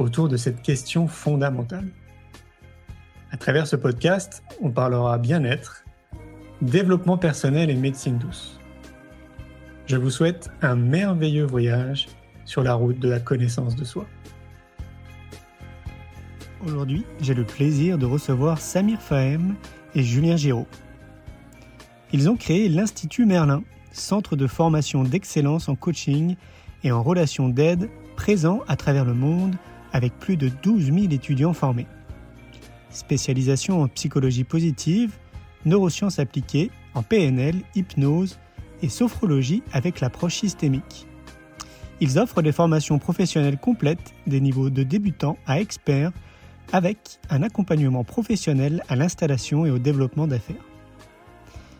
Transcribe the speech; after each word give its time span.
autour 0.00 0.28
de 0.28 0.36
cette 0.36 0.62
question 0.62 1.06
fondamentale. 1.06 1.88
À 3.30 3.36
travers 3.36 3.66
ce 3.66 3.76
podcast, 3.76 4.42
on 4.60 4.70
parlera 4.70 5.18
bien-être, 5.18 5.84
développement 6.62 7.18
personnel 7.18 7.70
et 7.70 7.74
médecine 7.74 8.18
douce. 8.18 8.58
Je 9.86 9.96
vous 9.96 10.10
souhaite 10.10 10.50
un 10.62 10.74
merveilleux 10.74 11.44
voyage 11.44 12.08
sur 12.44 12.62
la 12.62 12.74
route 12.74 12.98
de 12.98 13.08
la 13.08 13.20
connaissance 13.20 13.76
de 13.76 13.84
soi. 13.84 14.06
Aujourd'hui, 16.64 17.04
j'ai 17.20 17.34
le 17.34 17.44
plaisir 17.44 17.96
de 17.96 18.06
recevoir 18.06 18.60
Samir 18.60 19.00
Fahem 19.00 19.54
et 19.94 20.02
Julien 20.02 20.36
Giraud. 20.36 20.66
Ils 22.12 22.28
ont 22.28 22.36
créé 22.36 22.68
l'Institut 22.68 23.26
Merlin, 23.26 23.62
centre 23.92 24.34
de 24.34 24.46
formation 24.46 25.04
d'excellence 25.04 25.68
en 25.68 25.76
coaching 25.76 26.36
et 26.84 26.90
en 26.90 27.02
relation 27.02 27.48
d'aide 27.48 27.88
présent 28.16 28.62
à 28.68 28.76
travers 28.76 29.04
le 29.04 29.14
monde 29.14 29.56
avec 29.92 30.18
plus 30.18 30.36
de 30.36 30.48
12 30.62 30.86
000 30.86 30.98
étudiants 31.10 31.52
formés. 31.52 31.86
Spécialisation 32.90 33.82
en 33.82 33.88
psychologie 33.88 34.44
positive, 34.44 35.12
neurosciences 35.64 36.18
appliquées, 36.18 36.70
en 36.94 37.02
PNL, 37.02 37.56
hypnose 37.74 38.38
et 38.82 38.88
sophrologie 38.88 39.62
avec 39.72 40.00
l'approche 40.00 40.36
systémique. 40.36 41.06
Ils 42.00 42.18
offrent 42.18 42.42
des 42.42 42.52
formations 42.52 42.98
professionnelles 42.98 43.58
complètes 43.58 44.14
des 44.26 44.40
niveaux 44.40 44.70
de 44.70 44.82
débutants 44.82 45.36
à 45.46 45.60
experts 45.60 46.12
avec 46.72 47.18
un 47.28 47.42
accompagnement 47.42 48.04
professionnel 48.04 48.82
à 48.88 48.96
l'installation 48.96 49.66
et 49.66 49.70
au 49.70 49.78
développement 49.78 50.26
d'affaires. 50.26 50.64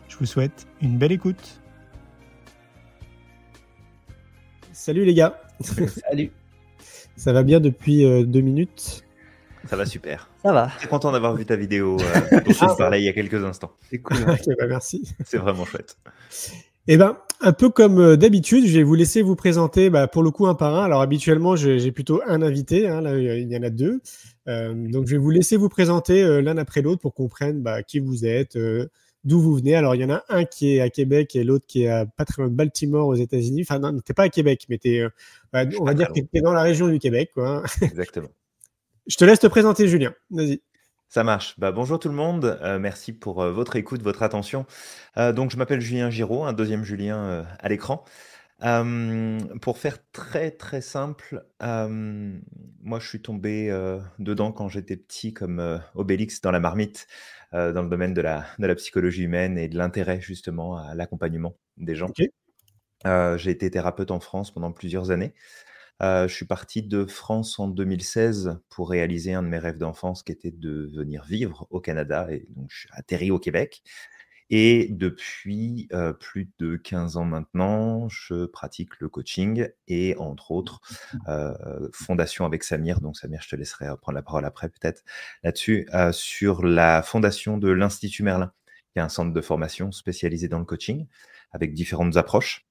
Je 0.07 0.17
vous 0.17 0.25
souhaite 0.25 0.67
une 0.81 0.97
belle 0.97 1.13
écoute. 1.13 1.61
Salut 4.71 5.05
les 5.05 5.13
gars. 5.13 5.41
Salut. 5.61 6.31
Ça 7.15 7.33
va 7.33 7.43
bien 7.43 7.59
depuis 7.59 8.05
euh, 8.05 8.23
deux 8.23 8.41
minutes 8.41 9.03
Ça 9.67 9.75
va 9.75 9.85
super. 9.85 10.29
Ça 10.43 10.53
va. 10.53 10.71
Très 10.77 10.87
content 10.87 11.11
d'avoir 11.11 11.35
vu 11.35 11.45
ta 11.45 11.55
vidéo 11.55 11.97
euh, 11.99 12.39
dont 12.45 12.51
je 12.51 12.77
parlais 12.77 13.01
il 13.01 13.05
y 13.05 13.09
a 13.09 13.13
quelques 13.13 13.43
instants. 13.43 13.71
C'est 13.89 13.99
cool. 13.99 14.17
Bah 14.25 14.67
merci. 14.67 15.15
C'est 15.25 15.37
vraiment 15.37 15.65
chouette. 15.65 15.97
Eh 16.87 16.97
ben, 16.97 17.17
un 17.41 17.53
peu 17.53 17.69
comme 17.69 17.99
euh, 17.99 18.17
d'habitude, 18.17 18.65
je 18.65 18.77
vais 18.77 18.83
vous 18.83 18.95
laisser 18.95 19.21
vous 19.21 19.35
présenter 19.35 19.89
bah, 19.89 20.07
pour 20.07 20.23
le 20.23 20.31
coup 20.31 20.47
un 20.47 20.55
par 20.55 20.75
un. 20.75 20.83
Alors 20.83 21.01
habituellement, 21.01 21.55
j'ai 21.55 21.91
plutôt 21.91 22.21
un 22.27 22.41
invité, 22.41 22.87
hein, 22.87 23.01
là 23.01 23.17
il 23.17 23.51
y 23.51 23.57
en 23.57 23.63
a 23.63 23.69
deux. 23.69 24.01
Euh, 24.47 24.73
donc 24.73 25.05
je 25.07 25.11
vais 25.11 25.17
vous 25.17 25.29
laisser 25.29 25.57
vous 25.57 25.69
présenter 25.69 26.23
euh, 26.23 26.41
l'un 26.41 26.57
après 26.57 26.81
l'autre 26.81 27.01
pour 27.01 27.13
qu'on 27.13 27.23
comprenne 27.23 27.61
bah, 27.61 27.83
qui 27.83 27.99
vous 27.99 28.25
êtes, 28.25 28.55
euh, 28.55 28.87
d'où 29.23 29.39
vous 29.39 29.55
venez. 29.55 29.75
Alors 29.75 29.95
il 29.95 30.01
y 30.01 30.05
en 30.05 30.09
a 30.09 30.23
un 30.29 30.45
qui 30.45 30.75
est 30.75 30.81
à 30.81 30.89
Québec 30.89 31.35
et 31.35 31.43
l'autre 31.43 31.65
qui 31.67 31.83
est 31.83 31.89
à 31.89 32.05
pas 32.05 32.25
très 32.25 32.41
loin 32.41 32.49
de 32.49 32.55
Baltimore 32.55 33.07
aux 33.07 33.15
États-Unis. 33.15 33.61
Enfin 33.61 33.79
non, 33.79 33.99
t'es 33.99 34.13
pas 34.13 34.23
à 34.23 34.29
Québec, 34.29 34.65
mais 34.69 34.77
t'es, 34.77 34.99
euh, 34.99 35.09
bah, 35.53 35.63
on 35.79 35.85
va 35.85 35.93
dire 35.93 36.07
que 36.09 36.19
t'es 36.19 36.41
dans 36.41 36.53
la 36.53 36.63
région 36.63 36.87
du 36.87 36.99
Québec. 36.99 37.31
Quoi. 37.33 37.63
Exactement. 37.81 38.29
Je 39.07 39.15
te 39.15 39.25
laisse 39.25 39.39
te 39.39 39.47
présenter, 39.47 39.87
Julien. 39.87 40.13
Vas-y. 40.29 40.61
Ça 41.11 41.25
marche. 41.25 41.55
Bah, 41.59 41.73
bonjour 41.73 41.99
tout 41.99 42.07
le 42.07 42.15
monde. 42.15 42.57
Euh, 42.61 42.79
merci 42.79 43.11
pour 43.11 43.41
euh, 43.41 43.51
votre 43.51 43.75
écoute, 43.75 44.01
votre 44.01 44.23
attention. 44.23 44.65
Euh, 45.17 45.33
donc, 45.33 45.51
je 45.51 45.57
m'appelle 45.57 45.81
Julien 45.81 46.09
Giraud, 46.09 46.45
un 46.45 46.53
deuxième 46.53 46.85
Julien 46.85 47.45
à 47.59 47.67
l'écran. 47.67 48.05
Euh, 48.63 49.39
pour 49.61 49.79
faire 49.79 49.97
très 50.11 50.51
très 50.51 50.81
simple, 50.81 51.43
euh, 51.63 52.39
moi 52.83 52.99
je 52.99 53.07
suis 53.07 53.21
tombé 53.21 53.71
euh, 53.71 53.99
dedans 54.19 54.51
quand 54.51 54.69
j'étais 54.69 54.97
petit 54.97 55.33
comme 55.33 55.81
Obélix 55.95 56.41
dans 56.41 56.51
la 56.51 56.59
marmite, 56.59 57.07
dans 57.53 57.81
le 57.81 57.89
domaine 57.89 58.13
de 58.13 58.21
la, 58.21 58.45
de 58.59 58.67
la 58.67 58.75
psychologie 58.75 59.23
humaine 59.23 59.57
et 59.57 59.67
de 59.67 59.77
l'intérêt 59.77 60.21
justement 60.21 60.77
à 60.77 60.95
l'accompagnement 60.95 61.57
des 61.77 61.95
gens. 61.95 62.11
J'ai 63.05 63.51
été 63.51 63.69
thérapeute 63.71 64.11
en 64.11 64.19
France 64.19 64.51
pendant 64.53 64.71
plusieurs 64.71 65.11
années. 65.11 65.33
Je 66.01 66.27
suis 66.29 66.45
parti 66.45 66.83
de 66.83 67.05
France 67.05 67.59
en 67.59 67.67
2016 67.67 68.59
pour 68.69 68.89
réaliser 68.89 69.33
un 69.33 69.43
de 69.43 69.47
mes 69.49 69.59
rêves 69.59 69.77
d'enfance 69.77 70.23
qui 70.23 70.31
était 70.31 70.51
de 70.51 70.89
venir 70.95 71.25
vivre 71.25 71.67
au 71.71 71.81
Canada 71.81 72.27
et 72.31 72.45
donc 72.55 72.69
je 72.71 72.81
suis 72.81 72.89
atterri 72.93 73.31
au 73.31 73.39
Québec. 73.39 73.83
Et 74.51 74.89
depuis 74.91 75.87
euh, 75.93 76.11
plus 76.11 76.51
de 76.59 76.75
15 76.75 77.15
ans 77.15 77.23
maintenant, 77.23 78.09
je 78.09 78.45
pratique 78.45 78.99
le 78.99 79.07
coaching 79.07 79.69
et 79.87 80.15
entre 80.17 80.51
autres, 80.51 80.81
euh, 81.29 81.89
fondation 81.93 82.45
avec 82.45 82.63
Samir. 82.63 82.99
Donc 82.99 83.17
Samir, 83.17 83.41
je 83.41 83.49
te 83.49 83.55
laisserai 83.55 83.85
prendre 84.01 84.17
la 84.17 84.21
parole 84.21 84.45
après 84.45 84.67
peut-être 84.67 85.03
là-dessus, 85.43 85.87
euh, 85.93 86.11
sur 86.11 86.63
la 86.63 87.01
fondation 87.01 87.57
de 87.57 87.69
l'Institut 87.69 88.23
Merlin, 88.23 88.51
qui 88.91 88.99
est 88.99 89.01
un 89.01 89.09
centre 89.09 89.33
de 89.33 89.41
formation 89.41 89.91
spécialisé 89.93 90.49
dans 90.49 90.59
le 90.59 90.65
coaching 90.65 91.07
avec 91.51 91.73
différentes 91.73 92.17
approches. 92.17 92.67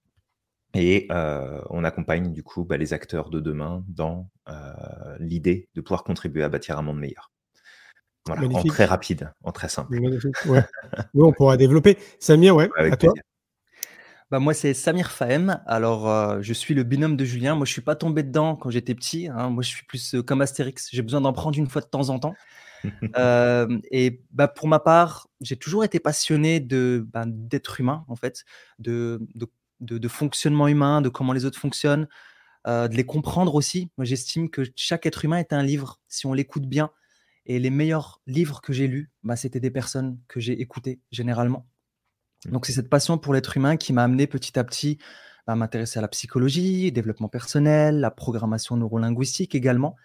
Et 0.74 1.08
euh, 1.10 1.60
on 1.70 1.82
accompagne 1.82 2.32
du 2.32 2.42
coup 2.42 2.64
bah, 2.64 2.76
les 2.76 2.92
acteurs 2.92 3.30
de 3.30 3.40
demain 3.40 3.84
dans 3.88 4.30
euh, 4.48 5.16
l'idée 5.18 5.68
de 5.74 5.80
pouvoir 5.80 6.04
contribuer 6.04 6.44
à 6.44 6.48
bâtir 6.48 6.78
un 6.78 6.82
monde 6.82 7.00
meilleur. 7.00 7.32
Voilà, 8.26 8.42
en 8.46 8.62
très 8.62 8.84
rapide, 8.84 9.32
en 9.42 9.52
très 9.52 9.68
simple. 9.68 9.98
Ouais. 10.46 10.64
Oui, 11.14 11.22
on 11.24 11.32
pourra 11.32 11.56
développer. 11.56 11.96
Samir, 12.18 12.54
ouais, 12.56 12.68
Avec 12.76 12.92
à 12.94 12.96
toi. 12.96 13.12
Bah 14.30 14.38
moi 14.38 14.54
c'est 14.54 14.74
Samir 14.74 15.10
Fahem. 15.10 15.60
Alors 15.66 16.08
euh, 16.08 16.38
je 16.40 16.52
suis 16.52 16.72
le 16.74 16.84
binôme 16.84 17.16
de 17.16 17.24
Julien. 17.24 17.56
Moi 17.56 17.66
je 17.66 17.72
suis 17.72 17.80
pas 17.80 17.96
tombé 17.96 18.22
dedans 18.22 18.54
quand 18.54 18.70
j'étais 18.70 18.94
petit. 18.94 19.26
hein. 19.26 19.50
Moi 19.50 19.64
je 19.64 19.68
suis 19.70 19.84
plus 19.86 20.14
euh, 20.14 20.22
comme 20.22 20.40
Astérix. 20.40 20.88
J'ai 20.92 21.02
besoin 21.02 21.20
d'en 21.20 21.32
prendre 21.32 21.58
une 21.58 21.66
fois 21.68 21.82
de 21.82 21.86
temps 21.86 22.08
en 22.10 22.18
temps. 22.18 22.34
Euh, 23.18 23.78
et 23.90 24.22
bah 24.30 24.48
pour 24.48 24.66
ma 24.66 24.78
part, 24.80 25.28
j'ai 25.42 25.56
toujours 25.56 25.84
été 25.84 26.00
passionné 26.00 26.60
de 26.60 27.06
ben, 27.12 27.26
d'être 27.26 27.78
humain 27.78 28.06
en 28.08 28.16
fait, 28.16 28.44
de, 28.78 29.20
de, 29.34 29.46
de- 29.80 29.98
de 29.98 30.08
fonctionnement 30.08 30.66
humain, 30.66 31.02
de 31.02 31.10
comment 31.10 31.34
les 31.34 31.44
autres 31.44 31.58
fonctionnent, 31.58 32.08
de 32.66 32.88
les 32.96 33.04
comprendre 33.04 33.54
aussi. 33.54 33.90
Moi 33.98 34.06
j'estime 34.06 34.48
que 34.48 34.62
chaque 34.76 35.04
être 35.04 35.26
humain 35.26 35.36
est 35.36 35.52
un 35.52 35.62
livre 35.62 36.00
si 36.08 36.24
on 36.24 36.32
l'écoute 36.32 36.64
bien. 36.66 36.90
Et 37.50 37.58
les 37.58 37.70
meilleurs 37.70 38.22
livres 38.28 38.60
que 38.60 38.72
j'ai 38.72 38.86
lus, 38.86 39.10
bah, 39.24 39.34
c'était 39.34 39.58
des 39.58 39.72
personnes 39.72 40.20
que 40.28 40.38
j'ai 40.38 40.60
écoutées 40.60 41.00
généralement. 41.10 41.66
Donc 42.48 42.64
c'est 42.64 42.72
cette 42.72 42.88
passion 42.88 43.18
pour 43.18 43.34
l'être 43.34 43.56
humain 43.56 43.76
qui 43.76 43.92
m'a 43.92 44.04
amené 44.04 44.28
petit 44.28 44.56
à 44.56 44.62
petit 44.62 44.98
à 45.48 45.56
m'intéresser 45.56 45.98
à 45.98 46.02
la 46.02 46.06
psychologie, 46.06 46.92
développement 46.92 47.28
personnel, 47.28 47.98
la 47.98 48.12
programmation 48.12 48.76
neurolinguistique 48.76 49.56
également, 49.56 49.96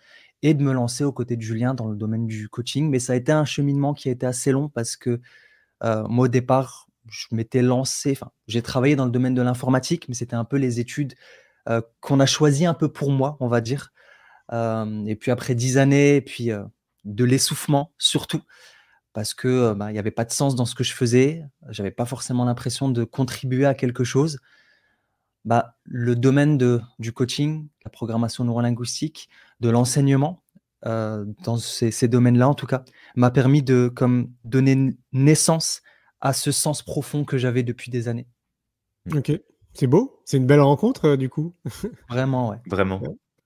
et 0.41 0.55
de 0.55 0.63
me 0.63 0.73
lancer 0.73 1.03
aux 1.03 1.11
côtés 1.11 1.35
de 1.35 1.43
Julien 1.43 1.75
dans 1.75 1.87
le 1.87 1.95
domaine 1.95 2.25
du 2.25 2.49
coaching. 2.49 2.89
Mais 2.89 2.97
ça 2.97 3.13
a 3.13 3.15
été 3.15 3.31
un 3.31 3.45
cheminement 3.45 3.93
qui 3.93 4.09
a 4.09 4.11
été 4.11 4.25
assez 4.25 4.51
long 4.51 4.67
parce 4.67 4.95
que 4.95 5.21
euh, 5.83 6.03
moi 6.07 6.25
au 6.25 6.29
départ, 6.29 6.87
je 7.07 7.27
m'étais 7.29 7.61
lancé, 7.61 8.13
enfin 8.13 8.31
j'ai 8.47 8.63
travaillé 8.63 8.95
dans 8.95 9.05
le 9.05 9.11
domaine 9.11 9.35
de 9.35 9.43
l'informatique, 9.43 10.09
mais 10.09 10.15
c'était 10.15 10.35
un 10.35 10.45
peu 10.45 10.57
les 10.57 10.79
études 10.79 11.13
euh, 11.69 11.83
qu'on 11.99 12.19
a 12.19 12.25
choisies 12.25 12.65
un 12.65 12.73
peu 12.73 12.91
pour 12.91 13.11
moi, 13.11 13.37
on 13.39 13.47
va 13.47 13.61
dire. 13.61 13.93
Euh, 14.51 15.05
et 15.05 15.15
puis 15.15 15.29
après 15.29 15.53
dix 15.53 15.77
années, 15.77 16.15
et 16.15 16.21
puis 16.21 16.49
de 17.05 17.23
l'essoufflement 17.23 17.93
surtout, 17.97 18.41
parce 19.13 19.33
que 19.33 19.47
euh, 19.47 19.73
bah, 19.73 19.89
il 19.89 19.93
n'y 19.93 19.99
avait 19.99 20.11
pas 20.11 20.25
de 20.25 20.31
sens 20.31 20.55
dans 20.55 20.65
ce 20.65 20.75
que 20.75 20.83
je 20.83 20.93
faisais, 20.93 21.43
j'avais 21.69 21.91
pas 21.91 22.05
forcément 22.05 22.45
l'impression 22.45 22.89
de 22.89 23.03
contribuer 23.03 23.65
à 23.65 23.73
quelque 23.73 24.03
chose. 24.03 24.39
Bah, 25.45 25.77
le 25.83 26.15
domaine 26.15 26.57
de, 26.57 26.81
du 26.99 27.13
coaching, 27.13 27.67
la 27.83 27.91
programmation 27.91 28.43
neurolinguistique, 28.43 29.29
de 29.59 29.69
l'enseignement, 29.69 30.43
euh, 30.85 31.25
dans 31.43 31.57
ces, 31.57 31.91
ces 31.91 32.07
domaines-là 32.07 32.49
en 32.49 32.55
tout 32.55 32.65
cas, 32.65 32.83
m'a 33.15 33.31
permis 33.31 33.61
de 33.63 33.87
comme 33.87 34.31
donner 34.43 34.97
naissance 35.13 35.81
à 36.21 36.33
ce 36.33 36.51
sens 36.51 36.81
profond 36.81 37.23
que 37.23 37.37
j'avais 37.37 37.63
depuis 37.63 37.91
des 37.91 38.07
années. 38.07 38.27
Ok. 39.13 39.31
C'est 39.73 39.87
beau. 39.87 40.21
C'est 40.25 40.37
une 40.37 40.47
belle 40.47 40.61
rencontre, 40.61 41.05
euh, 41.09 41.17
du 41.17 41.29
coup. 41.29 41.53
Vraiment, 42.09 42.49
ouais. 42.49 42.57
Vraiment, 42.67 43.01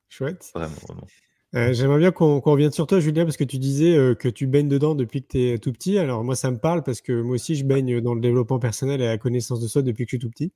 Chouette. 0.09 0.51
vraiment, 0.53 0.75
vraiment. 0.87 1.07
Euh, 1.55 1.73
J'aimerais 1.73 1.97
bien 1.97 2.11
qu'on 2.11 2.39
revienne 2.39 2.71
sur 2.71 2.85
toi, 2.85 2.99
Julien, 2.99 3.23
parce 3.23 3.37
que 3.37 3.43
tu 3.43 3.57
disais 3.57 3.95
euh, 3.97 4.13
que 4.13 4.27
tu 4.27 4.45
baignes 4.45 4.67
dedans 4.67 4.93
depuis 4.93 5.23
que 5.23 5.29
tu 5.29 5.49
es 5.49 5.57
tout 5.57 5.71
petit. 5.73 5.97
Alors 5.97 6.23
moi, 6.23 6.35
ça 6.35 6.51
me 6.51 6.57
parle 6.57 6.83
parce 6.83 7.01
que 7.01 7.21
moi 7.21 7.35
aussi, 7.35 7.55
je 7.55 7.65
baigne 7.65 8.01
dans 8.01 8.13
le 8.13 8.21
développement 8.21 8.59
personnel 8.59 9.01
et 9.01 9.07
la 9.07 9.17
connaissance 9.17 9.59
de 9.59 9.67
soi 9.67 9.81
depuis 9.81 10.05
que 10.05 10.11
je 10.11 10.17
suis 10.17 10.19
tout 10.19 10.29
petit. 10.29 10.51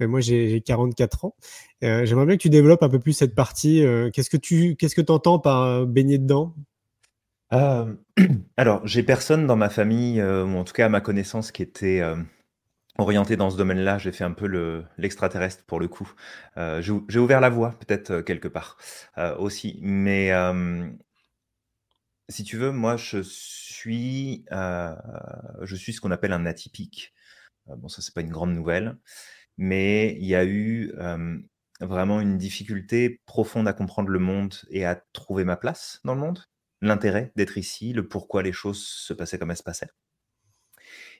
Euh, 0.00 0.06
moi, 0.06 0.20
j'ai 0.20 0.48
j'ai 0.48 0.60
44 0.60 1.24
ans. 1.24 1.34
J'aimerais 1.82 2.26
bien 2.26 2.36
que 2.36 2.42
tu 2.42 2.50
développes 2.50 2.82
un 2.82 2.88
peu 2.88 3.00
plus 3.00 3.12
cette 3.12 3.34
partie. 3.34 3.84
Qu'est-ce 4.12 4.30
que 4.30 4.36
tu 5.00 5.12
entends 5.12 5.38
par 5.38 5.86
baigner 5.86 6.18
dedans? 6.18 6.54
Alors, 8.56 8.86
j'ai 8.86 9.02
personne 9.02 9.46
dans 9.46 9.56
ma 9.56 9.70
famille, 9.70 10.20
ou 10.22 10.56
en 10.56 10.64
tout 10.64 10.72
cas 10.72 10.86
à 10.86 10.88
ma 10.88 11.00
connaissance, 11.00 11.52
qui 11.52 11.62
était 11.62 12.02
orienté 12.98 13.36
dans 13.36 13.50
ce 13.50 13.56
domaine-là. 13.56 13.98
J'ai 13.98 14.12
fait 14.12 14.24
un 14.24 14.32
peu 14.32 14.46
le, 14.46 14.84
l'extraterrestre 14.98 15.64
pour 15.64 15.80
le 15.80 15.88
coup. 15.88 16.12
Euh, 16.56 16.82
j'ai, 16.82 17.18
ouvert 17.18 17.40
la 17.40 17.48
voie, 17.48 17.70
peut-être 17.78 18.10
euh, 18.10 18.22
quelque 18.22 18.48
part 18.48 18.76
euh, 19.16 19.36
aussi. 19.36 19.78
Mais 19.82 20.32
si 22.28 22.44
tu 22.44 22.58
veux, 22.58 22.72
moi, 22.72 22.96
je 22.96 23.22
suis, 23.22 24.44
je 24.50 25.76
suis 25.76 25.94
ce 25.94 26.00
qu'on 26.00 26.10
appelle 26.10 26.32
un 26.32 26.44
atypique. 26.44 27.14
Bon, 27.66 27.88
ça, 27.88 28.02
c'est 28.02 28.14
pas 28.14 28.20
une 28.20 28.30
grande 28.30 28.52
nouvelle, 28.54 28.98
mais 29.56 30.14
il 30.20 30.26
y 30.26 30.34
a 30.34 30.44
eu 30.44 30.92
vraiment 31.80 32.20
une 32.20 32.38
difficulté 32.38 33.22
profonde 33.26 33.68
à 33.68 33.72
comprendre 33.72 34.10
le 34.10 34.18
monde 34.18 34.54
et 34.70 34.84
à 34.84 34.96
trouver 35.12 35.44
ma 35.44 35.56
place 35.56 36.00
dans 36.04 36.14
le 36.14 36.20
monde, 36.20 36.44
l'intérêt 36.82 37.32
d'être 37.36 37.56
ici, 37.56 37.92
le 37.92 38.06
pourquoi 38.08 38.42
les 38.42 38.52
choses 38.52 38.84
se 38.84 39.14
passaient 39.14 39.38
comme 39.38 39.50
elles 39.50 39.56
se 39.56 39.62
passaient. 39.62 39.88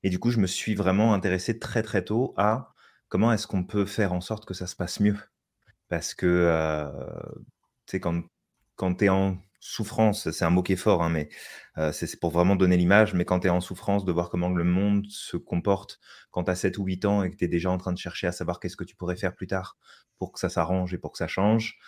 Et 0.03 0.11
du 0.11 0.19
coup, 0.19 0.31
je 0.31 0.39
me 0.39 0.47
suis 0.47 0.75
vraiment 0.75 1.15
intéressé 1.15 1.59
très 1.59 1.83
très 1.83 2.05
tôt 2.05 2.35
à 2.37 2.75
comment 3.09 3.33
est-ce 3.33 3.47
qu'on 3.47 3.65
peut 3.65 3.87
faire 3.87 4.13
en 4.13 4.21
sorte 4.21 4.45
que 4.45 4.55
ça 4.55 4.67
se 4.67 4.77
passe 4.77 5.01
mieux. 5.01 5.17
Parce 5.89 6.15
que, 6.15 6.27
euh, 6.27 6.91
tu 7.87 7.93
sais, 7.93 8.01
quand, 8.01 8.95
tu 8.95 9.05
es 9.07 9.09
en 9.09 9.39
souffrance, 9.61 10.31
c'est 10.31 10.45
un 10.45 10.51
mot 10.51 10.63
qui 10.63 10.75
est 10.75 10.77
fort, 10.77 11.03
hein, 11.03 11.09
mais 11.09 11.29
c'est 11.93 12.21
pour 12.21 12.31
vraiment 12.31 12.57
donner 12.57 12.77
l'image, 12.77 13.15
mais 13.15 13.25
quand 13.25 13.41
tu 13.41 13.47
es 13.49 13.51
en 13.51 13.61
souffrance, 13.61 14.05
de 14.05 14.13
voir 14.13 14.31
comment 14.31 14.51
le 14.51 14.65
monde 14.65 15.07
se 15.09 15.37
comporte 15.37 16.01
quand 16.31 16.45
tu 16.45 16.51
as 16.51 16.57
7 16.57 16.79
ou 16.79 16.85
8 16.85 17.05
ans 17.07 17.23
et 17.23 17.31
que 17.31 17.37
tu 17.37 17.45
es 17.45 17.49
déjà 17.49 17.71
en 17.71 17.79
train 17.79 17.93
de 17.93 17.99
chercher 17.99 18.27
à 18.27 18.33
savoir 18.33 18.61
qu'est-ce 18.61 18.77
que 18.77 18.85
tu 18.85 18.97
pourrais 18.97 19.17
faire 19.17 19.35
plus 19.35 19.47
tard 19.47 19.77
pour 20.19 20.33
que 20.33 20.41
ça 20.41 20.49
s'arrange 20.49 20.95
et 20.95 20.99
pour 20.99 21.13
que 21.13 21.19
ça 21.19 21.29
change, 21.29 21.79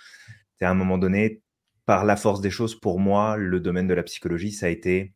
à 0.60 0.70
un 0.70 0.74
moment 0.74 0.98
donné, 0.98 1.42
par 1.86 2.04
la 2.04 2.16
force 2.16 2.40
des 2.40 2.50
choses, 2.50 2.78
pour 2.78 3.00
moi, 3.00 3.36
le 3.36 3.60
domaine 3.60 3.86
de 3.86 3.94
la 3.94 4.02
psychologie, 4.02 4.52
ça 4.52 4.66
a 4.66 4.68
été 4.68 5.14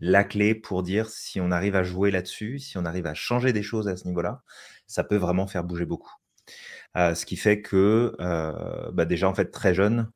la 0.00 0.24
clé 0.24 0.54
pour 0.54 0.82
dire 0.82 1.08
si 1.10 1.40
on 1.40 1.50
arrive 1.50 1.76
à 1.76 1.82
jouer 1.82 2.10
là-dessus, 2.10 2.58
si 2.58 2.78
on 2.78 2.84
arrive 2.84 3.06
à 3.06 3.14
changer 3.14 3.52
des 3.52 3.62
choses 3.62 3.88
à 3.88 3.96
ce 3.96 4.06
niveau-là, 4.06 4.42
ça 4.86 5.04
peut 5.04 5.16
vraiment 5.16 5.46
faire 5.46 5.64
bouger 5.64 5.86
beaucoup. 5.86 6.12
Euh, 6.96 7.14
ce 7.14 7.26
qui 7.26 7.36
fait 7.36 7.60
que, 7.60 8.14
euh, 8.20 8.90
bah, 8.92 9.04
déjà, 9.04 9.28
en 9.28 9.34
fait, 9.34 9.50
très 9.50 9.74
jeune, 9.74 10.10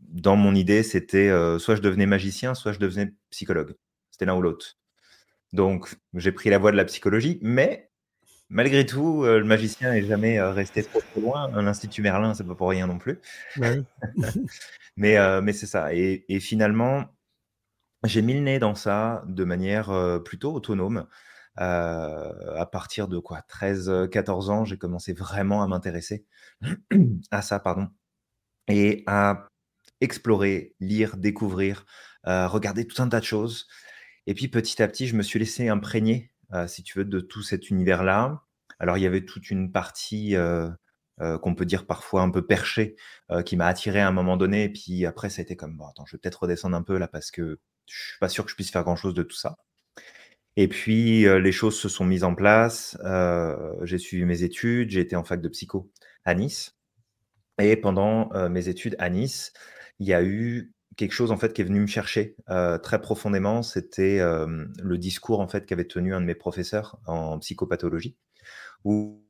dans 0.00 0.36
mon 0.36 0.54
idée, 0.54 0.82
c'était 0.82 1.28
euh, 1.28 1.58
soit 1.58 1.76
je 1.76 1.82
devenais 1.82 2.06
magicien, 2.06 2.54
soit 2.54 2.72
je 2.72 2.78
devenais 2.78 3.12
psychologue. 3.30 3.74
C'était 4.10 4.26
l'un 4.26 4.36
ou 4.36 4.42
l'autre. 4.42 4.76
Donc, 5.52 5.94
j'ai 6.14 6.32
pris 6.32 6.50
la 6.50 6.58
voie 6.58 6.72
de 6.72 6.76
la 6.76 6.84
psychologie, 6.84 7.38
mais 7.42 7.90
malgré 8.48 8.84
tout, 8.84 9.24
le 9.24 9.44
magicien 9.44 9.92
n'est 9.92 10.04
jamais 10.04 10.40
resté 10.40 10.82
trop, 10.82 11.00
loin. 11.16 11.48
L'Institut 11.62 12.02
Merlin, 12.02 12.34
c'est 12.34 12.44
pas 12.46 12.54
pour 12.54 12.68
rien 12.68 12.86
non 12.86 12.98
plus. 12.98 13.20
Bah 13.56 13.70
mais 14.96 15.40
mais 15.40 15.52
c'est 15.52 15.66
ça. 15.66 15.94
Et, 15.94 16.24
et 16.28 16.40
finalement, 16.40 17.06
j'ai 18.04 18.22
mis 18.22 18.34
le 18.34 18.40
nez 18.40 18.58
dans 18.58 18.74
ça 18.74 19.24
de 19.26 19.44
manière 19.44 20.20
plutôt 20.24 20.52
autonome. 20.54 21.06
à 21.56 22.68
partir 22.70 23.08
de 23.08 23.18
quoi 23.18 23.42
13, 23.42 24.08
14 24.10 24.50
ans, 24.50 24.64
j'ai 24.64 24.78
commencé 24.78 25.12
vraiment 25.12 25.62
à 25.62 25.68
m'intéresser 25.68 26.26
à 27.30 27.42
ça, 27.42 27.58
pardon, 27.60 27.88
et 28.68 29.04
à 29.06 29.48
explorer, 30.00 30.74
lire, 30.80 31.16
découvrir, 31.16 31.86
regarder 32.24 32.86
tout 32.86 33.00
un 33.02 33.08
tas 33.08 33.20
de 33.20 33.24
choses. 33.24 33.66
Et 34.26 34.34
puis 34.34 34.48
petit 34.48 34.82
à 34.82 34.88
petit, 34.88 35.06
je 35.06 35.16
me 35.16 35.22
suis 35.22 35.38
laissé 35.38 35.68
imprégner, 35.68 36.32
si 36.66 36.82
tu 36.82 36.98
veux, 36.98 37.04
de 37.04 37.20
tout 37.20 37.42
cet 37.42 37.70
univers-là. 37.70 38.42
Alors 38.78 38.98
il 38.98 39.02
y 39.02 39.06
avait 39.06 39.24
toute 39.24 39.50
une 39.50 39.72
partie 39.72 40.34
qu'on 41.18 41.54
peut 41.54 41.64
dire 41.64 41.86
parfois 41.86 42.22
un 42.22 42.30
peu 42.30 42.46
perchée, 42.46 42.96
qui 43.46 43.56
m'a 43.56 43.66
attiré 43.66 44.00
à 44.00 44.08
un 44.08 44.12
moment 44.12 44.36
donné. 44.36 44.64
Et 44.64 44.68
puis 44.72 45.06
après, 45.06 45.30
ça 45.30 45.40
a 45.40 45.44
été 45.44 45.56
comme, 45.56 45.76
bon, 45.76 45.86
attends, 45.86 46.04
je 46.06 46.16
vais 46.16 46.20
peut-être 46.20 46.42
redescendre 46.42 46.76
un 46.76 46.82
peu 46.82 46.98
là 46.98 47.08
parce 47.08 47.30
que 47.30 47.58
je 47.88 48.10
suis 48.10 48.18
pas 48.20 48.28
sûr 48.28 48.44
que 48.44 48.50
je 48.50 48.56
puisse 48.56 48.70
faire 48.70 48.84
grand-chose 48.84 49.14
de 49.14 49.22
tout 49.22 49.36
ça. 49.36 49.58
Et 50.56 50.68
puis, 50.68 51.22
les 51.22 51.52
choses 51.52 51.78
se 51.78 51.88
sont 51.88 52.04
mises 52.04 52.24
en 52.24 52.34
place. 52.34 52.96
j'ai 53.82 53.98
suivi 53.98 54.24
mes 54.24 54.42
études. 54.42 54.90
J'ai 54.90 55.00
été 55.00 55.16
en 55.16 55.24
fac 55.24 55.40
de 55.40 55.48
psycho 55.48 55.90
à 56.24 56.34
Nice. 56.34 56.76
Et 57.58 57.76
pendant 57.76 58.30
mes 58.48 58.68
études 58.68 58.96
à 58.98 59.10
Nice, 59.10 59.52
il 59.98 60.06
y 60.06 60.14
a 60.14 60.22
eu 60.22 60.72
quelque 60.96 61.12
chose 61.12 61.30
en 61.30 61.36
fait 61.36 61.52
qui 61.52 61.60
est 61.60 61.64
venu 61.64 61.80
me 61.80 61.86
chercher 61.86 62.36
très 62.82 63.00
profondément. 63.00 63.62
C'était 63.62 64.18
le 64.18 64.98
discours 64.98 65.40
en 65.40 65.48
fait 65.48 65.66
qu'avait 65.66 65.84
tenu 65.86 66.14
un 66.14 66.20
de 66.22 66.26
mes 66.26 66.34
professeurs 66.34 66.98
en 67.06 67.38
psychopathologie, 67.38 68.16
où, 68.84 69.22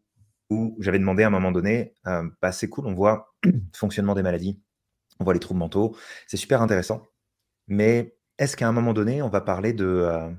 où 0.50 0.76
j'avais 0.80 0.98
demandé 0.98 1.22
à 1.24 1.28
un 1.28 1.30
moment 1.30 1.52
donné, 1.52 1.94
bah, 2.04 2.52
c'est 2.52 2.68
cool, 2.68 2.86
on 2.86 2.94
voit 2.94 3.34
le 3.44 3.60
fonctionnement 3.74 4.14
des 4.14 4.22
maladies, 4.22 4.60
on 5.20 5.24
voit 5.24 5.34
les 5.34 5.40
troubles 5.40 5.60
mentaux, 5.60 5.96
c'est 6.26 6.36
super 6.36 6.62
intéressant, 6.62 7.02
mais 7.68 8.15
est-ce 8.38 8.56
qu'à 8.56 8.68
un 8.68 8.72
moment 8.72 8.92
donné, 8.94 9.22
on 9.22 9.28
va 9.28 9.40
parler 9.40 9.72
de, 9.72 9.84
euh, 9.86 10.30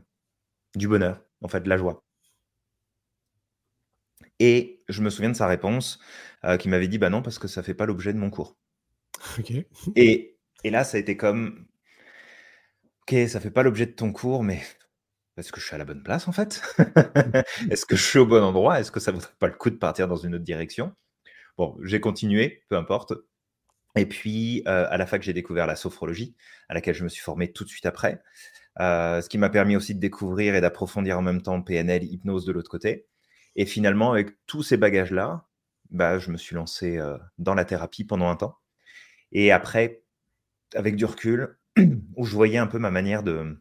du 0.76 0.88
bonheur, 0.90 1.22
en 1.44 1.50
fait, 1.50 1.62
de 1.62 1.70
la 1.70 1.78
joie? 1.78 2.04
Et 4.40 4.84
je 4.90 5.04
me 5.04 5.12
souviens 5.12 5.30
de 5.30 5.36
sa 5.36 5.46
réponse, 5.46 6.00
euh, 6.44 6.58
qui 6.58 6.70
m'avait 6.70 6.88
dit: 6.88 6.98
«Bah 6.98 7.10
non, 7.12 7.22
parce 7.22 7.38
que 7.38 7.48
ça 7.48 7.62
fait 7.62 7.76
pas 7.76 7.86
l'objet 7.86 8.14
de 8.14 8.18
mon 8.18 8.32
cours». 8.32 8.58
Et 9.96 10.38
et 10.64 10.70
là, 10.72 10.84
ça 10.84 10.98
a 10.98 11.00
été 11.00 11.18
comme: 11.18 11.68
«OK, 13.04 13.16
ça 13.30 13.40
fait 13.40 13.52
pas 13.52 13.64
l'objet 13.64 13.86
de 13.86 13.92
ton 13.92 14.12
cours, 14.12 14.44
mais 14.44 14.62
est-ce 15.38 15.52
que 15.52 15.60
je 15.62 15.66
suis 15.66 15.76
à 15.76 15.78
la 15.80 15.86
bonne 15.86 16.04
place, 16.04 16.28
en 16.28 16.32
fait? 16.34 16.62
Est-ce 17.72 17.86
que 17.86 17.96
je 17.96 18.04
suis 18.04 18.20
au 18.20 18.26
bon 18.28 18.44
endroit? 18.44 18.80
Est-ce 18.80 18.92
que 18.92 19.00
ça 19.00 19.12
vaudrait 19.12 19.30
pas 19.40 19.48
le 19.48 19.54
coup 19.56 19.70
de 19.70 19.78
partir 19.78 20.08
dans 20.08 20.18
une 20.18 20.36
autre 20.36 20.44
direction?» 20.46 20.94
bon, 21.58 21.78
j'ai 21.84 22.02
continué, 22.02 22.64
peu 22.70 22.78
importe. 22.78 23.14
Et 23.98 24.06
puis, 24.06 24.64
euh, 24.68 24.88
à 24.90 24.98
la 24.98 25.06
fac, 25.06 25.22
j'ai 25.22 25.34
découvert 25.34 25.68
la 25.68 25.76
sophrologie, 25.76 26.36
à 26.70 26.74
laquelle 26.74 26.96
je 26.96 27.04
me 27.04 27.10
suis 27.10 27.22
formé 27.22 27.52
tout 27.52 27.64
de 27.64 27.70
suite 27.70 27.86
après. 27.86 28.22
Euh, 28.80 29.22
ce 29.22 29.30
qui 29.30 29.38
m'a 29.38 29.50
permis 29.50 29.76
aussi 29.76 29.96
de 29.96 30.00
découvrir 30.00 30.56
et 30.56 30.62
d'approfondir 30.62 31.18
en 31.18 31.22
même 31.22 31.42
temps 31.42 31.62
PNL, 31.62 32.04
hypnose 32.04 32.46
de 32.46 32.52
l'autre 32.52 32.70
côté. 32.70 33.08
Et 33.56 33.66
finalement, 33.66 34.12
avec 34.12 34.30
tous 34.46 34.62
ces 34.62 34.78
bagages-là, 34.78 35.46
bah, 35.90 36.20
je 36.20 36.32
me 36.32 36.38
suis 36.38 36.56
lancé 36.56 36.98
euh, 36.98 37.18
dans 37.40 37.56
la 37.56 37.66
thérapie 37.66 38.04
pendant 38.04 38.30
un 38.30 38.36
temps. 38.36 38.58
Et 39.32 39.52
après, 39.52 40.04
avec 40.76 40.96
du 40.96 41.06
recul, 41.06 41.58
où 42.16 42.26
je 42.26 42.36
voyais 42.36 42.58
un 42.58 42.68
peu 42.68 42.78
ma 42.78 42.92
manière 42.92 43.24
de, 43.24 43.60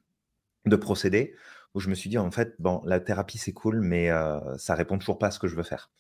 de 0.67 0.77
procéder, 0.77 1.35
où 1.75 1.81
je 1.81 1.89
me 1.89 1.95
suis 1.95 2.11
dit, 2.11 2.19
en 2.19 2.31
fait, 2.31 2.55
bon, 2.59 2.83
la 2.85 3.01
thérapie, 3.01 3.39
c'est 3.39 3.53
cool, 3.53 3.81
mais 3.81 4.09
ça 4.57 4.75
répond 4.75 4.99
toujours 4.99 5.19
pas 5.19 5.27
à 5.27 5.31
ce 5.31 5.39
que 5.39 5.47
je 5.47 5.55
veux 5.55 5.63
faire. 5.63 5.91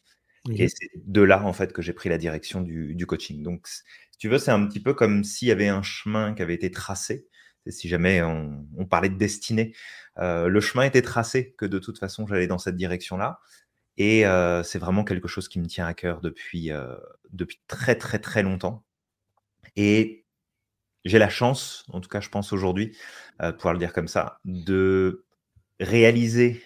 Et 0.54 0.68
c'est 0.68 0.90
de 0.94 1.22
là, 1.22 1.42
en 1.42 1.52
fait, 1.52 1.72
que 1.72 1.82
j'ai 1.82 1.92
pris 1.92 2.08
la 2.08 2.18
direction 2.18 2.60
du, 2.60 3.06
coaching. 3.06 3.42
Donc, 3.42 3.66
si 3.66 3.82
tu 4.18 4.28
veux, 4.28 4.38
c'est 4.38 4.50
un 4.50 4.66
petit 4.66 4.80
peu 4.80 4.94
comme 4.94 5.24
s'il 5.24 5.48
y 5.48 5.50
avait 5.50 5.68
un 5.68 5.82
chemin 5.82 6.34
qui 6.34 6.42
avait 6.42 6.54
été 6.54 6.70
tracé. 6.70 7.26
Si 7.68 7.88
jamais 7.88 8.22
on, 8.22 8.86
parlait 8.88 9.08
de 9.08 9.16
destinée, 9.16 9.74
euh, 10.18 10.46
le 10.48 10.60
chemin 10.60 10.84
était 10.84 11.02
tracé, 11.02 11.54
que 11.58 11.66
de 11.66 11.80
toute 11.80 11.98
façon 11.98 12.24
j'allais 12.26 12.46
dans 12.46 12.58
cette 12.58 12.76
direction-là. 12.76 13.40
Et 13.98 14.24
euh, 14.24 14.62
c'est 14.62 14.78
vraiment 14.78 15.02
quelque 15.02 15.26
chose 15.26 15.48
qui 15.48 15.58
me 15.58 15.66
tient 15.66 15.86
à 15.86 15.94
cœur 15.94 16.20
depuis, 16.20 16.70
euh, 16.70 16.94
depuis 17.32 17.60
très 17.66 17.96
très 17.96 18.20
très 18.20 18.44
longtemps. 18.44 18.84
Et 19.74 20.24
j'ai 21.04 21.18
la 21.18 21.28
chance, 21.28 21.84
en 21.88 22.00
tout 22.00 22.08
cas 22.08 22.20
je 22.20 22.28
pense 22.28 22.52
aujourd'hui, 22.52 22.96
pouvoir 23.38 23.74
le 23.74 23.80
dire 23.80 23.92
comme 23.92 24.08
ça, 24.08 24.38
de 24.44 25.24
réaliser 25.80 26.62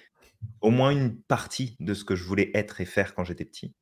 au 0.61 0.70
moins 0.70 0.90
une 0.90 1.16
partie 1.16 1.76
de 1.80 1.94
ce 1.94 2.04
que 2.04 2.16
je 2.16 2.25
voulais 2.25 2.50
être 2.54 2.80
et 2.80 2.85
faire 2.85 3.14
quand 3.14 3.25
j'étais 3.25 3.44
petit. 3.44 3.75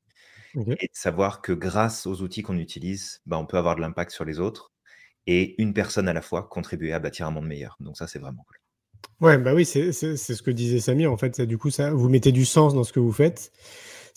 Et 0.55 0.89
de 0.89 0.95
savoir 0.95 1.41
que 1.41 1.53
grâce 1.53 2.07
aux 2.07 2.23
outils 2.23 2.43
qu'on 2.43 2.59
utilise, 2.59 3.21
bah, 3.27 3.39
on 3.39 3.47
peut 3.47 3.59
avoir 3.59 3.77
de 3.77 3.81
l'impact 3.81 4.11
sur 4.11 4.25
les 4.25 4.41
autres 4.41 4.73
et 5.27 5.61
une 5.63 5.73
personne 5.73 6.09
à 6.09 6.13
la 6.13 6.23
fois 6.23 6.49
contribuer 6.49 6.93
à 6.93 6.99
bâtir 6.99 7.27
un 7.27 7.31
monde 7.31 7.47
meilleur. 7.47 7.77
Donc 7.81 7.97
ça, 7.97 8.09
c'est 8.09 8.19
vraiment 8.19 8.45
cool. 8.49 8.57
Ouais, 9.21 9.39
bah 9.39 9.55
oui, 9.55 9.65
c'est 9.65 9.93
ce 9.93 10.43
que 10.43 10.51
disait 10.51 10.81
Samir. 10.81 11.13
En 11.13 11.17
fait, 11.17 11.41
du 11.43 11.59
coup, 11.59 11.71
ça, 11.71 11.93
vous 11.93 12.09
mettez 12.09 12.33
du 12.33 12.45
sens 12.45 12.75
dans 12.75 12.83
ce 12.83 12.93
que 12.93 12.99
vous 12.99 13.13
faites. 13.13 13.53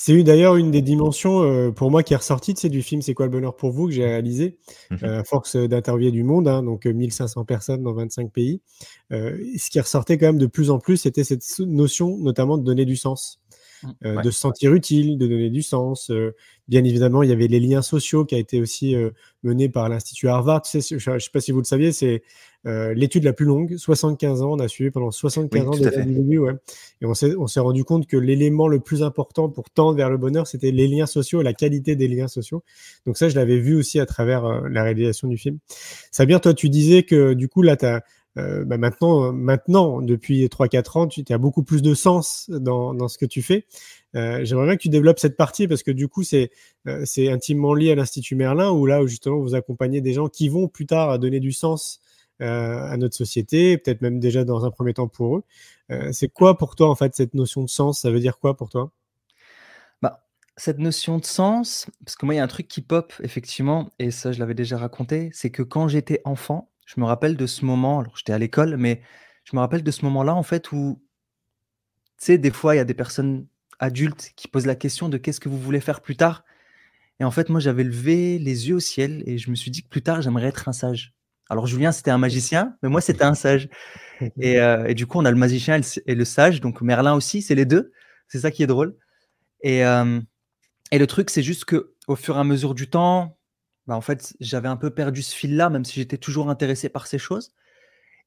C'est 0.03 0.23
d'ailleurs 0.23 0.55
une 0.55 0.71
des 0.71 0.81
dimensions 0.81 1.43
euh, 1.43 1.69
pour 1.69 1.91
moi 1.91 2.01
qui 2.01 2.13
est 2.13 2.17
ressortie 2.17 2.55
de 2.55 2.67
du 2.69 2.81
film 2.81 3.03
C'est 3.03 3.13
quoi 3.13 3.27
le 3.27 3.31
bonheur 3.31 3.55
pour 3.55 3.69
vous 3.69 3.85
que 3.85 3.93
j'ai 3.93 4.03
réalisé 4.03 4.57
mmh 4.89 4.95
euh, 5.03 5.19
à 5.19 5.23
force 5.23 5.55
d'interviewer 5.55 6.09
du 6.09 6.23
monde, 6.23 6.47
hein, 6.47 6.63
donc 6.63 6.87
1500 6.87 7.45
personnes 7.45 7.83
dans 7.83 7.93
25 7.93 8.31
pays. 8.31 8.61
Euh, 9.11 9.37
ce 9.59 9.69
qui 9.69 9.79
ressortait 9.79 10.17
quand 10.17 10.25
même 10.25 10.39
de 10.39 10.47
plus 10.47 10.71
en 10.71 10.79
plus, 10.79 10.97
c'était 10.97 11.23
cette 11.23 11.43
notion 11.59 12.17
notamment 12.17 12.57
de 12.57 12.63
donner 12.63 12.85
du 12.85 12.95
sens. 12.95 13.39
Mmh. 13.83 14.21
de 14.21 14.31
se 14.31 14.39
sentir 14.39 14.73
utile, 14.73 15.17
de 15.17 15.27
donner 15.27 15.49
du 15.49 15.61
sens. 15.61 16.11
bien 16.67 16.83
évidemment, 16.83 17.23
il 17.23 17.29
y 17.29 17.33
avait 17.33 17.47
les 17.47 17.59
liens 17.59 17.81
sociaux 17.81 18.25
qui 18.25 18.35
a 18.35 18.37
été 18.37 18.61
aussi 18.61 18.95
mené 19.43 19.69
par 19.69 19.89
l'Institut 19.89 20.27
Harvard. 20.27 20.61
Tu 20.61 20.81
sais, 20.81 20.99
je 20.99 21.11
ne 21.11 21.19
sais 21.19 21.29
pas 21.31 21.39
si 21.39 21.51
vous 21.51 21.59
le 21.59 21.65
saviez, 21.65 21.91
c'est 21.91 22.21
l'étude 22.65 23.23
la 23.23 23.33
plus 23.33 23.45
longue, 23.45 23.75
75 23.75 24.41
ans. 24.43 24.51
On 24.53 24.59
a 24.59 24.67
suivi 24.67 24.91
pendant 24.91 25.09
75 25.09 25.67
ans 25.67 25.71
des 25.71 25.97
individus. 25.97 26.39
Ouais. 26.39 26.53
Et 27.01 27.05
on 27.05 27.13
s'est 27.13 27.59
rendu 27.59 27.83
compte 27.83 28.07
que 28.07 28.17
l'élément 28.17 28.67
le 28.67 28.79
plus 28.79 29.01
important 29.03 29.49
pour 29.49 29.69
tendre 29.69 29.97
vers 29.97 30.09
le 30.09 30.17
bonheur, 30.17 30.45
c'était 30.45 30.71
les 30.71 30.87
liens 30.87 31.07
sociaux 31.07 31.41
et 31.41 31.43
la 31.43 31.53
qualité 31.53 31.95
des 31.95 32.07
liens 32.07 32.27
sociaux. 32.27 32.63
Donc 33.05 33.17
ça, 33.17 33.29
je 33.29 33.35
l'avais 33.35 33.57
vu 33.57 33.75
aussi 33.75 33.99
à 33.99 34.05
travers 34.05 34.69
la 34.69 34.83
réalisation 34.83 35.27
du 35.27 35.37
film. 35.37 35.57
Sabir, 36.11 36.39
toi, 36.39 36.53
tu 36.53 36.69
disais 36.69 37.03
que 37.03 37.33
du 37.33 37.47
coup, 37.47 37.63
là, 37.63 37.77
tu 37.77 37.85
as 37.85 38.03
euh, 38.37 38.63
bah, 38.63 38.77
maintenant, 38.77 39.33
maintenant, 39.33 40.01
depuis 40.01 40.45
3-4 40.45 40.97
ans, 40.97 41.07
tu 41.07 41.23
as 41.29 41.37
beaucoup 41.37 41.63
plus 41.63 41.81
de 41.81 41.93
sens 41.93 42.49
dans, 42.49 43.07
ce 43.07 43.17
que 43.17 43.25
tu 43.25 43.41
fais. 43.41 43.65
Euh, 44.15 44.43
J'aimerais 44.43 44.67
bien 44.67 44.75
que 44.77 44.81
tu 44.81 44.89
développes 44.89 45.19
cette 45.19 45.37
partie 45.37 45.67
parce 45.67 45.83
que 45.83 45.91
du 45.91 46.07
coup, 46.07 46.23
c'est 46.23 46.51
euh, 46.87 47.05
intimement 47.17 47.73
lié 47.73 47.91
à 47.91 47.95
l'Institut 47.95 48.35
Merlin 48.35 48.71
où 48.71 48.85
là, 48.85 49.05
justement, 49.05 49.39
vous 49.39 49.55
accompagnez 49.55 50.01
des 50.01 50.13
gens 50.13 50.29
qui 50.29 50.49
vont 50.49 50.67
plus 50.67 50.85
tard 50.85 51.19
donner 51.19 51.39
du 51.39 51.51
sens 51.51 52.01
à 52.43 52.97
notre 52.97 53.15
société, 53.15 53.77
peut-être 53.77 54.01
même 54.01 54.19
déjà 54.19 54.43
dans 54.43 54.65
un 54.65 54.71
premier 54.71 54.95
temps 54.95 55.07
pour 55.07 55.37
eux. 55.37 55.43
C'est 56.11 56.27
quoi 56.27 56.57
pour 56.57 56.75
toi, 56.75 56.89
en 56.89 56.95
fait, 56.95 57.13
cette 57.13 57.35
notion 57.35 57.61
de 57.61 57.69
sens? 57.69 58.01
Ça 58.01 58.09
veut 58.09 58.19
dire 58.19 58.39
quoi 58.39 58.57
pour 58.57 58.69
toi? 58.69 58.89
Bah, 60.01 60.23
cette 60.57 60.79
notion 60.79 61.19
de 61.19 61.25
sens, 61.25 61.85
parce 62.03 62.15
que 62.15 62.25
moi, 62.25 62.33
il 62.33 62.37
y 62.37 62.39
a 62.39 62.43
un 62.43 62.47
truc 62.47 62.67
qui 62.67 62.81
pop, 62.81 63.13
effectivement, 63.21 63.91
et 63.99 64.09
ça, 64.09 64.31
je 64.31 64.39
l'avais 64.39 64.55
déjà 64.55 64.79
raconté, 64.79 65.29
c'est 65.33 65.51
que 65.51 65.61
quand 65.61 65.87
j'étais 65.87 66.19
enfant, 66.25 66.70
je 66.93 66.99
me 66.99 67.05
rappelle 67.05 67.37
de 67.37 67.47
ce 67.47 67.63
moment, 67.63 67.99
alors 67.99 68.17
j'étais 68.17 68.33
à 68.33 68.37
l'école, 68.37 68.75
mais 68.75 69.01
je 69.45 69.55
me 69.55 69.61
rappelle 69.61 69.83
de 69.83 69.91
ce 69.91 70.03
moment-là, 70.05 70.35
en 70.35 70.43
fait, 70.43 70.71
où, 70.73 71.01
tu 72.17 72.25
sais, 72.25 72.37
des 72.37 72.51
fois, 72.51 72.75
il 72.75 72.79
y 72.79 72.81
a 72.81 72.85
des 72.85 72.93
personnes 72.93 73.47
adultes 73.79 74.33
qui 74.35 74.47
posent 74.47 74.65
la 74.65 74.75
question 74.75 75.07
de 75.07 75.17
qu'est-ce 75.17 75.39
que 75.39 75.47
vous 75.47 75.59
voulez 75.59 75.79
faire 75.79 76.01
plus 76.01 76.17
tard. 76.17 76.43
Et 77.19 77.23
en 77.23 77.31
fait, 77.31 77.49
moi, 77.49 77.59
j'avais 77.59 77.83
levé 77.83 78.39
les 78.39 78.67
yeux 78.67 78.75
au 78.75 78.79
ciel 78.79 79.23
et 79.25 79.37
je 79.37 79.49
me 79.49 79.55
suis 79.55 79.71
dit 79.71 79.83
que 79.83 79.87
plus 79.87 80.01
tard, 80.01 80.21
j'aimerais 80.21 80.47
être 80.47 80.67
un 80.67 80.73
sage. 80.73 81.13
Alors, 81.49 81.65
Julien, 81.65 81.91
c'était 81.91 82.11
un 82.11 82.17
magicien, 82.17 82.77
mais 82.83 82.89
moi, 82.89 82.99
c'était 82.99 83.23
un 83.23 83.35
sage. 83.35 83.69
Et, 84.39 84.59
euh, 84.59 84.85
et, 84.85 84.93
du 84.93 85.07
coup, 85.07 85.17
on 85.17 85.25
a 85.25 85.31
le 85.31 85.37
magicien 85.37 85.81
et 86.05 86.13
le, 86.13 86.25
sage, 86.25 86.61
donc 86.61 86.81
Merlin 86.81 87.15
aussi, 87.15 87.41
c'est 87.41 87.55
les 87.55 87.65
deux. 87.65 87.91
C'est 88.27 88.37
ça 88.41 88.51
qui 88.51 88.61
est 88.61 88.67
drôle. 88.67 88.95
Et, 89.63 89.83
euh, 89.83 90.21
et 90.91 90.99
le 90.99 91.07
truc, 91.07 91.31
c'est 91.31 91.41
juste 91.41 91.65
que 91.65 91.95
au 92.07 92.15
fur 92.15 92.37
et 92.37 92.39
à 92.39 92.43
mesure 92.43 92.75
du 92.75 92.87
temps, 92.87 93.39
bah, 93.87 93.95
en 93.95 94.01
fait, 94.01 94.35
j'avais 94.39 94.67
un 94.67 94.77
peu 94.77 94.89
perdu 94.89 95.21
ce 95.21 95.35
fil-là, 95.35 95.69
même 95.69 95.85
si 95.85 95.95
j'étais 95.95 96.17
toujours 96.17 96.49
intéressé 96.49 96.89
par 96.89 97.07
ces 97.07 97.17
choses. 97.17 97.53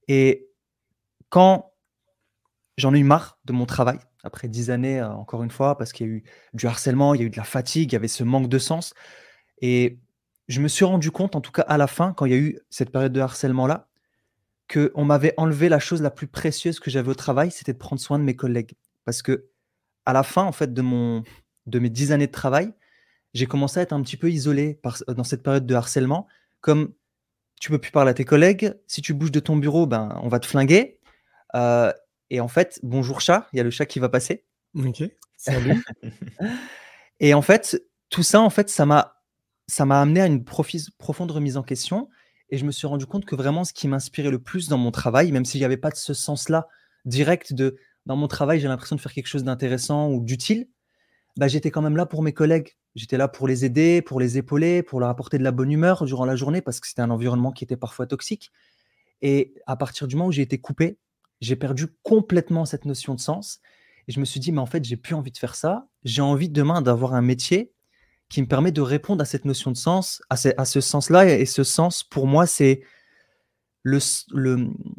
Et 0.08 0.48
quand 1.28 1.72
j'en 2.76 2.94
ai 2.94 2.98
eu 2.98 3.04
marre 3.04 3.38
de 3.44 3.52
mon 3.52 3.66
travail, 3.66 3.98
après 4.24 4.48
dix 4.48 4.70
années, 4.70 5.00
euh, 5.00 5.10
encore 5.10 5.42
une 5.42 5.50
fois, 5.50 5.76
parce 5.76 5.92
qu'il 5.92 6.06
y 6.06 6.10
a 6.10 6.12
eu 6.12 6.24
du 6.54 6.66
harcèlement, 6.66 7.14
il 7.14 7.20
y 7.20 7.24
a 7.24 7.26
eu 7.26 7.30
de 7.30 7.36
la 7.36 7.44
fatigue, 7.44 7.92
il 7.92 7.94
y 7.94 7.96
avait 7.96 8.08
ce 8.08 8.24
manque 8.24 8.48
de 8.48 8.58
sens. 8.58 8.94
Et 9.60 9.98
je 10.48 10.60
me 10.60 10.68
suis 10.68 10.84
rendu 10.84 11.10
compte, 11.10 11.36
en 11.36 11.40
tout 11.40 11.52
cas 11.52 11.62
à 11.62 11.78
la 11.78 11.86
fin, 11.86 12.12
quand 12.12 12.26
il 12.26 12.32
y 12.32 12.34
a 12.34 12.38
eu 12.38 12.58
cette 12.70 12.90
période 12.90 13.12
de 13.12 13.20
harcèlement-là, 13.20 13.88
qu'on 14.72 15.04
m'avait 15.04 15.34
enlevé 15.36 15.68
la 15.68 15.78
chose 15.78 16.02
la 16.02 16.10
plus 16.10 16.26
précieuse 16.26 16.80
que 16.80 16.90
j'avais 16.90 17.10
au 17.10 17.14
travail, 17.14 17.50
c'était 17.50 17.74
de 17.74 17.78
prendre 17.78 18.00
soin 18.00 18.18
de 18.18 18.24
mes 18.24 18.34
collègues. 18.34 18.72
Parce 19.04 19.22
que 19.22 19.46
à 20.06 20.12
la 20.12 20.22
fin, 20.22 20.42
en 20.42 20.52
fait, 20.52 20.72
de, 20.72 20.82
mon, 20.82 21.22
de 21.66 21.78
mes 21.78 21.90
dix 21.90 22.12
années 22.12 22.26
de 22.26 22.32
travail, 22.32 22.72
j'ai 23.34 23.46
commencé 23.46 23.80
à 23.80 23.82
être 23.82 23.92
un 23.92 24.02
petit 24.02 24.16
peu 24.16 24.30
isolé 24.30 24.80
dans 25.08 25.24
cette 25.24 25.42
période 25.42 25.66
de 25.66 25.74
harcèlement. 25.74 26.26
Comme 26.60 26.94
tu 27.60 27.70
peux 27.70 27.78
plus 27.78 27.90
parler 27.90 28.10
à 28.10 28.14
tes 28.14 28.24
collègues, 28.24 28.74
si 28.86 29.02
tu 29.02 29.12
bouges 29.12 29.32
de 29.32 29.40
ton 29.40 29.56
bureau, 29.56 29.86
ben, 29.86 30.18
on 30.22 30.28
va 30.28 30.38
te 30.38 30.46
flinguer. 30.46 31.00
Euh, 31.54 31.92
et 32.30 32.40
en 32.40 32.48
fait, 32.48 32.80
bonjour 32.82 33.20
chat, 33.20 33.48
il 33.52 33.56
y 33.56 33.60
a 33.60 33.64
le 33.64 33.70
chat 33.70 33.86
qui 33.86 33.98
va 33.98 34.08
passer. 34.08 34.44
Ok, 34.74 35.02
salut. 35.36 35.84
et 37.20 37.34
en 37.34 37.42
fait, 37.42 37.82
tout 38.08 38.22
ça, 38.22 38.40
en 38.40 38.50
fait, 38.50 38.70
ça 38.70 38.86
m'a, 38.86 39.20
ça 39.66 39.84
m'a 39.84 40.00
amené 40.00 40.20
à 40.20 40.26
une 40.26 40.44
profonde 40.44 41.30
remise 41.30 41.56
en 41.56 41.62
question. 41.62 42.08
Et 42.50 42.58
je 42.58 42.64
me 42.64 42.70
suis 42.70 42.86
rendu 42.86 43.06
compte 43.06 43.24
que 43.24 43.34
vraiment, 43.34 43.64
ce 43.64 43.72
qui 43.72 43.88
m'inspirait 43.88 44.30
le 44.30 44.38
plus 44.38 44.68
dans 44.68 44.78
mon 44.78 44.90
travail, 44.90 45.32
même 45.32 45.44
s'il 45.44 45.60
n'y 45.60 45.64
avait 45.64 45.76
pas 45.76 45.90
de 45.90 45.96
ce 45.96 46.14
sens-là 46.14 46.68
direct 47.04 47.52
de 47.52 47.76
dans 48.06 48.16
mon 48.16 48.28
travail, 48.28 48.60
j'ai 48.60 48.68
l'impression 48.68 48.96
de 48.96 49.00
faire 49.00 49.12
quelque 49.12 49.26
chose 49.26 49.44
d'intéressant 49.44 50.10
ou 50.10 50.20
d'utile, 50.20 50.68
bah, 51.36 51.48
j'étais 51.48 51.70
quand 51.70 51.82
même 51.82 51.96
là 51.96 52.06
pour 52.06 52.22
mes 52.22 52.32
collègues. 52.32 52.76
J'étais 52.94 53.16
là 53.16 53.26
pour 53.26 53.48
les 53.48 53.64
aider, 53.64 54.02
pour 54.02 54.20
les 54.20 54.38
épauler, 54.38 54.82
pour 54.82 55.00
leur 55.00 55.08
apporter 55.08 55.38
de 55.38 55.42
la 55.42 55.50
bonne 55.50 55.72
humeur 55.72 56.04
durant 56.04 56.24
la 56.24 56.36
journée 56.36 56.60
parce 56.60 56.78
que 56.78 56.86
c'était 56.86 57.02
un 57.02 57.10
environnement 57.10 57.50
qui 57.50 57.64
était 57.64 57.76
parfois 57.76 58.06
toxique. 58.06 58.52
Et 59.20 59.54
à 59.66 59.76
partir 59.76 60.06
du 60.06 60.16
moment 60.16 60.28
où 60.28 60.32
j'ai 60.32 60.42
été 60.42 60.58
coupé, 60.58 60.98
j'ai 61.40 61.56
perdu 61.56 61.88
complètement 62.02 62.64
cette 62.64 62.84
notion 62.84 63.14
de 63.14 63.20
sens. 63.20 63.60
Et 64.06 64.12
je 64.12 64.20
me 64.20 64.24
suis 64.24 64.38
dit, 64.38 64.52
mais 64.52 64.60
en 64.60 64.66
fait, 64.66 64.84
j'ai 64.84 64.96
plus 64.96 65.14
envie 65.14 65.32
de 65.32 65.38
faire 65.38 65.54
ça. 65.54 65.88
J'ai 66.04 66.22
envie 66.22 66.48
demain 66.48 66.82
d'avoir 66.82 67.14
un 67.14 67.22
métier 67.22 67.72
qui 68.28 68.42
me 68.42 68.46
permet 68.46 68.70
de 68.70 68.80
répondre 68.80 69.22
à 69.22 69.24
cette 69.24 69.44
notion 69.44 69.70
de 69.70 69.76
sens, 69.76 70.22
à 70.30 70.36
ce, 70.36 70.80
sens-là. 70.80 71.38
Et 71.38 71.46
ce 71.46 71.64
sens, 71.64 72.04
pour 72.04 72.26
moi, 72.26 72.46
c'est 72.46 72.82
le, 73.82 73.98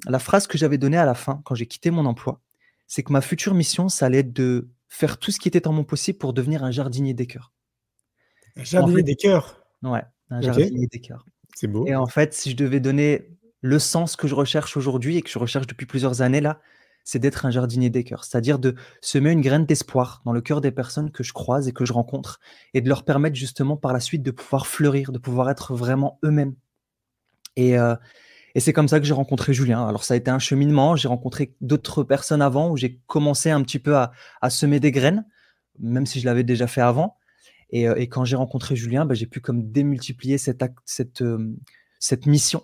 la 0.08 0.20
phrase 0.20 0.48
que 0.48 0.58
j'avais 0.58 0.77
donnée 0.77 0.98
à 0.98 1.06
la 1.06 1.15
fin 1.15 1.42
quand 1.46 1.56
j'ai 1.56 1.68
quitté 1.68 1.92
mon 1.92 2.06
emploi. 2.06 2.42
C'est 2.88 3.04
que 3.04 3.12
ma 3.12 3.22
future 3.22 3.54
mission, 3.54 3.89
ça 3.89 4.06
allait 4.08 4.20
être 4.20 4.34
de 4.34 4.70
faire 4.88 5.18
tout 5.18 5.32
ce 5.32 5.39
qui 5.39 5.48
était 5.48 5.68
en 5.68 5.74
mon 5.74 5.84
possible 5.84 6.18
pour 6.18 6.34
devenir 6.34 6.63
un 6.63 6.72
jardinier 6.72 7.13
des 7.13 7.27
cœurs. 7.27 7.54
Un 8.56 8.63
jardinier 8.63 9.04
des 9.04 9.15
cœurs 9.15 9.62
Ouais, 9.84 10.04
un 10.30 10.42
jardinier 10.42 10.88
des 10.88 11.01
cœurs. 11.01 11.25
C'est 11.56 11.68
beau. 11.68 11.86
Et 11.86 11.96
en 11.96 12.08
fait, 12.08 12.34
si 12.34 12.51
je 12.51 12.56
devais 12.56 12.80
donner 12.80 13.30
le 13.62 13.80
sens 13.80 14.15
que 14.15 14.27
je 14.27 14.36
recherche 14.36 14.77
aujourd'hui 14.77 15.18
et 15.18 15.22
que 15.22 15.30
je 15.30 15.39
recherche 15.39 15.68
depuis 15.68 15.86
plusieurs 15.86 16.22
années 16.22 16.42
là, 16.42 16.60
c'est 17.04 17.20
d'être 17.20 17.46
un 17.46 17.51
jardinier 17.51 17.92
des 17.92 18.04
cœurs, 18.04 18.24
c'est-à-dire 18.24 18.58
de 18.58 18.75
semer 19.00 19.32
une 19.32 19.42
graine 19.42 19.65
d'espoir 19.65 20.24
dans 20.25 20.32
le 20.32 20.42
cœur 20.42 20.60
des 20.60 20.72
personnes 20.72 21.12
que 21.12 21.24
je 21.24 21.34
croise 21.34 21.68
et 21.68 21.72
que 21.72 21.86
je 21.86 21.94
rencontre 21.94 22.39
et 22.74 22.82
de 22.82 22.89
leur 22.89 23.06
permettre 23.06 23.36
justement 23.36 23.77
par 23.77 23.94
la 23.94 24.00
suite 24.00 24.24
de 24.24 24.32
pouvoir 24.32 24.65
fleurir, 24.65 25.12
de 25.12 25.20
pouvoir 25.20 25.50
être 25.51 25.75
vraiment 25.75 26.20
eux-mêmes. 26.24 26.56
Et, 27.56 27.77
euh, 27.77 27.96
et 28.56 28.62
c'est 28.62 28.72
comme 28.72 28.88
ça 28.88 29.02
que 29.02 29.06
j'ai 29.06 29.14
rencontré 29.14 29.54
Julien. 29.54 29.86
Alors 29.86 30.06
ça 30.06 30.14
a 30.14 30.18
été 30.18 30.32
un 30.32 30.40
cheminement, 30.40 30.96
j'ai 30.96 31.10
rencontré 31.10 31.56
d'autres 31.60 32.04
personnes 32.04 32.42
avant 32.42 32.72
où 32.72 32.78
j'ai 32.78 33.02
commencé 33.06 33.52
un 33.52 33.62
petit 33.62 33.80
peu 33.80 33.98
à, 33.98 34.14
semer 34.50 34.80
des 34.80 34.92
graines, 34.92 35.26
même 35.78 36.06
si 36.06 36.22
je 36.22 36.26
l'avais 36.26 36.46
déjà 36.46 36.66
fait 36.66 36.82
avant. 36.82 37.18
Et, 37.70 37.90
euh, 37.90 37.96
quand 38.06 38.24
j'ai 38.24 38.38
rencontré 38.38 38.78
Julien, 38.78 39.06
bah, 39.06 39.14
j'ai 39.14 39.26
pu 39.26 39.42
comme 39.42 39.70
démultiplier 39.72 40.38
euh, 40.38 41.54
cette 42.00 42.26
mission 42.26 42.64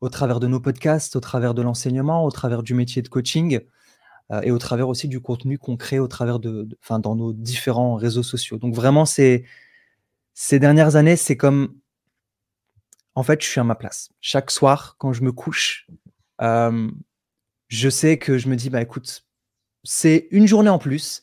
au 0.00 0.08
travers 0.08 0.40
de 0.40 0.46
nos 0.46 0.60
podcasts, 0.60 1.14
au 1.14 1.20
travers 1.20 1.52
de 1.52 1.60
l'enseignement, 1.60 2.24
au 2.24 2.30
travers 2.30 2.62
du 2.62 2.72
métier 2.72 3.02
de 3.02 3.08
coaching 3.08 3.60
euh, 4.32 4.40
et 4.40 4.50
au 4.50 4.58
travers 4.58 4.88
aussi 4.88 5.08
du 5.08 5.20
contenu 5.20 5.58
qu'on 5.58 5.76
crée 5.76 5.98
au 5.98 6.08
travers 6.08 6.38
de, 6.38 6.66
enfin, 6.82 7.00
dans 7.00 7.16
nos 7.16 7.34
différents 7.34 7.96
réseaux 7.96 8.22
sociaux. 8.22 8.56
Donc 8.56 8.74
vraiment, 8.74 9.04
ces 9.04 9.44
dernières 10.52 10.96
années, 10.96 11.16
c'est 11.16 11.36
comme 11.36 11.74
en 13.14 13.22
fait, 13.22 13.42
je 13.42 13.48
suis 13.48 13.60
à 13.60 13.64
ma 13.64 13.74
place. 13.74 14.10
Chaque 14.20 14.50
soir, 14.50 14.96
quand 14.98 15.12
je 15.12 15.22
me 15.22 15.32
couche, 15.32 15.86
euh, 16.40 16.90
je 17.68 17.88
sais 17.88 18.18
que 18.18 18.38
je 18.38 18.48
me 18.48 18.56
dis, 18.56 18.70
bah 18.70 18.80
écoute, 18.80 19.26
c'est 19.84 20.28
une 20.30 20.46
journée 20.46 20.70
en 20.70 20.78
plus 20.78 21.22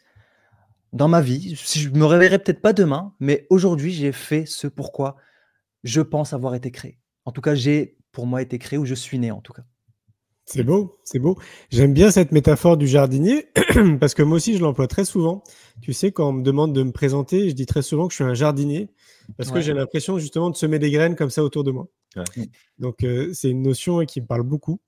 dans 0.94 1.08
ma 1.08 1.22
vie. 1.22 1.56
Je 1.56 1.90
me 1.90 2.06
réveillerai 2.06 2.40
peut-être 2.40 2.62
pas 2.62 2.74
demain, 2.74 3.14
mais 3.20 3.48
aujourd'hui, 3.50 3.92
j'ai 3.92 4.12
fait 4.12 4.46
ce 4.46 4.68
pourquoi 4.68 5.18
je 5.84 6.02
pense 6.02 6.34
avoir 6.34 6.56
été 6.56 6.72
créé. 6.72 7.00
En 7.26 7.32
tout 7.32 7.42
cas, 7.42 7.56
j'ai 7.56 7.98
pour 8.12 8.28
moi 8.28 8.42
été 8.42 8.58
créé 8.58 8.80
ou 8.80 8.86
je 8.86 8.96
suis 8.96 9.20
né 9.20 9.32
en 9.32 9.42
tout 9.42 9.54
cas. 9.54 9.64
C'est 10.46 10.64
beau, 10.64 10.96
c'est 11.04 11.18
beau. 11.18 11.38
J'aime 11.72 11.94
bien 11.94 12.12
cette 12.12 12.32
métaphore 12.32 12.78
du 12.78 12.88
jardinier 12.88 13.48
parce 14.00 14.14
que 14.14 14.22
moi 14.22 14.38
aussi 14.38 14.56
je 14.56 14.62
l'emploie 14.62 14.88
très 14.88 15.04
souvent. 15.04 15.44
Tu 15.82 15.92
sais, 15.92 16.12
quand 16.12 16.30
on 16.30 16.34
me 16.34 16.44
demande 16.44 16.72
de 16.72 16.84
me 16.84 16.92
présenter, 16.92 17.50
je 17.50 17.56
dis 17.56 17.66
très 17.66 17.82
souvent 17.82 18.08
que 18.08 18.12
je 18.14 18.18
suis 18.18 18.24
un 18.24 18.36
jardinier 18.36 18.90
parce 19.38 19.52
que 19.52 19.60
j'ai 19.60 19.74
l'impression 19.74 20.20
justement 20.20 20.52
de 20.52 20.56
semer 20.56 20.78
des 20.78 20.92
graines 20.92 21.16
comme 21.16 21.32
ça 21.32 21.44
autour 21.44 21.64
de 21.64 21.72
moi. 21.72 21.88
Donc 22.78 23.04
euh, 23.04 23.32
c'est 23.34 23.50
une 23.50 23.64
notion 23.64 24.06
qui 24.06 24.22
me 24.22 24.28
parle 24.28 24.44
beaucoup. 24.44 24.80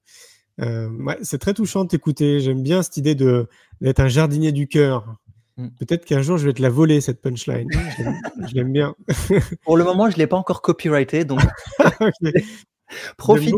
Euh, 0.61 0.89
c'est 1.21 1.39
très 1.39 1.53
touchant 1.53 1.83
de 1.83 1.89
t'écouter. 1.89 2.39
J'aime 2.39 2.61
bien 2.61 2.83
cette 2.83 2.97
idée 2.97 3.15
de 3.15 3.47
d'être 3.81 3.99
un 3.99 4.07
jardinier 4.07 4.51
du 4.51 4.67
cœur. 4.67 5.17
Mm. 5.57 5.69
Peut-être 5.79 6.05
qu'un 6.05 6.21
jour 6.21 6.37
je 6.37 6.45
vais 6.45 6.53
te 6.53 6.61
la 6.61 6.69
voler 6.69 7.01
cette 7.01 7.21
punchline. 7.21 7.67
je 8.47 8.53
l'aime 8.53 8.71
bien. 8.71 8.95
Pour 9.65 9.75
le 9.75 9.83
moment, 9.83 10.09
je 10.09 10.17
l'ai 10.17 10.27
pas 10.27 10.37
encore 10.37 10.61
copyrighté, 10.61 11.25
donc. 11.25 11.41
Profite. 13.17 13.55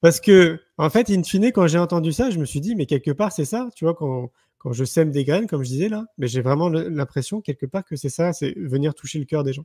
Parce 0.00 0.20
que, 0.20 0.60
en 0.78 0.90
fait, 0.90 1.10
in 1.10 1.22
fine, 1.22 1.52
quand 1.52 1.66
j'ai 1.66 1.78
entendu 1.78 2.12
ça, 2.12 2.30
je 2.30 2.38
me 2.38 2.44
suis 2.44 2.60
dit, 2.60 2.74
mais 2.74 2.86
quelque 2.86 3.10
part, 3.10 3.32
c'est 3.32 3.44
ça, 3.44 3.68
tu 3.74 3.84
vois, 3.84 3.94
quand, 3.94 4.30
quand 4.58 4.72
je 4.72 4.84
sème 4.84 5.10
des 5.10 5.24
graines, 5.24 5.46
comme 5.46 5.62
je 5.62 5.68
disais 5.68 5.88
là, 5.88 6.06
mais 6.18 6.28
j'ai 6.28 6.42
vraiment 6.42 6.68
l'impression, 6.68 7.40
quelque 7.40 7.66
part, 7.66 7.84
que 7.84 7.96
c'est 7.96 8.08
ça, 8.08 8.32
c'est 8.32 8.54
venir 8.58 8.94
toucher 8.94 9.18
le 9.18 9.24
cœur 9.24 9.44
des 9.44 9.52
gens. 9.52 9.64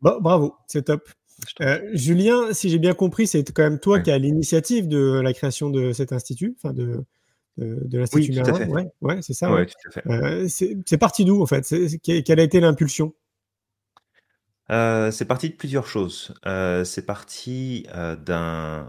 bravo, 0.00 0.54
c'est 0.66 0.86
top. 0.86 1.08
Euh, 1.60 1.80
Julien, 1.94 2.52
si 2.52 2.68
j'ai 2.68 2.78
bien 2.78 2.94
compris, 2.94 3.26
c'est 3.26 3.50
quand 3.52 3.62
même 3.62 3.80
toi 3.80 4.00
qui 4.00 4.10
as 4.10 4.18
l'initiative 4.18 4.86
de 4.86 5.20
la 5.20 5.32
création 5.32 5.70
de 5.70 5.92
cet 5.92 6.12
institut, 6.12 6.54
enfin 6.56 6.72
de, 6.72 7.04
de, 7.58 7.98
l'Institut 7.98 8.40
oui, 8.40 8.68
Ouais, 8.68 8.92
ouais 9.00 9.22
c'est 9.22 9.34
ça. 9.34 9.50
Euh, 10.06 10.46
c'est 10.48 10.98
parti 10.98 11.24
d'où, 11.24 11.42
en 11.42 11.46
fait? 11.46 11.74
Quelle 12.02 12.40
a 12.40 12.42
été 12.42 12.60
l'impulsion? 12.60 13.14
Euh, 14.72 15.10
c'est 15.10 15.26
parti 15.26 15.50
de 15.50 15.54
plusieurs 15.54 15.86
choses. 15.86 16.34
Euh, 16.46 16.84
c'est 16.84 17.04
parti 17.04 17.86
euh, 17.94 18.16
d'un 18.16 18.86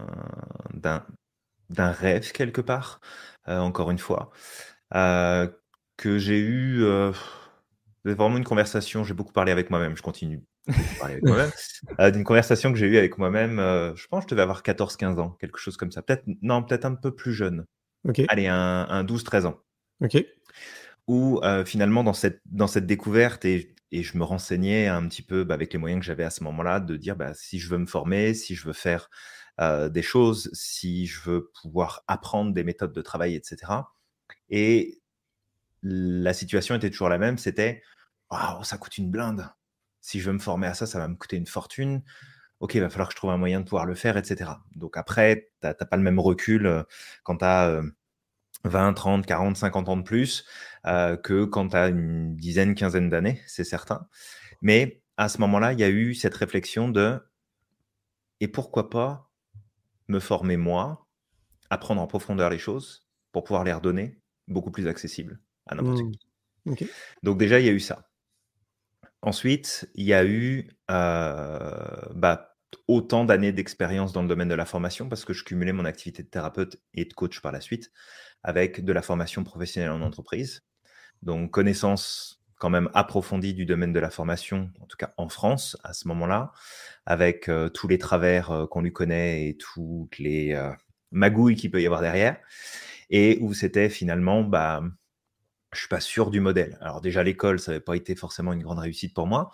d'un 1.70 1.92
rêve 1.92 2.32
quelque 2.32 2.62
part, 2.62 3.00
encore 3.48 3.92
une 3.92 3.98
fois, 3.98 4.32
que 4.92 6.18
j'ai 6.18 6.40
eu. 6.40 6.86
vraiment 8.06 8.38
une 8.38 8.44
conversation. 8.44 9.04
J'ai 9.04 9.14
beaucoup 9.14 9.34
parlé 9.34 9.52
avec 9.52 9.70
moi-même. 9.70 9.98
Je 9.98 10.02
continue 10.02 10.44
parler 11.00 11.16
avec 11.16 11.26
moi-même. 11.26 11.52
D'une 12.14 12.24
conversation 12.24 12.72
que 12.72 12.78
j'ai 12.78 12.88
eue 12.88 12.98
avec 12.98 13.18
moi-même. 13.18 13.58
je 13.96 14.08
pense 14.08 14.24
que 14.24 14.30
je 14.30 14.36
devais 14.36 14.44
avoir 14.44 14.62
14-15 14.62 15.20
ans, 15.20 15.32
quelque 15.40 15.58
chose 15.58 15.78
comme 15.78 15.92
ça. 15.92 16.02
Peut-être 16.02 16.24
non, 16.42 16.64
peut-être 16.64 16.86
un 16.86 16.96
peu 16.96 17.14
plus 17.14 17.34
jeune. 17.34 17.66
Allez, 18.30 18.48
un, 18.48 18.88
un 18.90 19.04
12-13 19.04 19.46
ans. 19.48 19.60
Ok. 20.02 20.24
Où 21.08 21.42
finalement 21.66 22.04
dans 22.04 22.14
cette 22.14 22.42
dans 22.46 22.68
cette 22.68 22.86
découverte 22.86 23.46
et 23.46 23.74
et 23.94 24.02
je 24.02 24.18
me 24.18 24.24
renseignais 24.24 24.88
un 24.88 25.08
petit 25.08 25.22
peu 25.22 25.44
bah, 25.44 25.54
avec 25.54 25.72
les 25.72 25.78
moyens 25.78 26.02
que 26.02 26.06
j'avais 26.06 26.24
à 26.24 26.32
ce 26.32 26.44
moment-là 26.44 26.80
de 26.80 26.98
dire 26.98 27.16
bah, 27.16 27.34
si 27.36 27.60
je 27.60 27.70
veux 27.70 27.78
me 27.78 27.86
former, 27.86 28.34
si 28.34 28.56
je 28.56 28.66
veux 28.66 28.74
faire 28.74 29.10
des 29.60 30.02
choses, 30.02 30.50
si 30.54 31.06
je 31.06 31.22
veux 31.22 31.52
pouvoir 31.62 32.04
apprendre 32.08 32.54
des 32.54 32.64
méthodes 32.64 32.92
de 32.92 33.02
travail, 33.04 33.36
etc. 33.36 33.72
Et 34.50 35.00
la 35.84 36.34
situation 36.34 36.74
était 36.74 36.90
toujours 36.90 37.10
la 37.10 37.20
même, 37.20 37.38
c'était 37.38 37.84
waouh, 38.32 38.64
ça 38.64 38.80
coûte 38.80 38.98
une 38.98 39.12
blinde. 39.12 39.48
Si 40.02 40.20
je 40.20 40.26
veux 40.26 40.34
me 40.34 40.40
former 40.40 40.66
à 40.66 40.74
ça, 40.74 40.88
ça 40.88 40.98
va 40.98 41.08
me 41.08 41.16
coûter 41.16 41.38
une 41.38 41.46
fortune. 41.46 42.02
Ok, 42.62 42.74
il 42.74 42.82
va 42.82 42.90
falloir 42.90 43.10
que 43.10 43.14
je 43.14 43.18
trouve 43.18 43.30
un 43.30 43.38
moyen 43.38 43.60
de 43.60 43.66
pouvoir 43.66 43.86
le 43.86 43.94
faire, 43.94 44.18
etc. 44.18 44.50
Donc 44.76 44.98
après, 44.98 45.52
tu 45.62 45.68
n'as 45.68 45.74
pas 45.76 45.98
le 45.98 46.04
même 46.04 46.20
recul 46.20 46.84
quand 47.24 47.38
tu 47.38 47.46
as 47.46 47.80
20, 48.64 48.94
30, 48.94 49.26
40, 49.26 49.58
50 49.58 49.90
ans 49.90 49.98
de 49.98 50.04
plus 50.04 50.46
euh, 50.86 51.18
que 51.18 51.46
quand 51.46 51.70
tu 51.70 51.78
as 51.78 51.88
une 51.88 52.36
dizaine, 52.36 52.76
quinzaine 52.76 53.10
d'années, 53.10 53.42
c'est 53.48 53.64
certain. 53.64 54.08
Mais 54.62 55.02
à 55.18 55.30
ce 55.30 55.40
moment-là, 55.42 55.74
il 55.74 55.80
y 55.80 55.84
a 55.84 55.90
eu 55.90 56.14
cette 56.14 56.36
réflexion 56.36 56.90
de 56.90 57.20
et 58.40 58.48
pourquoi 58.48 58.90
pas 58.90 59.32
me 60.08 60.20
former 60.20 60.58
moi, 60.58 61.08
apprendre 61.70 62.02
en 62.02 62.08
profondeur 62.08 62.50
les 62.50 62.58
choses 62.58 63.08
pour 63.32 63.44
pouvoir 63.44 63.64
les 63.64 63.74
redonner 63.74 64.20
beaucoup 64.48 64.72
plus 64.72 64.88
accessibles 64.88 65.40
à 65.66 65.76
n'importe 65.76 66.02
Mmh. 66.66 66.76
qui. 66.76 66.88
Donc 67.24 67.38
déjà, 67.38 67.60
il 67.60 67.66
y 67.66 67.70
a 67.70 67.74
eu 67.74 67.80
ça. 67.80 68.10
Ensuite, 69.22 69.90
il 69.96 70.06
y 70.06 70.14
a 70.14 70.26
eu 70.26 70.70
euh, 70.92 72.02
bah, 72.14 72.56
autant 72.88 73.26
d'années 73.26 73.52
d'expérience 73.52 74.14
dans 74.14 74.22
le 74.22 74.28
domaine 74.28 74.50
de 74.50 74.56
la 74.56 74.66
formation 74.66 75.08
parce 75.08 75.26
que 75.26 75.34
je 75.34 75.44
cumulais 75.44 75.74
mon 75.74 75.86
activité 75.86 76.24
de 76.24 76.28
thérapeute 76.28 76.82
et 76.94 77.06
de 77.06 77.14
coach 77.14 77.40
par 77.42 77.52
la 77.52 77.62
suite 77.62 77.92
avec 78.44 78.84
de 78.84 78.92
la 78.92 79.02
formation 79.02 79.44
professionnelle 79.44 79.92
en 79.92 80.02
entreprise. 80.02 80.62
Donc 81.24 81.52
connaissance 81.52 82.44
quand 82.58 82.70
même 82.70 82.90
approfondie 82.94 83.54
du 83.54 83.66
domaine 83.66 83.94
de 83.94 84.00
la 84.00 84.10
formation, 84.10 84.72
en 84.80 84.86
tout 84.86 84.98
cas 84.98 85.14
en 85.18 85.30
France 85.30 85.78
à 85.84 85.94
ce 85.94 86.08
moment-là, 86.10 86.52
avec 87.06 87.50
euh, 87.50 87.70
tous 87.70 87.88
les 87.88 87.98
travers 87.98 88.52
euh, 88.52 88.68
qu'on 88.68 88.82
lui 88.82 88.94
connaît 88.94 89.48
et 89.48 89.58
toutes 89.58 90.18
les 90.18 90.54
euh, 90.54 90.72
magouilles 91.12 91.56
qu'il 91.56 91.72
peut 91.72 91.82
y 91.82 91.86
avoir 91.86 92.02
derrière, 92.02 92.38
et 93.10 93.38
où 93.42 93.54
c'était 93.54 93.90
finalement, 93.90 94.44
bah, 94.44 94.84
je 95.74 95.80
suis 95.80 95.88
pas 95.90 96.02
sûr 96.02 96.30
du 96.30 96.40
modèle. 96.40 96.78
Alors 96.82 97.02
déjà 97.02 97.24
l'école, 97.24 97.60
ça 97.60 97.72
n'avait 97.72 97.84
pas 97.84 97.96
été 97.96 98.16
forcément 98.16 98.54
une 98.54 98.64
grande 98.64 98.80
réussite 98.80 99.14
pour 99.14 99.28
moi. 99.28 99.52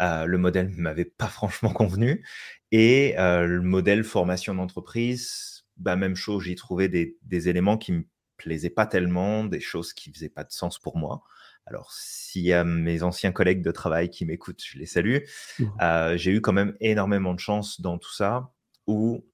Le 0.00 0.36
modèle 0.36 0.70
ne 0.70 0.80
m'avait 0.80 1.04
pas 1.04 1.26
franchement 1.28 1.70
convenu, 1.72 2.24
et 2.72 3.14
le 3.16 3.60
modèle 3.60 4.04
formation 4.04 4.54
d'entreprise, 4.54 5.64
bah, 5.76 5.96
même 5.96 6.16
chose, 6.16 6.44
j'y 6.44 6.54
trouvais 6.54 6.88
des, 6.88 7.18
des 7.22 7.48
éléments 7.48 7.78
qui 7.78 7.92
me 7.92 8.04
plaisaient 8.36 8.70
pas 8.70 8.86
tellement, 8.86 9.44
des 9.44 9.60
choses 9.60 9.92
qui 9.92 10.12
faisaient 10.12 10.28
pas 10.28 10.44
de 10.44 10.52
sens 10.52 10.78
pour 10.78 10.96
moi. 10.96 11.22
Alors, 11.66 11.92
s'il 11.92 12.42
y 12.42 12.52
a 12.52 12.64
mes 12.64 13.02
anciens 13.02 13.32
collègues 13.32 13.62
de 13.62 13.70
travail 13.70 14.10
qui 14.10 14.26
m'écoutent, 14.26 14.62
je 14.62 14.78
les 14.78 14.86
salue. 14.86 15.18
Mmh. 15.58 15.64
Euh, 15.80 16.16
j'ai 16.16 16.30
eu 16.32 16.40
quand 16.40 16.52
même 16.52 16.76
énormément 16.80 17.34
de 17.34 17.40
chance 17.40 17.80
dans 17.80 17.98
tout 17.98 18.12
ça, 18.12 18.52
où 18.86 19.26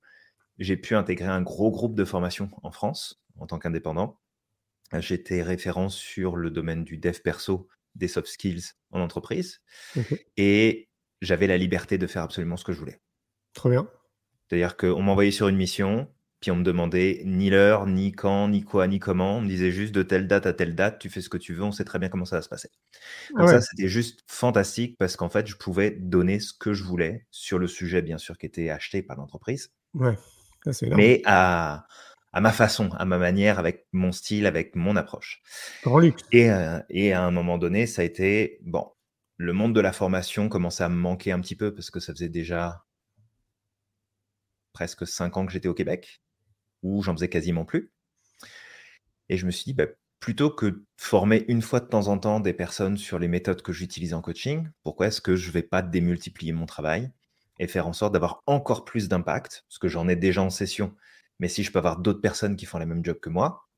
j'ai 0.58 0.76
pu 0.76 0.94
intégrer 0.94 1.28
un 1.28 1.42
gros 1.42 1.70
groupe 1.70 1.94
de 1.94 2.04
formation 2.04 2.50
en 2.62 2.70
France 2.70 3.22
en 3.38 3.46
tant 3.46 3.58
qu'indépendant. 3.58 4.20
J'étais 4.98 5.42
référent 5.42 5.88
sur 5.88 6.36
le 6.36 6.50
domaine 6.50 6.84
du 6.84 6.98
dev 6.98 7.18
perso, 7.20 7.68
des 7.94 8.08
soft 8.08 8.28
skills 8.28 8.72
en 8.90 9.00
entreprise, 9.00 9.60
Ok. 9.96 10.24
et 10.36 10.88
j'avais 11.22 11.46
la 11.46 11.56
liberté 11.56 11.98
de 11.98 12.06
faire 12.06 12.22
absolument 12.22 12.56
ce 12.56 12.64
que 12.64 12.72
je 12.72 12.78
voulais. 12.78 13.00
Trop 13.54 13.70
bien. 13.70 13.88
C'est-à-dire 14.48 14.76
qu'on 14.76 15.02
m'envoyait 15.02 15.30
sur 15.30 15.48
une 15.48 15.56
mission, 15.56 16.08
puis 16.40 16.50
on 16.50 16.56
me 16.56 16.64
demandait 16.64 17.22
ni 17.24 17.50
l'heure, 17.50 17.86
ni 17.86 18.12
quand, 18.12 18.48
ni 18.48 18.62
quoi, 18.62 18.86
ni 18.86 18.98
comment. 18.98 19.36
On 19.36 19.40
me 19.42 19.48
disait 19.48 19.70
juste 19.70 19.94
de 19.94 20.02
telle 20.02 20.26
date 20.26 20.46
à 20.46 20.52
telle 20.54 20.74
date, 20.74 20.98
tu 20.98 21.10
fais 21.10 21.20
ce 21.20 21.28
que 21.28 21.36
tu 21.36 21.52
veux, 21.54 21.62
on 21.62 21.72
sait 21.72 21.84
très 21.84 21.98
bien 21.98 22.08
comment 22.08 22.24
ça 22.24 22.36
va 22.36 22.42
se 22.42 22.48
passer. 22.48 22.70
Donc 23.36 23.46
ouais. 23.46 23.52
ça, 23.52 23.60
c'était 23.60 23.88
juste 23.88 24.24
fantastique 24.26 24.96
parce 24.98 25.16
qu'en 25.16 25.28
fait, 25.28 25.46
je 25.46 25.56
pouvais 25.56 25.90
donner 25.90 26.40
ce 26.40 26.52
que 26.54 26.72
je 26.72 26.82
voulais 26.84 27.26
sur 27.30 27.58
le 27.58 27.66
sujet, 27.66 28.00
bien 28.02 28.18
sûr, 28.18 28.38
qui 28.38 28.46
était 28.46 28.70
acheté 28.70 29.02
par 29.02 29.16
l'entreprise, 29.16 29.70
Ouais. 29.94 30.16
Ça, 30.64 30.72
c'est 30.72 30.86
énorme. 30.86 31.00
mais 31.00 31.22
à, 31.24 31.86
à 32.32 32.40
ma 32.40 32.52
façon, 32.52 32.90
à 32.92 33.04
ma 33.04 33.18
manière, 33.18 33.58
avec 33.58 33.86
mon 33.92 34.12
style, 34.12 34.46
avec 34.46 34.76
mon 34.76 34.96
approche. 34.96 35.42
Grand 35.82 35.98
luxe. 35.98 36.22
Et, 36.32 36.50
euh, 36.50 36.80
et 36.90 37.12
à 37.12 37.22
un 37.24 37.30
moment 37.30 37.58
donné, 37.58 37.86
ça 37.86 38.02
a 38.02 38.04
été, 38.04 38.58
bon, 38.62 38.90
le 39.36 39.52
monde 39.52 39.74
de 39.74 39.80
la 39.80 39.92
formation 39.92 40.48
commençait 40.48 40.84
à 40.84 40.88
me 40.88 40.96
manquer 40.96 41.32
un 41.32 41.40
petit 41.40 41.56
peu 41.56 41.74
parce 41.74 41.90
que 41.90 41.98
ça 41.98 42.12
faisait 42.12 42.28
déjà 42.28 42.84
presque 44.72 45.06
cinq 45.06 45.36
ans 45.36 45.46
que 45.46 45.52
j'étais 45.52 45.68
au 45.68 45.74
Québec, 45.74 46.22
où 46.82 47.02
j'en 47.02 47.14
faisais 47.14 47.28
quasiment 47.28 47.64
plus. 47.64 47.92
Et 49.28 49.36
je 49.36 49.46
me 49.46 49.50
suis 49.50 49.64
dit, 49.64 49.74
bah, 49.74 49.86
plutôt 50.18 50.50
que 50.50 50.66
de 50.66 50.84
former 50.96 51.44
une 51.48 51.62
fois 51.62 51.80
de 51.80 51.86
temps 51.86 52.08
en 52.08 52.18
temps 52.18 52.40
des 52.40 52.52
personnes 52.52 52.98
sur 52.98 53.18
les 53.18 53.28
méthodes 53.28 53.62
que 53.62 53.72
j'utilise 53.72 54.12
en 54.14 54.20
coaching, 54.20 54.68
pourquoi 54.82 55.06
est-ce 55.06 55.20
que 55.20 55.36
je 55.36 55.48
ne 55.48 55.52
vais 55.52 55.62
pas 55.62 55.82
démultiplier 55.82 56.52
mon 56.52 56.66
travail 56.66 57.10
et 57.58 57.66
faire 57.66 57.86
en 57.86 57.92
sorte 57.92 58.12
d'avoir 58.12 58.42
encore 58.46 58.84
plus 58.84 59.08
d'impact, 59.08 59.64
parce 59.68 59.78
que 59.78 59.88
j'en 59.88 60.08
ai 60.08 60.16
déjà 60.16 60.42
en 60.42 60.50
session, 60.50 60.94
mais 61.38 61.48
si 61.48 61.62
je 61.62 61.70
peux 61.70 61.78
avoir 61.78 61.98
d'autres 61.98 62.20
personnes 62.20 62.56
qui 62.56 62.66
font 62.66 62.78
le 62.78 62.86
même 62.86 63.04
job 63.04 63.18
que 63.20 63.30
moi, 63.30 63.68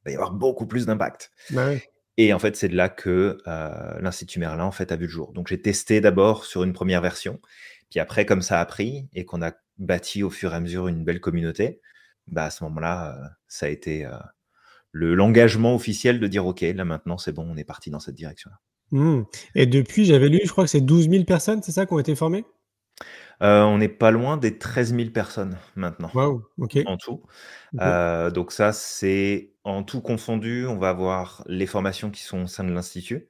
il 0.00 0.04
va 0.06 0.10
y 0.12 0.14
avoir 0.14 0.32
beaucoup 0.32 0.66
plus 0.66 0.86
d'impact. 0.86 1.30
Bah 1.50 1.66
ouais. 1.66 1.82
Et 2.18 2.32
en 2.32 2.38
fait, 2.38 2.56
c'est 2.56 2.68
de 2.68 2.76
là 2.76 2.88
que 2.88 3.38
euh, 3.46 4.00
l'Institut 4.00 4.38
Merlin 4.38 4.64
en 4.64 4.72
fait, 4.72 4.92
a 4.92 4.96
vu 4.96 5.06
le 5.06 5.10
jour. 5.10 5.32
Donc, 5.32 5.48
j'ai 5.48 5.60
testé 5.60 6.00
d'abord 6.00 6.44
sur 6.44 6.62
une 6.62 6.72
première 6.72 7.00
version. 7.00 7.40
Puis 7.90 8.00
après, 8.00 8.26
comme 8.26 8.42
ça 8.42 8.60
a 8.60 8.66
pris 8.66 9.08
et 9.14 9.24
qu'on 9.24 9.42
a 9.42 9.52
bâti 9.78 10.22
au 10.22 10.30
fur 10.30 10.52
et 10.52 10.56
à 10.56 10.60
mesure 10.60 10.88
une 10.88 11.04
belle 11.04 11.20
communauté, 11.20 11.80
bah, 12.26 12.44
à 12.44 12.50
ce 12.50 12.64
moment-là, 12.64 13.16
euh, 13.16 13.28
ça 13.48 13.66
a 13.66 13.68
été 13.68 14.04
euh, 14.06 14.12
le 14.90 15.14
l'engagement 15.14 15.74
officiel 15.74 16.20
de 16.20 16.26
dire 16.26 16.46
OK, 16.46 16.60
là 16.60 16.84
maintenant, 16.84 17.18
c'est 17.18 17.32
bon, 17.32 17.46
on 17.48 17.56
est 17.56 17.64
parti 17.64 17.90
dans 17.90 18.00
cette 18.00 18.14
direction-là. 18.14 18.58
Mmh. 18.92 19.24
Et 19.54 19.66
depuis, 19.66 20.04
j'avais 20.04 20.28
lu, 20.28 20.40
je 20.44 20.50
crois 20.50 20.64
que 20.64 20.70
c'est 20.70 20.82
12 20.82 21.08
000 21.08 21.24
personnes, 21.24 21.62
c'est 21.62 21.72
ça, 21.72 21.86
qui 21.86 21.94
ont 21.94 21.98
été 21.98 22.14
formées? 22.14 22.44
Euh, 23.42 23.62
on 23.62 23.78
n'est 23.78 23.88
pas 23.88 24.10
loin 24.10 24.36
des 24.36 24.58
13 24.58 24.94
000 24.94 25.10
personnes 25.10 25.58
maintenant. 25.74 26.10
Waouh, 26.14 26.44
ok. 26.58 26.78
en 26.86 26.96
tout. 26.96 27.22
Euh, 27.80 28.30
donc 28.30 28.52
ça, 28.52 28.72
c'est 28.72 29.52
en 29.64 29.82
tout 29.82 30.00
confondu, 30.00 30.66
on 30.66 30.78
va 30.78 30.90
avoir 30.90 31.42
les 31.46 31.66
formations 31.66 32.10
qui 32.10 32.22
sont 32.22 32.44
au 32.44 32.46
sein 32.46 32.64
de 32.64 32.72
l'Institut, 32.72 33.28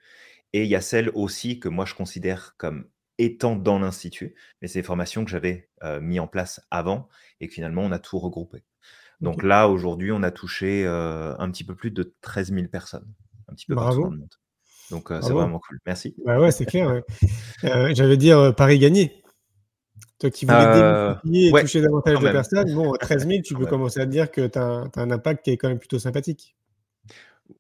et 0.52 0.64
il 0.64 0.68
y 0.68 0.76
a 0.76 0.82
celles 0.82 1.10
aussi 1.14 1.60
que 1.60 1.68
moi 1.68 1.86
je 1.86 1.94
considère 1.94 2.54
comme 2.58 2.88
étant 3.18 3.56
dans 3.56 3.78
l'Institut, 3.78 4.34
mais 4.60 4.68
c'est 4.68 4.80
des 4.80 4.86
formations 4.86 5.24
que 5.24 5.30
j'avais 5.30 5.70
euh, 5.82 6.00
mis 6.00 6.20
en 6.20 6.26
place 6.26 6.60
avant, 6.70 7.08
et 7.40 7.48
que 7.48 7.54
finalement 7.54 7.82
on 7.82 7.92
a 7.92 7.98
tout 7.98 8.18
regroupé. 8.18 8.64
Donc 9.22 9.44
là, 9.44 9.68
aujourd'hui, 9.68 10.10
on 10.10 10.22
a 10.24 10.32
touché 10.32 10.84
euh, 10.84 11.34
un 11.38 11.50
petit 11.50 11.62
peu 11.62 11.76
plus 11.76 11.92
de 11.92 12.12
13 12.22 12.52
000 12.52 12.66
personnes, 12.66 13.06
un 13.48 13.54
petit 13.54 13.66
peu 13.66 13.76
partout 13.76 14.00
Bravo. 14.00 14.02
dans 14.02 14.10
le 14.10 14.18
monde. 14.18 14.34
Donc 14.90 15.10
euh, 15.10 15.20
c'est 15.22 15.32
vraiment 15.32 15.60
cool. 15.60 15.78
Merci. 15.86 16.14
Bah 16.26 16.40
ouais, 16.40 16.50
c'est 16.50 16.66
clair. 16.66 16.90
ouais. 16.90 17.02
Euh, 17.64 17.94
J'allais 17.94 18.16
dire 18.16 18.54
Paris 18.54 18.78
gagné. 18.78 19.22
Toi 20.18 20.30
qui 20.30 20.44
voulais 20.44 20.74
démultiplier 20.74 21.48
et 21.48 21.52
ouais, 21.52 21.62
toucher 21.62 21.80
davantage 21.80 22.18
de 22.18 22.30
personnes, 22.30 22.74
bon, 22.74 22.92
13 23.00 23.26
000, 23.26 23.42
tu 23.42 23.54
peux 23.54 23.66
commencer 23.66 24.00
à 24.00 24.06
te 24.06 24.10
dire 24.10 24.30
que 24.30 24.46
tu 24.46 24.58
as, 24.58 24.90
un 24.96 25.10
impact 25.10 25.44
qui 25.44 25.50
est 25.52 25.56
quand 25.56 25.68
même 25.68 25.78
plutôt 25.78 25.98
sympathique. 25.98 26.56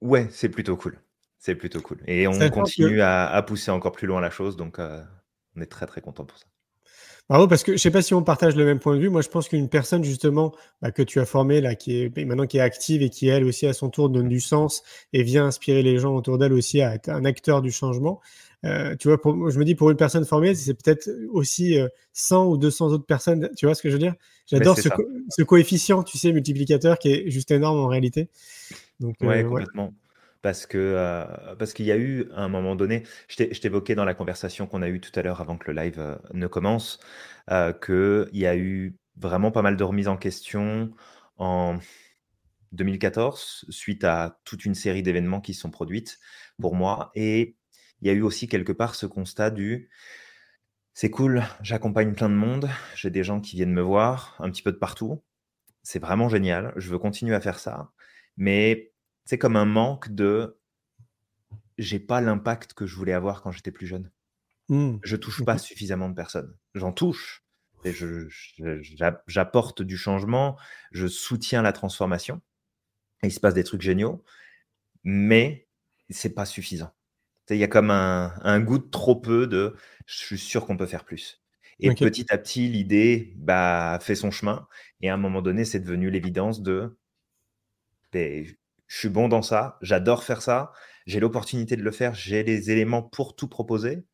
Ouais, 0.00 0.26
c'est 0.30 0.48
plutôt 0.48 0.76
cool. 0.76 0.98
C'est 1.38 1.54
plutôt 1.54 1.80
cool. 1.80 1.98
Et 2.06 2.26
on 2.26 2.38
que- 2.38 2.48
continue 2.48 3.00
à, 3.00 3.28
à 3.28 3.42
pousser 3.42 3.70
encore 3.70 3.92
plus 3.92 4.06
loin 4.06 4.20
la 4.20 4.30
chose, 4.30 4.56
donc 4.56 4.78
on 4.78 5.60
est 5.60 5.66
très 5.66 5.86
très 5.86 6.00
content 6.00 6.24
pour 6.24 6.38
ça. 6.38 6.46
Bravo, 7.28 7.46
parce 7.48 7.62
que 7.62 7.72
je 7.72 7.76
sais 7.78 7.90
pas 7.90 8.02
si 8.02 8.12
on 8.12 8.22
partage 8.22 8.56
le 8.56 8.64
même 8.64 8.78
point 8.78 8.94
de 8.94 9.00
vue. 9.00 9.08
Moi, 9.08 9.22
je 9.22 9.28
pense 9.28 9.48
qu'une 9.48 9.68
personne 9.68 10.04
justement 10.04 10.52
bah, 10.82 10.90
que 10.90 11.02
tu 11.02 11.18
as 11.18 11.24
formée 11.24 11.60
là, 11.62 11.74
qui 11.74 12.02
est 12.02 12.24
maintenant 12.24 12.46
qui 12.46 12.58
est 12.58 12.60
active 12.60 13.00
et 13.02 13.08
qui 13.08 13.28
elle 13.28 13.44
aussi 13.44 13.66
à 13.66 13.72
son 13.72 13.88
tour 13.88 14.10
donne 14.10 14.28
du 14.28 14.40
sens 14.40 14.82
et 15.14 15.22
vient 15.22 15.46
inspirer 15.46 15.82
les 15.82 15.98
gens 15.98 16.14
autour 16.14 16.36
d'elle 16.36 16.52
aussi 16.52 16.82
à 16.82 16.94
être 16.94 17.08
un 17.08 17.24
acteur 17.24 17.62
du 17.62 17.70
changement. 17.70 18.20
Euh, 18.64 18.94
tu 18.96 19.08
vois, 19.08 19.20
pour, 19.20 19.50
je 19.50 19.58
me 19.58 19.64
dis 19.64 19.74
pour 19.74 19.90
une 19.90 19.96
personne 19.96 20.24
formée, 20.26 20.54
c'est 20.54 20.74
peut-être 20.74 21.08
aussi 21.30 21.78
euh, 21.78 21.88
100 22.12 22.46
ou 22.46 22.58
200 22.58 22.88
autres 22.88 23.06
personnes. 23.06 23.48
Tu 23.56 23.66
vois 23.66 23.74
ce 23.74 23.82
que 23.82 23.88
je 23.88 23.94
veux 23.94 23.98
dire? 24.00 24.14
J'adore 24.46 24.76
ce, 24.76 24.82
ça. 24.82 24.90
co- 24.96 25.08
ce 25.30 25.42
coefficient, 25.42 26.02
tu 26.02 26.18
sais, 26.18 26.32
multiplicateur 26.32 26.98
qui 26.98 27.12
est 27.12 27.30
juste 27.30 27.50
énorme 27.50 27.78
en 27.78 27.86
réalité. 27.86 28.28
Donc, 29.00 29.16
euh, 29.22 29.48
ouais. 29.48 29.64
Parce 30.42 30.66
que 30.66 30.76
euh, 30.78 31.24
parce 31.56 31.72
qu'il 31.72 31.86
y 31.86 31.92
a 31.92 31.96
eu 31.96 32.28
à 32.34 32.42
un 32.42 32.48
moment 32.48 32.74
donné, 32.74 33.04
je 33.28 33.36
t'évoquais 33.36 33.94
dans 33.94 34.04
la 34.04 34.14
conversation 34.14 34.66
qu'on 34.66 34.82
a 34.82 34.88
eue 34.88 35.00
tout 35.00 35.12
à 35.18 35.22
l'heure 35.22 35.40
avant 35.40 35.56
que 35.56 35.70
le 35.70 35.80
live 35.80 36.00
euh, 36.00 36.16
ne 36.34 36.48
commence, 36.48 36.98
euh, 37.50 37.72
qu'il 37.72 38.36
y 38.38 38.46
a 38.46 38.56
eu 38.56 38.96
vraiment 39.16 39.52
pas 39.52 39.62
mal 39.62 39.76
de 39.76 39.84
remises 39.84 40.08
en 40.08 40.16
question 40.16 40.90
en 41.38 41.78
2014 42.72 43.66
suite 43.68 44.04
à 44.04 44.40
toute 44.44 44.64
une 44.64 44.74
série 44.74 45.02
d'événements 45.02 45.40
qui 45.40 45.54
se 45.54 45.60
sont 45.60 45.70
produites 45.70 46.18
pour 46.60 46.74
moi. 46.74 47.12
Et 47.14 47.56
il 48.00 48.08
y 48.08 48.10
a 48.10 48.14
eu 48.14 48.22
aussi 48.22 48.48
quelque 48.48 48.72
part 48.72 48.94
ce 48.96 49.06
constat 49.06 49.50
du 49.50 49.90
c'est 50.94 51.10
cool, 51.10 51.42
j'accompagne 51.62 52.14
plein 52.14 52.28
de 52.28 52.34
monde, 52.34 52.68
j'ai 52.94 53.10
des 53.10 53.24
gens 53.24 53.40
qui 53.40 53.56
viennent 53.56 53.72
me 53.72 53.80
voir 53.80 54.36
un 54.40 54.50
petit 54.50 54.62
peu 54.62 54.72
de 54.72 54.76
partout. 54.76 55.22
C'est 55.82 55.98
vraiment 55.98 56.28
génial, 56.28 56.72
je 56.76 56.90
veux 56.90 56.98
continuer 56.98 57.34
à 57.34 57.40
faire 57.40 57.58
ça. 57.58 57.92
Mais 58.36 58.91
c'est 59.24 59.38
comme 59.38 59.56
un 59.56 59.64
manque 59.64 60.10
de 60.10 60.58
j'ai 61.78 61.98
pas 61.98 62.20
l'impact 62.20 62.74
que 62.74 62.86
je 62.86 62.96
voulais 62.96 63.12
avoir 63.12 63.42
quand 63.42 63.50
j'étais 63.50 63.72
plus 63.72 63.86
jeune. 63.86 64.10
Hmm. 64.68 64.96
Je 65.02 65.16
touche 65.16 65.40
Ok. 65.40 65.46
pas 65.46 65.58
suffisamment 65.58 66.08
de 66.08 66.14
personnes. 66.14 66.56
J'en 66.74 66.92
touche. 66.92 67.44
Et 67.84 67.92
je- 67.92 68.28
J'apporte 69.26 69.82
du 69.82 69.96
changement, 69.96 70.56
je 70.92 71.06
soutiens 71.06 71.62
la 71.62 71.72
transformation. 71.72 72.40
Et 73.22 73.28
il 73.28 73.32
se 73.32 73.40
passe 73.40 73.54
des 73.54 73.64
trucs 73.64 73.82
géniaux, 73.82 74.22
mais 75.04 75.68
c'est 76.10 76.34
pas 76.34 76.44
suffisant. 76.46 76.92
Il 77.50 77.56
y 77.56 77.64
a 77.64 77.68
comme 77.68 77.90
un, 77.90 78.34
un 78.42 78.60
goût 78.60 78.78
de 78.78 78.88
trop 78.88 79.16
peu 79.16 79.46
de 79.46 79.76
je 80.06 80.16
suis 80.16 80.38
sûr 80.38 80.66
qu'on 80.66 80.76
peut 80.76 80.86
faire 80.86 81.04
plus. 81.04 81.42
Et 81.80 81.92
petit 81.94 82.26
à 82.32 82.38
petit, 82.38 82.68
l'idée 82.68 83.34
bah, 83.36 83.98
fait 84.00 84.14
son 84.14 84.30
chemin. 84.30 84.68
Et 85.00 85.10
à 85.10 85.14
un 85.14 85.18
moment 85.18 85.42
donné, 85.42 85.64
c'est 85.64 85.80
devenu 85.80 86.10
l'évidence 86.10 86.62
de 86.62 86.96
je 88.92 88.98
suis 88.98 89.08
bon 89.08 89.26
dans 89.26 89.40
ça, 89.40 89.78
j'adore 89.80 90.22
faire 90.22 90.42
ça, 90.42 90.70
j'ai 91.06 91.18
l'opportunité 91.18 91.76
de 91.76 91.82
le 91.82 91.90
faire, 91.92 92.14
j'ai 92.14 92.42
les 92.42 92.70
éléments 92.70 93.02
pour 93.02 93.34
tout 93.34 93.48
proposer. 93.48 94.04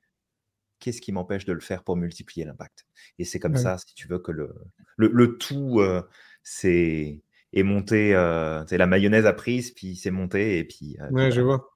Qu'est-ce 0.78 1.00
qui 1.00 1.10
m'empêche 1.10 1.44
de 1.44 1.52
le 1.52 1.58
faire 1.58 1.82
pour 1.82 1.96
multiplier 1.96 2.46
l'impact? 2.46 2.86
Et 3.18 3.24
c'est 3.24 3.40
comme 3.40 3.56
Ouais. 3.56 3.60
ça, 3.60 3.76
si 3.78 3.92
tu 3.96 4.06
veux, 4.06 4.20
que 4.20 4.30
le, 4.30 4.54
le, 4.96 5.10
le 5.12 5.36
tout 5.36 5.80
euh, 5.80 6.02
c'est 6.44 7.20
est 7.52 7.62
monté, 7.64 8.14
euh, 8.14 8.64
c'est 8.68 8.78
la 8.78 8.86
mayonnaise 8.86 9.26
a 9.26 9.32
prise, 9.32 9.72
puis 9.72 9.96
c'est 9.96 10.12
monté, 10.12 10.58
et 10.58 10.64
puis. 10.64 10.96
euh, 11.00 11.10
Ouais, 11.10 11.32
je 11.32 11.40
vois. 11.40 11.70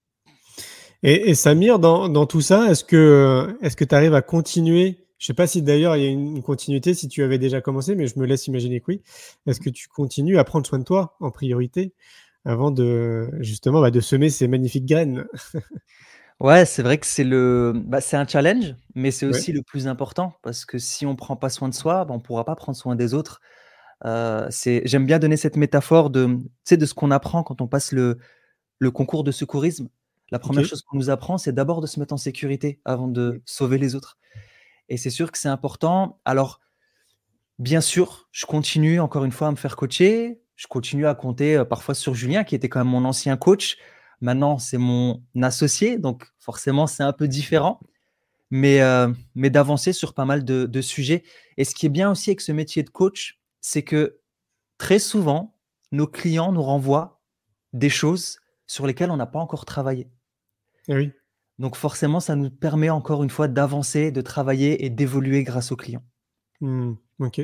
Et, 1.02 1.30
et 1.30 1.34
Samir, 1.34 1.80
dans, 1.80 2.08
dans 2.08 2.26
tout 2.26 2.40
ça, 2.40 2.70
est-ce 2.70 2.84
que 2.84 3.56
est-ce 3.62 3.74
que 3.74 3.84
tu 3.84 3.96
arrives 3.96 4.14
à 4.14 4.22
continuer? 4.22 4.98
Je 5.18 5.26
sais 5.26 5.34
pas 5.34 5.48
si 5.48 5.60
d'ailleurs 5.62 5.96
il 5.96 6.04
y 6.04 6.06
a 6.06 6.10
une 6.10 6.40
continuité, 6.42 6.94
si 6.94 7.08
tu 7.08 7.24
avais 7.24 7.38
déjà 7.38 7.60
commencé, 7.60 7.96
mais 7.96 8.06
je 8.06 8.16
me 8.20 8.26
laisse 8.26 8.46
imaginer 8.46 8.78
que 8.80 8.86
oui. 8.88 9.02
Est-ce 9.48 9.58
que 9.58 9.70
tu 9.70 9.88
continues 9.88 10.38
à 10.38 10.44
prendre 10.44 10.64
soin 10.66 10.78
de 10.78 10.84
toi 10.84 11.16
en 11.18 11.32
priorité? 11.32 11.92
Avant 12.44 12.70
de 12.70 13.30
justement 13.40 13.80
bah, 13.80 13.90
de 13.90 14.00
semer 14.00 14.30
ces 14.30 14.48
magnifiques 14.48 14.86
graines 14.86 15.24
Ouais, 16.40 16.64
c'est 16.64 16.82
vrai 16.82 16.98
que 16.98 17.06
c'est 17.06 17.22
le, 17.22 17.72
bah, 17.72 18.00
c'est 18.00 18.16
un 18.16 18.26
challenge, 18.26 18.74
mais 18.96 19.12
c'est 19.12 19.26
aussi 19.26 19.52
le 19.52 19.62
plus 19.62 19.86
important 19.86 20.34
parce 20.42 20.64
que 20.64 20.76
si 20.76 21.06
on 21.06 21.14
prend 21.14 21.36
pas 21.36 21.48
soin 21.50 21.68
de 21.68 21.74
soi, 21.74 22.04
bah, 22.04 22.14
on 22.14 22.18
pourra 22.18 22.44
pas 22.44 22.56
prendre 22.56 22.76
soin 22.76 22.96
des 22.96 23.14
autres. 23.14 23.40
Euh, 24.04 24.48
c'est, 24.50 24.82
j'aime 24.84 25.06
bien 25.06 25.20
donner 25.20 25.36
cette 25.36 25.56
métaphore 25.56 26.10
de, 26.10 26.38
de 26.68 26.86
ce 26.86 26.94
qu'on 26.94 27.12
apprend 27.12 27.44
quand 27.44 27.60
on 27.60 27.68
passe 27.68 27.92
le, 27.92 28.18
le 28.80 28.90
concours 28.90 29.22
de 29.22 29.30
secourisme. 29.30 29.88
La 30.32 30.40
première 30.40 30.64
chose 30.64 30.82
qu'on 30.82 30.96
nous 30.96 31.10
apprend, 31.10 31.38
c'est 31.38 31.52
d'abord 31.52 31.80
de 31.80 31.86
se 31.86 32.00
mettre 32.00 32.12
en 32.12 32.16
sécurité 32.16 32.80
avant 32.84 33.06
de 33.06 33.40
sauver 33.44 33.78
les 33.78 33.94
autres. 33.94 34.18
Et 34.88 34.96
c'est 34.96 35.10
sûr 35.10 35.30
que 35.30 35.38
c'est 35.38 35.48
important. 35.48 36.18
Alors, 36.24 36.58
bien 37.60 37.80
sûr, 37.80 38.28
je 38.32 38.46
continue 38.46 38.98
encore 38.98 39.24
une 39.24 39.30
fois 39.30 39.46
à 39.46 39.50
me 39.52 39.56
faire 39.56 39.76
coacher. 39.76 40.40
Je 40.56 40.66
continue 40.66 41.06
à 41.06 41.14
compter 41.14 41.56
euh, 41.56 41.64
parfois 41.64 41.94
sur 41.94 42.14
Julien, 42.14 42.44
qui 42.44 42.54
était 42.54 42.68
quand 42.68 42.80
même 42.80 42.92
mon 42.92 43.04
ancien 43.04 43.36
coach. 43.36 43.78
Maintenant, 44.20 44.58
c'est 44.58 44.78
mon 44.78 45.22
associé, 45.40 45.98
donc 45.98 46.24
forcément, 46.38 46.86
c'est 46.86 47.02
un 47.02 47.12
peu 47.12 47.26
différent, 47.26 47.80
mais, 48.50 48.80
euh, 48.80 49.12
mais 49.34 49.50
d'avancer 49.50 49.92
sur 49.92 50.14
pas 50.14 50.24
mal 50.24 50.44
de, 50.44 50.80
sujets. 50.80 51.24
Et 51.56 51.64
ce 51.64 51.74
qui 51.74 51.86
est 51.86 51.90
bien 51.90 52.10
aussi 52.10 52.30
avec 52.30 52.40
ce 52.40 52.52
métier 52.52 52.82
de 52.84 52.90
coach, 52.90 53.40
c'est 53.60 53.82
que 53.82 54.20
très 54.78 55.00
souvent, 55.00 55.56
nos 55.90 56.06
clients 56.06 56.52
nous 56.52 56.62
renvoient 56.62 57.20
des 57.72 57.88
choses 57.88 58.38
sur 58.66 58.86
lesquelles 58.86 59.10
on 59.10 59.16
n'a 59.16 59.26
pas 59.26 59.40
encore 59.40 59.64
travaillé. 59.64 60.08
Eh 60.88 60.94
oui. 60.94 61.12
Donc 61.58 61.76
forcément, 61.76 62.20
ça 62.20 62.36
nous 62.36 62.50
permet 62.50 62.90
encore 62.90 63.22
une 63.22 63.30
fois 63.30 63.48
d'avancer, 63.48 64.10
de 64.12 64.20
travailler 64.20 64.84
et 64.84 64.90
d'évoluer 64.90 65.42
grâce 65.42 65.72
aux 65.72 65.76
clients. 65.76 66.04
Mmh, 66.60 66.92
ok. 67.18 67.40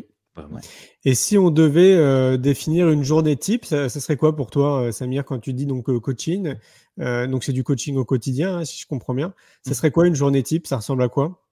Et 1.04 1.14
si 1.14 1.38
on 1.38 1.50
devait 1.50 1.94
euh, 1.94 2.36
définir 2.36 2.90
une 2.90 3.04
journée 3.04 3.36
type, 3.36 3.64
ça, 3.64 3.88
serait 3.88 4.16
quoi 4.16 4.34
pour 4.34 4.50
toi, 4.50 4.82
euh, 4.82 4.92
Samir, 4.92 5.24
quand 5.24 5.38
tu 5.38 5.52
dis 5.52 5.66
donc 5.66 5.88
euh, 5.88 6.00
coaching 6.00 6.54
Donc 6.98 7.44
c'est 7.44 7.52
du 7.52 7.64
coaching 7.64 7.96
au 7.96 8.04
quotidien, 8.04 8.58
hein, 8.58 8.64
si 8.64 8.80
je 8.80 8.86
comprends 8.86 9.14
bien. 9.14 9.34
Ça 9.64 9.70
mmh. 9.70 9.74
serait 9.74 9.90
quoi 9.90 10.06
une 10.06 10.14
journée 10.14 10.42
type? 10.42 10.66
Ça 10.66 10.76
ressemble 10.76 11.02
à 11.02 11.08
quoi? 11.08 11.44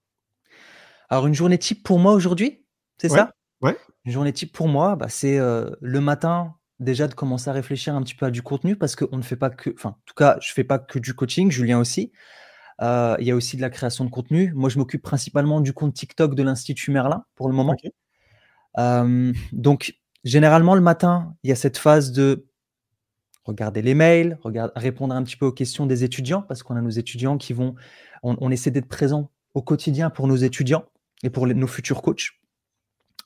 Alors 1.09 1.27
une 1.27 1.33
journée 1.33 1.57
type 1.57 1.83
pour 1.83 1.99
moi 1.99 2.13
aujourd'hui, 2.13 2.65
c'est 2.97 3.09
ça? 3.09 3.31
Ouais. 3.61 3.77
Une 4.05 4.11
journée 4.11 4.33
type 4.33 4.51
pour 4.51 4.67
moi, 4.67 4.95
bah, 4.95 5.07
c'est 5.09 5.37
le 5.39 6.01
matin 6.01 6.53
déjà 6.79 7.07
de 7.07 7.13
commencer 7.13 7.49
à 7.49 7.53
réfléchir 7.53 7.95
un 7.95 8.03
petit 8.03 8.13
peu 8.13 8.25
à 8.25 8.31
du 8.31 8.41
contenu 8.41 8.75
parce 8.75 8.95
qu'on 8.95 9.17
ne 9.17 9.23
fait 9.23 9.35
pas 9.35 9.49
que, 9.49 9.71
enfin, 9.73 9.89
en 9.89 10.03
tout 10.05 10.13
cas, 10.15 10.37
je 10.41 10.53
fais 10.53 10.63
pas 10.63 10.79
que 10.79 10.99
du 10.99 11.13
coaching, 11.13 11.49
Julien 11.49 11.79
aussi. 11.79 12.11
Il 12.81 13.23
y 13.25 13.31
a 13.31 13.35
aussi 13.35 13.55
de 13.55 13.61
la 13.61 13.69
création 13.69 14.03
de 14.03 14.09
contenu. 14.09 14.51
Moi, 14.53 14.69
je 14.69 14.77
m'occupe 14.77 15.01
principalement 15.01 15.61
du 15.61 15.73
compte 15.73 15.93
TikTok 15.93 16.35
de 16.35 16.43
l'Institut 16.43 16.91
Merlin 16.91 17.23
pour 17.35 17.47
le 17.47 17.55
moment. 17.55 17.75
Euh, 18.77 19.33
donc, 19.51 19.95
généralement, 20.23 20.75
le 20.75 20.81
matin, 20.81 21.35
il 21.43 21.49
y 21.49 21.53
a 21.53 21.55
cette 21.55 21.77
phase 21.77 22.11
de 22.11 22.47
regarder 23.43 23.81
les 23.81 23.93
mails, 23.93 24.37
répondre 24.75 25.15
un 25.15 25.23
petit 25.23 25.37
peu 25.37 25.45
aux 25.45 25.51
questions 25.53 25.85
des 25.85 26.03
étudiants, 26.03 26.41
parce 26.41 26.63
qu'on 26.63 26.75
a 26.75 26.81
nos 26.81 26.89
étudiants 26.89 27.37
qui 27.37 27.53
vont, 27.53 27.75
on, 28.23 28.51
essaie 28.51 28.71
d'être 28.71 28.89
présent 28.89 29.31
au 29.53 29.61
quotidien 29.61 30.09
pour 30.09 30.27
nos 30.27 30.35
étudiants 30.35 30.85
et 31.23 31.29
pour 31.29 31.47
nos 31.47 31.67
futurs 31.67 32.01
coachs. 32.01 32.31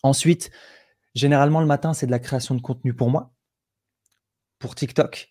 Ensuite, 0.04 0.52
généralement, 1.16 1.60
le 1.60 1.66
matin, 1.66 1.94
c'est 1.94 2.06
de 2.06 2.12
la 2.12 2.20
création 2.20 2.54
de 2.54 2.62
contenu 2.62 2.94
pour 2.94 3.10
moi, 3.10 3.34
pour 4.60 4.76
TikTok. 4.76 5.30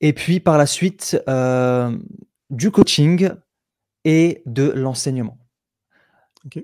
Et 0.00 0.12
puis, 0.14 0.40
par 0.40 0.56
la 0.56 0.66
suite, 0.66 1.22
euh, 1.28 1.96
du 2.50 2.70
coaching 2.70 3.30
et 4.04 4.42
de 4.46 4.70
l'enseignement. 4.70 5.37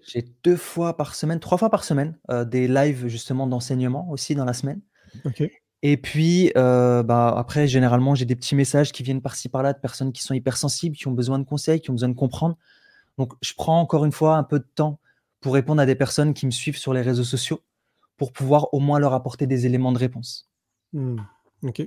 J'ai 0.06 0.24
deux 0.42 0.56
fois 0.56 0.96
par 0.96 1.14
semaine, 1.14 1.40
trois 1.40 1.58
fois 1.58 1.70
par 1.70 1.84
semaine, 1.84 2.16
euh, 2.30 2.44
des 2.44 2.68
lives 2.68 3.08
justement 3.08 3.46
d'enseignement 3.46 4.08
aussi 4.10 4.34
dans 4.34 4.44
la 4.44 4.52
semaine. 4.52 4.80
Et 5.82 5.96
puis, 5.98 6.50
euh, 6.56 7.02
bah, 7.02 7.34
après, 7.36 7.68
généralement, 7.68 8.14
j'ai 8.14 8.24
des 8.24 8.36
petits 8.36 8.54
messages 8.54 8.90
qui 8.90 9.02
viennent 9.02 9.20
par-ci 9.20 9.48
par-là 9.50 9.74
de 9.74 9.78
personnes 9.78 10.12
qui 10.12 10.22
sont 10.22 10.32
hypersensibles, 10.32 10.96
qui 10.96 11.08
ont 11.08 11.12
besoin 11.12 11.38
de 11.38 11.44
conseils, 11.44 11.80
qui 11.80 11.90
ont 11.90 11.94
besoin 11.94 12.08
de 12.08 12.14
comprendre. 12.14 12.56
Donc, 13.18 13.34
je 13.42 13.52
prends 13.54 13.80
encore 13.80 14.04
une 14.04 14.12
fois 14.12 14.36
un 14.36 14.44
peu 14.44 14.58
de 14.58 14.66
temps 14.74 14.98
pour 15.40 15.52
répondre 15.52 15.82
à 15.82 15.86
des 15.86 15.94
personnes 15.94 16.32
qui 16.32 16.46
me 16.46 16.50
suivent 16.50 16.78
sur 16.78 16.94
les 16.94 17.02
réseaux 17.02 17.24
sociaux 17.24 17.60
pour 18.16 18.32
pouvoir 18.32 18.72
au 18.72 18.80
moins 18.80 18.98
leur 18.98 19.12
apporter 19.12 19.46
des 19.46 19.66
éléments 19.66 19.92
de 19.92 19.98
réponse. 19.98 20.48
Mmh. 20.94 21.16
Ok. 21.64 21.86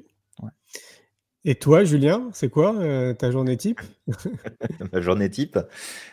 Et 1.48 1.56
toi, 1.56 1.86
Julien, 1.86 2.30
c'est 2.34 2.50
quoi 2.50 2.76
euh, 2.76 3.14
ta 3.14 3.32
journée 3.32 3.56
type 3.56 3.80
Ma 4.92 5.00
journée 5.00 5.30
type 5.30 5.58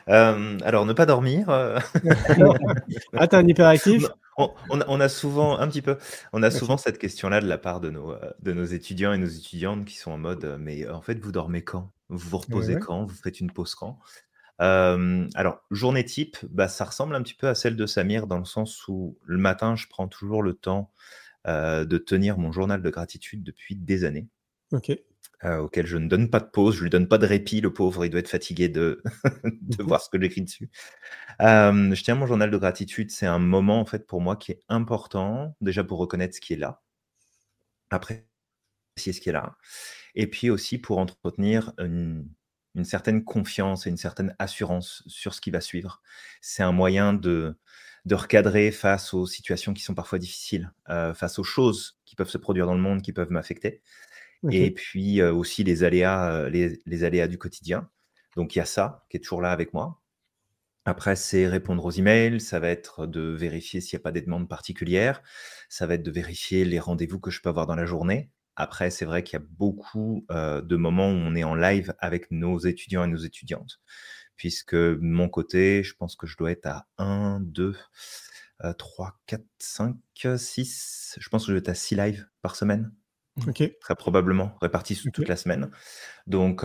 euh, 0.09 0.59
Alors, 0.63 0.87
ne 0.87 0.93
pas 0.93 1.07
dormir. 1.07 1.51
Euh. 1.51 1.81
ah, 3.15 3.27
t'es 3.27 3.35
un 3.35 3.45
hyperactif? 3.45 4.05
On, 4.39 5.01
a 5.01 5.09
souvent, 5.09 5.59
un 5.59 5.69
petit 5.69 5.83
peu, 5.83 5.97
on 6.33 6.43
a 6.43 6.51
souvent 6.51 6.77
cette 6.77 6.99
question-là 6.99 7.41
de 7.41 7.47
la 7.47 7.57
part 7.57 7.81
de 7.81 7.91
nos, 7.91 8.17
de 8.43 8.53
nos 8.53 8.65
étudiants 8.65 9.13
et 9.13 9.19
nos 9.19 9.29
étudiantes 9.29 9.85
qui 9.85 9.97
sont 9.97 10.11
en 10.11 10.19
mode 10.19 10.57
Mais 10.59 10.89
en 10.89 11.01
fait, 11.01 11.21
vous 11.21 11.31
dormez 11.31 11.63
quand? 11.63 11.93
Vous 12.09 12.31
vous 12.31 12.39
reposez 12.39 12.77
quand? 12.81 13.05
Vous 13.05 13.15
faites 13.15 13.39
une 13.39 13.53
pause 13.53 13.77
quand? 13.77 14.01
Alors, 14.59 15.61
journée 15.71 16.05
type, 16.05 16.37
bah, 16.51 16.67
ça 16.67 16.85
ressemble 16.85 17.15
un 17.15 17.23
petit 17.23 17.35
peu 17.35 17.47
à 17.47 17.55
celle 17.55 17.77
de 17.77 17.87
Samir 17.87 18.27
dans 18.27 18.39
le 18.39 18.45
sens 18.45 18.89
où 18.89 19.17
le 19.25 19.39
matin, 19.39 19.77
je 19.77 19.87
prends 19.89 20.09
toujours 20.09 20.43
le 20.43 20.55
temps 20.55 20.91
de 21.47 21.99
tenir 21.99 22.37
mon 22.37 22.51
journal 22.51 22.83
de 22.83 22.91
gratitude 22.91 23.45
depuis 23.45 23.77
des 23.77 24.03
années. 24.03 24.27
Ok. 24.73 24.99
Euh, 25.43 25.59
auquel 25.59 25.87
je 25.87 25.99
ne 25.99 26.09
donne 26.09 26.31
pas 26.31 26.41
de 26.41 26.47
pause, 26.47 26.77
je 26.77 26.83
lui 26.83 26.91
donne 26.91 27.09
pas 27.09 27.19
de 27.19 27.27
répit, 27.27 27.61
le 27.61 27.73
pauvre, 27.73 28.05
il 28.07 28.11
doit 28.11 28.21
être 28.21 28.29
fatigué 28.29 28.69
de, 28.69 29.03
de 29.45 29.83
voir 29.83 30.01
ce 30.01 30.09
que 30.09 30.21
j'écris 30.21 30.43
dessus. 30.43 30.71
je 31.41 32.03
tiens 32.03 32.15
mon 32.15 32.27
journal 32.27 32.51
de 32.51 32.57
gratitude, 32.57 33.11
c'est 33.11 33.27
un 33.27 33.41
moment 33.41 33.81
en 33.81 33.85
fait 33.85 34.07
pour 34.07 34.21
moi 34.21 34.37
qui 34.37 34.53
est 34.53 34.61
important, 34.69 35.57
déjà 35.61 35.85
pour 35.85 35.99
reconnaître 35.99 36.35
ce 36.35 36.41
qui 36.41 36.55
est 36.55 36.59
là, 36.59 36.83
après 37.91 38.27
c'est 38.97 39.13
ce 39.13 39.21
qui 39.21 39.29
est 39.29 39.33
là, 39.33 39.57
et 40.15 40.29
puis 40.29 40.51
aussi 40.51 40.79
pour 40.79 40.99
entretenir 40.99 41.73
une, 41.79 42.27
certaine 42.85 43.23
confiance 43.23 43.87
et 43.87 43.91
une 43.91 43.97
certaine 43.97 44.35
assurance 44.39 45.03
sur 45.07 45.35
ce 45.35 45.41
qui 45.41 45.51
va 45.51 45.61
suivre. 45.61 46.03
C'est 46.41 46.63
un 46.63 46.73
moyen 46.73 47.13
de, 47.13 47.57
de 48.05 48.15
recadrer 48.15 48.73
face 48.73 49.15
aux 49.15 49.27
situations 49.27 49.75
qui 49.75 49.83
sont 49.83 49.95
parfois 49.95 50.19
difficiles, 50.19 50.73
euh, 50.89 51.15
face 51.15 51.39
aux 51.39 51.45
choses 51.45 51.99
qui 52.05 52.17
peuvent 52.17 52.31
se 52.31 52.39
produire 52.39 52.67
dans 52.67 52.75
le 52.75 52.81
monde, 52.81 53.03
qui 53.03 53.13
peuvent 53.13 53.31
m'affecter 53.31 53.83
et 54.51 54.71
puis 54.71 55.23
aussi 55.23 55.65
les 55.65 55.85
aléas, 55.85 56.49
les, 56.49 57.05
aléas 57.05 57.29
du 57.29 57.39
quotidien. 57.39 57.89
Donc 58.37 58.55
il 58.55 58.59
y 58.59 58.63
a 58.63 58.67
ça 58.67 59.05
qui 59.09 59.17
est 59.17 59.21
toujours 59.21 59.43
là 59.43 59.53
avec 59.53 59.75
moi. 59.75 60.01
Après, 60.87 61.17
c'est 61.17 61.49
répondre 61.49 61.85
aux 61.85 61.91
emails, 61.91 62.41
ça 62.41 62.61
va 62.61 62.69
être 62.69 63.07
de 63.07 63.21
vérifier 63.21 63.81
s'il 63.81 63.97
n'y 63.97 64.03
a 64.03 64.05
pas 64.05 64.13
des 64.13 64.21
demandes 64.21 64.49
particulières, 64.49 65.23
ça 65.71 65.87
va 65.87 65.95
être 65.95 66.03
de 66.03 66.11
vérifier 66.11 66.67
les 66.67 66.79
rendez-vous 66.79 67.21
que 67.21 67.31
je 67.31 67.41
peux 67.41 67.49
avoir 67.49 67.67
dans 67.67 67.75
la 67.75 67.87
journée. 67.87 68.31
Après, 68.55 68.91
c'est 68.91 69.07
vrai 69.07 69.23
qu'il 69.23 69.39
y 69.39 69.43
a 69.43 69.47
beaucoup 69.51 70.27
de 70.31 70.77
moments 70.77 71.09
où 71.09 71.15
on 71.15 71.35
est 71.35 71.45
en 71.45 71.55
live 71.55 71.95
avec 71.99 72.31
nos 72.31 72.59
étudiants 72.59 73.05
et 73.05 73.09
nos 73.09 73.17
étudiantes, 73.17 73.81
puisque 74.37 74.75
de 74.75 74.99
mon 75.01 75.29
côté, 75.31 75.83
je 75.83 75.95
pense 75.95 76.17
que 76.17 76.27
je 76.27 76.37
dois 76.37 76.51
être 76.51 76.67
à 76.67 76.87
1, 76.99 77.41
2, 77.41 77.75
3, 78.77 79.21
4, 79.27 79.43
5, 79.59 79.97
6, 80.37 81.17
je 81.19 81.29
pense 81.31 81.43
que 81.45 81.47
je 81.49 81.53
dois 81.53 81.61
être 81.61 81.69
à 81.71 81.75
6 81.75 81.97
lives 81.97 82.29
par 82.43 82.57
semaine. 82.57 82.93
Très 83.41 83.95
probablement, 83.97 84.57
répartis 84.61 84.95
sous 84.95 85.11
toute 85.11 85.29
la 85.29 85.37
semaine. 85.37 85.71
Donc, 86.27 86.65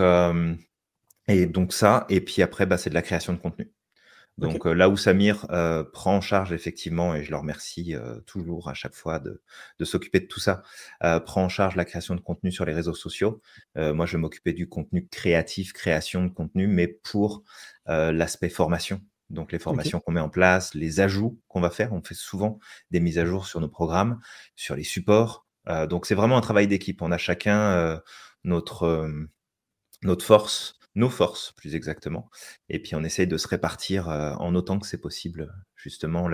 et 1.28 1.46
donc 1.46 1.72
ça, 1.72 2.06
et 2.08 2.20
puis 2.20 2.42
après, 2.42 2.66
bah, 2.66 2.78
c'est 2.78 2.90
de 2.90 2.94
la 2.94 3.02
création 3.02 3.32
de 3.32 3.38
contenu. 3.38 3.72
Donc 4.38 4.64
là 4.64 4.88
où 4.88 4.96
Samir 4.96 5.46
prend 5.92 6.16
en 6.16 6.20
charge 6.20 6.52
effectivement, 6.52 7.14
et 7.14 7.24
je 7.24 7.30
le 7.30 7.36
remercie 7.36 7.94
toujours 8.24 8.68
à 8.68 8.74
chaque 8.74 8.94
fois 8.94 9.18
de, 9.18 9.42
s'occuper 9.84 10.20
de 10.20 10.26
tout 10.26 10.40
ça, 10.40 10.62
prend 11.26 11.44
en 11.44 11.48
charge 11.48 11.76
la 11.76 11.84
création 11.84 12.14
de 12.14 12.20
contenu 12.20 12.52
sur 12.52 12.64
les 12.64 12.72
réseaux 12.72 12.94
sociaux. 12.94 13.42
moi, 13.76 14.06
je 14.06 14.12
vais 14.12 14.20
m'occuper 14.20 14.52
du 14.52 14.68
contenu 14.68 15.08
créatif, 15.08 15.72
création 15.72 16.24
de 16.24 16.30
contenu, 16.30 16.68
mais 16.68 16.86
pour 16.86 17.42
l'aspect 17.86 18.48
formation. 18.48 19.00
Donc 19.30 19.52
les 19.52 19.58
formations 19.58 20.00
qu'on 20.00 20.12
met 20.12 20.20
en 20.20 20.28
place, 20.28 20.74
les 20.74 21.00
ajouts 21.00 21.40
qu'on 21.48 21.60
va 21.60 21.70
faire. 21.70 21.92
On 21.92 22.02
fait 22.02 22.14
souvent 22.14 22.58
des 22.90 23.00
mises 23.00 23.18
à 23.18 23.24
jour 23.24 23.46
sur 23.46 23.60
nos 23.60 23.68
programmes, 23.68 24.20
sur 24.56 24.74
les 24.74 24.84
supports, 24.84 25.46
euh, 25.70 25.86
donc 25.86 26.06
c'est 26.06 26.14
vraiment 26.14 26.36
un 26.36 26.40
travail 26.40 26.66
d'équipe. 26.66 27.02
On 27.02 27.12
a 27.12 27.18
chacun 27.18 27.58
euh, 27.72 27.98
notre, 28.44 28.84
euh, 28.84 29.28
notre 30.02 30.24
force, 30.24 30.74
nos 30.94 31.08
forces 31.08 31.52
plus 31.52 31.74
exactement. 31.74 32.28
Et 32.68 32.80
puis 32.80 32.94
on 32.94 33.04
essaye 33.04 33.26
de 33.26 33.36
se 33.36 33.48
répartir 33.48 34.08
en 34.08 34.54
autant 34.54 34.78
que 34.78 34.86
c'est 34.86 35.00
possible, 35.00 35.54
justement, 35.76 36.28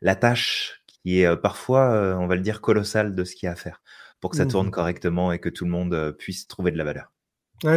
la 0.00 0.16
tâche 0.16 0.82
qui 0.86 1.20
est 1.20 1.36
parfois, 1.36 2.16
on 2.18 2.26
va 2.26 2.34
le 2.34 2.40
dire, 2.40 2.62
colossale 2.62 3.14
de 3.14 3.24
ce 3.24 3.34
qu'il 3.34 3.46
y 3.46 3.50
a 3.50 3.52
à 3.52 3.56
faire 3.56 3.82
pour 4.20 4.30
que 4.30 4.38
ça 4.38 4.46
tourne 4.46 4.68
mmh 4.68 4.70
correctement 4.70 5.32
et 5.32 5.38
que 5.38 5.50
tout 5.50 5.66
le 5.66 5.70
monde 5.70 6.16
puisse 6.18 6.48
trouver 6.48 6.70
de 6.70 6.78
la 6.78 6.84
valeur. 6.84 7.12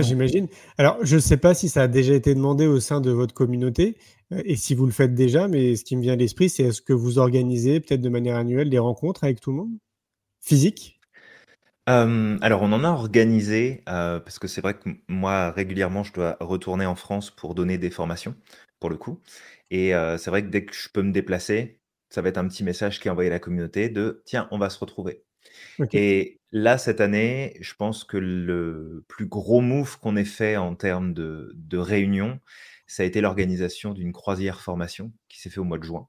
J'imagine. 0.01 0.47
Alors, 0.77 0.97
je 1.01 1.15
ne 1.15 1.21
sais 1.21 1.35
pas 1.35 1.53
si 1.53 1.67
ça 1.67 1.83
a 1.83 1.87
déjà 1.89 2.13
été 2.13 2.33
demandé 2.33 2.67
au 2.67 2.79
sein 2.79 3.01
de 3.01 3.11
votre 3.11 3.33
communauté 3.33 3.97
et 4.31 4.55
si 4.55 4.75
vous 4.75 4.85
le 4.85 4.91
faites 4.91 5.13
déjà, 5.13 5.47
mais 5.47 5.75
ce 5.75 5.83
qui 5.83 5.95
me 5.95 6.01
vient 6.01 6.13
à 6.13 6.17
l'esprit, 6.17 6.49
c'est 6.49 6.63
est-ce 6.63 6.81
que 6.81 6.93
vous 6.93 7.17
organisez 7.19 7.79
peut-être 7.79 8.01
de 8.01 8.09
manière 8.09 8.35
annuelle 8.35 8.69
des 8.69 8.79
rencontres 8.79 9.23
avec 9.23 9.39
tout 9.39 9.51
le 9.51 9.57
monde? 9.57 9.77
Physique? 10.47 10.99
Alors 12.41 12.61
on 12.61 12.71
en 12.73 12.83
a 12.83 12.89
organisé, 12.89 13.81
parce 13.85 14.39
que 14.39 14.47
c'est 14.47 14.61
vrai 14.61 14.77
que 14.77 14.89
moi 15.07 15.51
régulièrement 15.51 16.03
je 16.03 16.13
dois 16.13 16.37
retourner 16.39 16.85
en 16.85 16.95
France 16.95 17.31
pour 17.31 17.55
donner 17.55 17.77
des 17.77 17.89
formations. 17.89 18.35
pour 18.79 18.89
le 18.89 18.97
coup. 18.97 19.21
Et 19.71 19.91
c'est 20.17 20.29
vrai 20.29 20.43
que 20.43 20.49
dès 20.49 20.65
que 20.65 20.73
je 20.75 20.89
peux 20.89 21.01
me 21.01 21.11
déplacer, 21.11 21.79
ça 22.09 22.21
va 22.21 22.29
être 22.29 22.37
un 22.37 22.47
petit 22.47 22.63
message 22.63 22.99
qui 22.99 23.07
est 23.07 23.11
envoyé 23.11 23.29
à 23.29 23.33
la 23.33 23.39
communauté 23.39 23.89
de 23.89 24.21
tiens, 24.25 24.47
on 24.51 24.57
va 24.57 24.69
se 24.69 24.79
retrouver. 24.79 25.23
Et 25.93 26.39
là, 26.51 26.77
cette 26.77 27.01
année, 27.01 27.57
je 27.61 27.73
pense 27.75 28.03
que 28.03 28.17
le 28.17 29.05
plus 29.07 29.27
gros 29.27 29.61
move 29.61 29.99
qu'on 29.99 30.15
ait 30.15 30.25
fait 30.25 30.57
en 30.57 30.75
termes 30.75 31.13
de, 31.13 31.51
de 31.55 31.77
réunion, 31.77 32.39
ça 32.87 33.03
a 33.03 33.05
été 33.05 33.21
l'organisation 33.21 33.93
d'une 33.93 34.13
croisière 34.13 34.61
formation 34.61 35.11
qui 35.29 35.39
s'est 35.41 35.49
fait 35.49 35.59
au 35.59 35.65
mois 35.65 35.77
de 35.77 35.83
juin. 35.83 36.07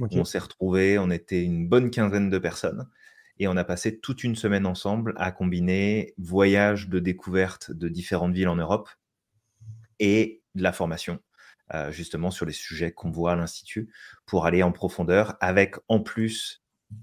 On 0.00 0.24
s'est 0.24 0.38
retrouvés, 0.38 0.98
on 0.98 1.10
était 1.10 1.42
une 1.42 1.68
bonne 1.68 1.90
quinzaine 1.90 2.30
de 2.30 2.38
personnes 2.38 2.88
et 3.38 3.48
on 3.48 3.56
a 3.56 3.64
passé 3.64 3.98
toute 3.98 4.24
une 4.24 4.36
semaine 4.36 4.66
ensemble 4.66 5.14
à 5.16 5.32
combiner 5.32 6.14
voyage 6.18 6.88
de 6.88 6.98
découverte 6.98 7.70
de 7.70 7.88
différentes 7.88 8.34
villes 8.34 8.48
en 8.48 8.56
Europe 8.56 8.88
et 9.98 10.42
de 10.54 10.62
la 10.62 10.72
formation, 10.72 11.20
euh, 11.72 11.90
justement 11.90 12.30
sur 12.30 12.46
les 12.46 12.52
sujets 12.52 12.92
qu'on 12.92 13.10
voit 13.10 13.32
à 13.32 13.36
l'Institut, 13.36 13.92
pour 14.26 14.46
aller 14.46 14.62
en 14.62 14.72
profondeur 14.72 15.36
avec 15.40 15.76
en 15.88 16.00
plus 16.00 16.62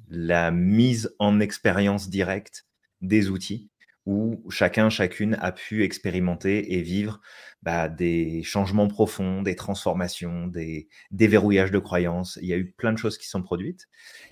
la 0.10 0.52
mise 0.52 1.14
en 1.20 1.40
expérience 1.40 2.10
directe 2.10 2.66
des 3.02 3.30
outils 3.30 3.70
où 4.06 4.44
chacun, 4.50 4.90
chacune 4.90 5.38
a 5.42 5.52
pu 5.52 5.84
expérimenter 5.84 6.74
et 6.74 6.82
vivre 6.82 7.22
bah, 7.62 7.88
des 7.88 8.42
changements 8.42 8.88
profonds, 8.88 9.44
des 9.44 9.56
transformations, 9.56 10.48
des 10.48 10.88
déverrouillages 11.12 11.72
de 11.72 11.78
croyances. 11.78 12.40
Il 12.42 12.48
y 12.48 12.54
a 12.54 12.58
eu 12.58 12.72
plein 12.72 12.94
de 12.94 12.98
choses 12.98 13.18
qui 13.18 13.28
sont 13.28 13.44
produites 13.44 13.88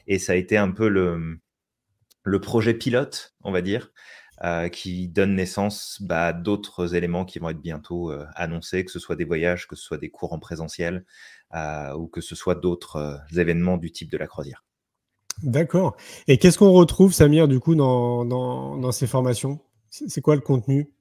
et 0.08 0.18
ça 0.18 0.32
a 0.32 0.36
été 0.36 0.58
un 0.58 0.72
peu 0.72 0.90
le, 0.90 1.40
le 2.30 2.40
projet 2.40 2.74
pilote, 2.74 3.34
on 3.44 3.52
va 3.52 3.62
dire, 3.62 3.92
euh, 4.44 4.70
qui 4.70 5.10
donne 5.10 5.36
naissance 5.36 5.98
bah, 6.02 6.28
à 6.28 6.34
d'autres 6.34 6.96
éléments 6.96 7.26
qui 7.26 7.40
vont 7.40 7.50
être 7.50 7.62
bientôt 7.62 8.12
euh, 8.12 8.26
annoncés, 8.36 8.86
que 8.86 8.92
ce 8.92 9.00
soit 9.00 9.16
des 9.16 9.26
voyages, 9.26 9.68
que 9.68 9.76
ce 9.76 9.84
soit 9.84 9.98
des 9.98 10.10
cours 10.10 10.32
en 10.32 10.40
présentiel 10.40 11.04
euh, 11.56 11.94
ou 11.94 12.08
que 12.08 12.22
ce 12.22 12.36
soit 12.36 12.56
d'autres 12.56 13.20
événements 13.36 13.78
du 13.78 13.92
type 13.92 14.12
de 14.12 14.18
la 14.18 14.28
croisière. 14.28 14.64
D'accord. 15.44 15.96
Et 16.28 16.38
qu'est-ce 16.38 16.58
qu'on 16.58 16.72
retrouve, 16.72 17.14
Samir, 17.14 17.48
du 17.48 17.60
coup, 17.60 17.76
dans, 17.76 18.26
dans, 18.26 18.92
ces 18.92 19.08
formations? 19.08 19.60
C'est 19.90 20.22
quoi 20.22 20.36
le 20.36 20.42
contenu? 20.42 20.92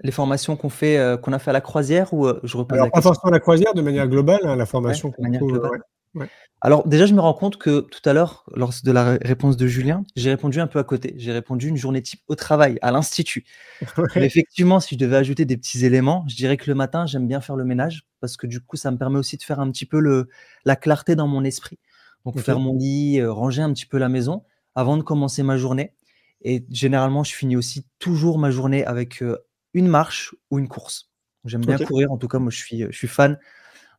Les 0.00 0.12
formations 0.12 0.56
qu'on 0.56 0.70
fait, 0.70 1.18
qu'on 1.22 1.32
a 1.32 1.38
fait 1.38 1.50
à 1.50 1.52
la 1.52 1.60
croisière 1.60 2.12
ou 2.12 2.26
je 2.42 2.56
repose 2.56 2.78
Alors, 2.78 2.90
pas 2.90 3.00
forcément 3.00 3.30
à 3.30 3.32
la 3.32 3.40
croisière, 3.40 3.74
de 3.74 3.82
manière 3.82 4.08
globale, 4.08 4.40
hein, 4.44 4.56
la 4.56 4.66
formation. 4.66 5.12
de 5.16 5.22
manière 5.22 5.40
globale. 5.40 5.82
Alors 6.60 6.86
déjà, 6.86 7.06
je 7.06 7.14
me 7.14 7.20
rends 7.20 7.34
compte 7.34 7.56
que 7.56 7.80
tout 7.80 8.06
à 8.08 8.12
l'heure, 8.12 8.44
lors 8.54 8.72
de 8.82 8.92
la 8.92 9.16
réponse 9.22 9.56
de 9.56 9.66
Julien, 9.66 10.04
j'ai 10.16 10.30
répondu 10.30 10.60
un 10.60 10.66
peu 10.66 10.78
à 10.78 10.84
côté. 10.84 11.14
J'ai 11.16 11.32
répondu 11.32 11.68
une 11.68 11.76
journée 11.76 12.02
type 12.02 12.20
au 12.28 12.34
travail, 12.34 12.78
à 12.82 12.90
l'institut. 12.90 13.44
Effectivement, 14.16 14.80
si 14.80 14.96
je 14.96 15.00
devais 15.00 15.16
ajouter 15.16 15.44
des 15.44 15.56
petits 15.56 15.84
éléments, 15.86 16.24
je 16.28 16.36
dirais 16.36 16.56
que 16.56 16.68
le 16.68 16.74
matin, 16.74 17.06
j'aime 17.06 17.26
bien 17.26 17.40
faire 17.40 17.56
le 17.56 17.64
ménage 17.64 18.06
parce 18.20 18.36
que 18.36 18.46
du 18.46 18.60
coup, 18.60 18.76
ça 18.76 18.90
me 18.90 18.98
permet 18.98 19.18
aussi 19.18 19.36
de 19.36 19.42
faire 19.42 19.60
un 19.60 19.70
petit 19.70 19.86
peu 19.86 20.00
le, 20.00 20.28
la 20.64 20.76
clarté 20.76 21.14
dans 21.14 21.28
mon 21.28 21.44
esprit. 21.44 21.78
Donc 22.26 22.38
faire 22.38 22.58
mon 22.58 22.76
lit, 22.76 23.18
euh, 23.20 23.32
ranger 23.32 23.62
un 23.62 23.72
petit 23.72 23.86
peu 23.86 23.96
la 23.96 24.10
maison 24.10 24.42
avant 24.74 24.96
de 24.96 25.02
commencer 25.02 25.42
ma 25.42 25.56
journée. 25.56 25.94
Et 26.42 26.66
généralement, 26.70 27.24
je 27.24 27.34
finis 27.34 27.56
aussi 27.56 27.86
toujours 27.98 28.38
ma 28.38 28.50
journée 28.50 28.84
avec 28.84 29.22
euh, 29.22 29.38
une 29.72 29.88
marche 29.88 30.34
ou 30.50 30.58
une 30.58 30.68
course. 30.68 31.10
J'aime 31.46 31.64
bien 31.64 31.78
courir. 31.78 32.12
En 32.12 32.18
tout 32.18 32.28
cas, 32.28 32.38
moi, 32.38 32.50
je 32.50 32.58
suis, 32.58 32.82
je 32.90 32.96
suis 32.96 33.08
fan 33.08 33.38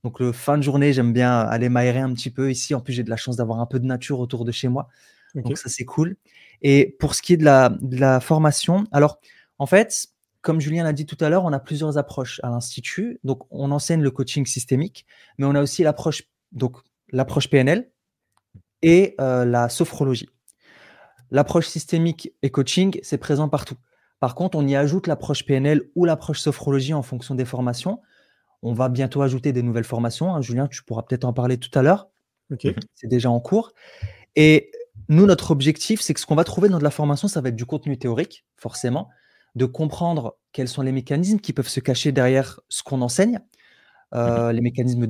donc, 0.04 0.20
le 0.20 0.32
fin 0.32 0.58
de 0.58 0.64
journée, 0.64 0.94
j'aime 0.94 1.14
bien 1.14 1.40
aller 1.40 1.70
m'aérer 1.70 2.00
un 2.00 2.14
petit 2.14 2.32
peu. 2.32 2.50
Ici, 2.50 2.74
en 2.74 2.82
plus, 2.82 2.94
j'ai 2.94 3.04
de 3.04 3.10
la 3.10 3.18
chance 3.18 3.36
d'avoir 3.36 3.60
un 3.60 3.68
peu 3.68 3.80
de 3.80 3.86
nature 3.86 4.20
autour 4.20 4.46
de 4.46 4.52
chez 4.52 4.68
moi. 4.68 4.88
Donc, 5.36 5.58
ça, 5.58 5.70
c'est 5.70 5.86
cool. 5.86 6.18
Et 6.62 6.96
pour 7.00 7.16
ce 7.16 7.22
qui 7.22 7.34
est 7.34 7.38
de 7.38 7.46
la, 7.46 7.70
de 7.70 7.98
la 7.98 8.20
formation, 8.20 8.86
alors, 8.92 9.20
en 9.60 9.66
fait, 9.66 10.08
comme 10.42 10.60
Julien 10.60 10.84
l'a 10.84 10.94
dit 10.94 11.06
tout 11.06 11.18
à 11.24 11.30
l'heure, 11.30 11.46
on 11.46 11.54
a 11.54 11.60
plusieurs 11.60 11.98
approches 11.98 12.40
à 12.44 12.50
l'Institut. 12.50 13.20
Donc, 13.24 13.44
on 13.52 13.72
enseigne 13.72 14.02
le 14.02 14.12
coaching 14.12 14.46
systémique, 14.46 15.06
mais 15.38 15.46
on 15.46 15.54
a 15.54 15.62
aussi 15.62 15.84
l'approche, 15.84 16.24
donc, 16.52 16.78
l'approche 17.12 17.50
PNL 17.50 17.92
et 18.82 19.16
euh, 19.22 19.46
la 19.46 19.70
sophrologie. 19.70 20.30
L'approche 21.30 21.68
systémique 21.68 22.34
et 22.42 22.50
coaching, 22.50 23.00
c'est 23.04 23.20
présent 23.20 23.48
partout. 23.50 23.78
Par 24.20 24.36
contre, 24.36 24.58
on 24.58 24.68
y 24.68 24.76
ajoute 24.76 25.08
l'approche 25.08 25.46
PNL 25.46 25.84
ou 25.96 26.06
l'approche 26.06 26.40
sophrologie 26.40 26.94
en 26.94 27.04
fonction 27.04 27.36
des 27.36 27.46
formations. 27.46 28.02
On 28.64 28.74
va 28.74 28.90
bientôt 28.90 29.22
ajouter 29.22 29.54
des 29.54 29.64
nouvelles 29.64 29.84
formations. 29.84 30.34
Hein. 30.36 30.42
Julien, 30.42 30.68
tu 30.68 30.84
pourras 30.84 31.04
peut-être 31.04 31.26
en 31.26 31.34
parler 31.34 31.58
tout 31.58 31.78
à 31.78 31.82
l'heure. 31.82 32.10
C'est 32.96 33.08
déjà 33.08 33.30
en 33.30 33.40
cours. 33.40 33.72
Et 34.36 34.72
nous, 35.10 35.26
notre 35.26 35.52
objectif, 35.52 36.02
c'est 36.02 36.14
que 36.14 36.20
ce 36.20 36.26
qu'on 36.26 36.36
va 36.36 36.44
trouver 36.44 36.70
dans 36.70 36.80
de 36.80 36.84
la 36.84 36.92
formation, 36.92 37.28
ça 37.28 37.42
va 37.42 37.50
être 37.50 37.56
du 37.56 37.66
contenu 37.66 37.98
théorique, 37.98 38.46
forcément, 38.56 39.10
de 39.56 39.66
comprendre 39.66 40.38
quels 40.52 40.68
sont 40.68 40.82
les 40.82 40.92
mécanismes 40.92 41.40
qui 41.40 41.54
peuvent 41.54 41.68
se 41.68 41.80
cacher 41.80 42.12
derrière 42.12 42.60
ce 42.70 42.84
qu'on 42.84 43.02
enseigne. 43.02 43.40
Euh, 44.14 44.52
les 44.52 44.60
mécanismes 44.60 45.08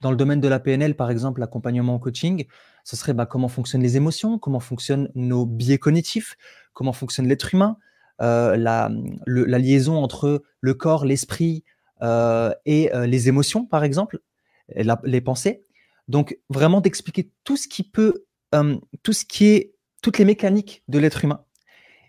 dans 0.00 0.10
le 0.10 0.16
domaine 0.16 0.40
de 0.40 0.48
la 0.48 0.60
PNL, 0.60 0.94
par 0.94 1.10
exemple, 1.10 1.40
l'accompagnement 1.40 1.94
en 1.94 1.98
coaching, 1.98 2.46
ce 2.84 2.96
serait 2.96 3.14
bah, 3.14 3.26
comment 3.26 3.48
fonctionnent 3.48 3.82
les 3.82 3.96
émotions, 3.96 4.38
comment 4.38 4.60
fonctionnent 4.60 5.10
nos 5.14 5.44
biais 5.44 5.78
cognitifs, 5.78 6.36
comment 6.72 6.92
fonctionne 6.92 7.26
l'être 7.26 7.52
humain, 7.52 7.78
euh, 8.20 8.56
la, 8.56 8.88
liaison 9.26 9.96
entre 9.96 10.42
le 10.60 10.74
corps, 10.74 11.04
l'esprit, 11.04 11.64
et 12.02 12.92
euh, 12.94 13.06
les 13.06 13.28
émotions, 13.28 13.64
par 13.64 13.84
exemple, 13.84 14.20
les 14.68 15.20
pensées. 15.20 15.64
Donc, 16.08 16.38
vraiment 16.48 16.80
d'expliquer 16.80 17.30
tout 17.44 17.56
ce 17.56 17.68
qui 17.68 17.82
peut, 17.82 18.26
euh, 18.54 18.76
tout 19.02 19.12
ce 19.12 19.24
qui 19.24 19.46
est, 19.46 19.74
toutes 20.02 20.18
les 20.18 20.24
mécaniques 20.24 20.82
de 20.88 20.98
l'être 20.98 21.24
humain. 21.24 21.44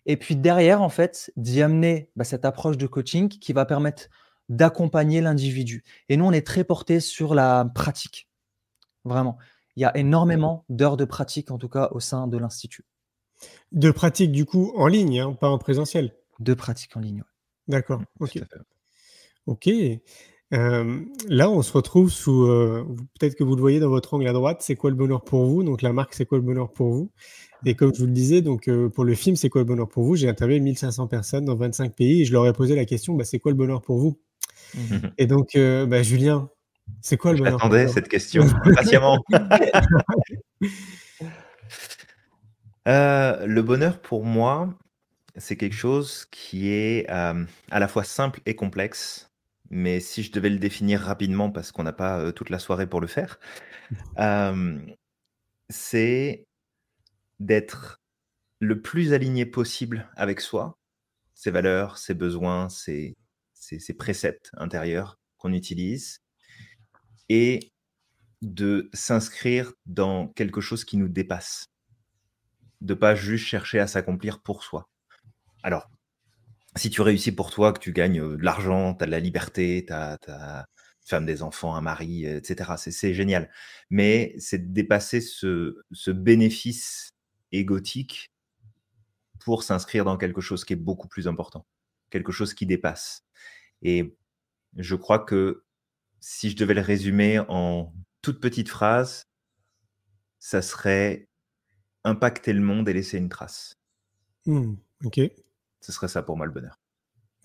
Et 0.05 0.17
puis 0.17 0.35
derrière, 0.35 0.81
en 0.81 0.89
fait, 0.89 1.31
d'y 1.37 1.61
amener 1.61 2.09
bah, 2.15 2.23
cette 2.23 2.43
approche 2.43 2.77
de 2.77 2.87
coaching 2.87 3.29
qui 3.29 3.53
va 3.53 3.65
permettre 3.65 4.09
d'accompagner 4.49 5.21
l'individu. 5.21 5.83
Et 6.09 6.17
nous, 6.17 6.25
on 6.25 6.31
est 6.31 6.45
très 6.45 6.63
porté 6.63 6.99
sur 6.99 7.35
la 7.35 7.71
pratique. 7.73 8.27
Vraiment. 9.05 9.37
Il 9.75 9.81
y 9.81 9.85
a 9.85 9.95
énormément 9.97 10.65
d'heures 10.69 10.97
de 10.97 11.05
pratique, 11.05 11.51
en 11.51 11.57
tout 11.57 11.69
cas, 11.69 11.89
au 11.91 11.99
sein 11.99 12.27
de 12.27 12.37
l'Institut. 12.37 12.85
De 13.71 13.91
pratique, 13.91 14.31
du 14.31 14.45
coup, 14.45 14.73
en 14.75 14.87
ligne, 14.87 15.19
hein, 15.19 15.33
pas 15.33 15.49
en 15.49 15.57
présentiel 15.57 16.13
De 16.39 16.53
pratique 16.53 16.95
en 16.97 16.99
ligne, 16.99 17.23
D'accord. 17.67 18.01
Ok. 18.19 18.39
OK. 19.47 19.69
là, 20.51 21.49
on 21.49 21.61
se 21.61 21.73
retrouve 21.73 22.09
sous, 22.09 22.45
peut-être 23.19 23.35
que 23.35 23.43
vous 23.43 23.55
le 23.55 23.61
voyez 23.61 23.79
dans 23.79 23.89
votre 23.89 24.13
angle 24.13 24.27
à 24.27 24.33
droite, 24.33 24.61
c'est 24.61 24.75
quoi 24.75 24.89
le 24.89 24.95
bonheur 24.95 25.23
pour 25.23 25.45
vous? 25.45 25.63
Donc 25.63 25.81
la 25.81 25.93
marque, 25.93 26.13
c'est 26.13 26.25
quoi 26.25 26.37
le 26.37 26.43
bonheur 26.43 26.71
pour 26.71 26.91
vous? 26.91 27.11
Et 27.65 27.75
comme 27.75 27.93
je 27.93 27.99
vous 28.01 28.07
le 28.07 28.11
disais, 28.11 28.41
donc, 28.41 28.69
pour 28.93 29.05
le 29.05 29.15
film, 29.15 29.35
c'est 29.35 29.49
quoi 29.49 29.61
le 29.61 29.65
bonheur 29.65 29.87
pour 29.87 30.03
vous? 30.03 30.15
J'ai 30.15 30.27
interviewé 30.27 30.59
1500 30.59 31.07
personnes 31.07 31.45
dans 31.45 31.55
25 31.55 31.95
pays 31.95 32.21
et 32.21 32.25
je 32.25 32.33
leur 32.33 32.45
ai 32.45 32.53
posé 32.53 32.75
la 32.75 32.85
question, 32.85 33.13
bah, 33.15 33.23
c'est 33.23 33.39
quoi 33.39 33.51
le 33.51 33.57
bonheur 33.57 33.81
pour 33.81 33.97
vous? 33.99 34.19
Mmh 34.75 34.97
et 35.17 35.27
donc, 35.27 35.55
bah, 35.55 36.03
Julien, 36.03 36.49
c'est 37.01 37.17
quoi 37.17 37.31
le 37.33 37.39
bonheur 37.39 37.59
J'attendais 37.59 37.87
cette 37.87 38.09
question 38.09 38.45
patiemment. 38.75 39.23
le 42.85 43.61
bonheur 43.61 44.01
pour 44.01 44.25
moi, 44.25 44.73
c'est 45.37 45.55
quelque 45.55 45.75
chose 45.75 46.25
qui 46.31 46.69
est, 46.69 47.07
à 47.07 47.33
la 47.71 47.87
fois 47.87 48.03
simple 48.03 48.41
et 48.45 48.55
complexe. 48.55 49.29
Mais 49.75 49.99
si 49.99 50.21
je 50.21 50.31
devais 50.31 50.51
le 50.51 50.59
définir 50.59 51.01
rapidement, 51.01 51.49
parce 51.49 51.71
qu'on 51.71 51.81
n'a 51.81 51.93
pas 51.93 52.31
toute 52.31 52.51
la 52.51 52.59
soirée 52.59 52.85
pour 52.87 53.01
le 53.01 53.07
faire, 53.07 53.39
c'est 55.69 56.45
d'être 57.39 57.99
le 58.59 58.81
plus 58.83 59.13
aligné 59.13 59.47
possible 59.47 60.07
avec 60.15 60.41
soi, 60.41 60.77
ses 61.33 61.49
valeurs, 61.49 61.97
ses 61.97 62.13
besoins, 62.13 62.69
ses, 62.69 63.17
ses 63.55 63.93
préceptes 63.95 64.51
intérieurs 64.57 65.17
qu'on 65.37 65.53
utilise, 65.53 66.21
et 67.29 67.73
de 68.43 68.91
s'inscrire 68.93 69.73
dans 69.87 70.27
quelque 70.27 70.61
chose 70.61 70.85
qui 70.85 70.97
nous 70.97 71.09
dépasse. 71.09 71.65
De 72.81 72.93
pas 72.93 73.15
juste 73.15 73.45
chercher 73.45 73.79
à 73.79 73.87
s'accomplir 73.87 74.39
pour 74.39 74.63
soi. 74.63 74.87
Alors, 75.63 75.89
si 76.75 76.89
tu 76.89 77.01
réussis 77.01 77.31
pour 77.31 77.51
toi, 77.51 77.73
que 77.73 77.79
tu 77.79 77.93
gagnes 77.93 78.37
de 78.37 78.43
l'argent, 78.43 78.93
tu 78.95 79.03
as 79.03 79.07
de 79.07 79.11
la 79.11 79.19
liberté, 79.19 79.85
tu 79.87 79.93
as, 79.93 80.17
une 80.27 81.07
femme, 81.07 81.25
des 81.25 81.43
enfants, 81.43 81.75
un 81.75 81.81
mari, 81.81 82.25
etc., 82.25 82.71
c'est 82.77 83.13
génial. 83.13 83.49
Mais 83.89 84.35
c'est 84.37 84.69
de 84.69 84.73
dépasser 84.73 85.21
ce, 85.21 85.77
ce 85.91 86.11
bénéfice 86.11 87.13
égotique 87.51 88.31
pour 89.39 89.63
s'inscrire 89.63 90.05
dans 90.05 90.17
quelque 90.17 90.41
chose 90.41 90.65
qui 90.65 90.73
est 90.73 90.77
beaucoup 90.77 91.07
plus 91.07 91.27
important, 91.27 91.65
quelque 92.09 92.31
chose 92.31 92.53
qui 92.53 92.65
dépasse. 92.65 93.25
Et 93.81 94.15
je 94.77 94.95
crois 94.95 95.19
que 95.19 95.63
si 96.19 96.49
je 96.49 96.55
devais 96.55 96.73
le 96.73 96.81
résumer 96.81 97.39
en 97.49 97.93
toute 98.21 98.39
petite 98.39 98.69
phrase, 98.69 99.27
ça 100.39 100.61
serait 100.61 101.27
impacter 102.05 102.53
le 102.53 102.61
monde 102.61 102.87
et 102.87 102.93
laisser 102.93 103.17
une 103.17 103.29
trace. 103.29 103.77
Mmh, 104.45 104.75
ok. 105.03 105.19
Ce 105.83 105.91
serait 105.91 106.07
ça 106.07 106.23
pour 106.23 106.37
moi 106.37 106.45
le 106.45 106.51
bonheur. 106.51 106.79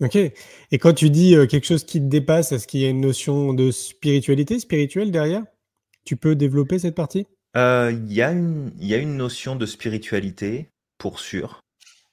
Ok. 0.01 0.15
Et 0.15 0.77
quand 0.79 0.93
tu 0.93 1.09
dis 1.09 1.35
quelque 1.49 1.65
chose 1.65 1.83
qui 1.83 1.99
te 1.99 2.05
dépasse, 2.05 2.51
est-ce 2.53 2.67
qu'il 2.67 2.79
y 2.79 2.85
a 2.85 2.89
une 2.89 3.01
notion 3.01 3.53
de 3.53 3.69
spiritualité, 3.69 4.57
spirituelle 4.59 5.11
derrière? 5.11 5.43
Tu 6.05 6.15
peux 6.15 6.35
développer 6.35 6.79
cette 6.79 6.95
partie? 6.95 7.27
Il 7.55 8.13
y, 8.13 8.21
a 8.21 8.31
une, 8.31 8.71
y 8.79 8.93
a 8.93 8.97
une 8.97 9.17
notion 9.17 9.55
de 9.55 9.65
spiritualité, 9.65 10.69
pour 10.97 11.19
sûr, 11.19 11.59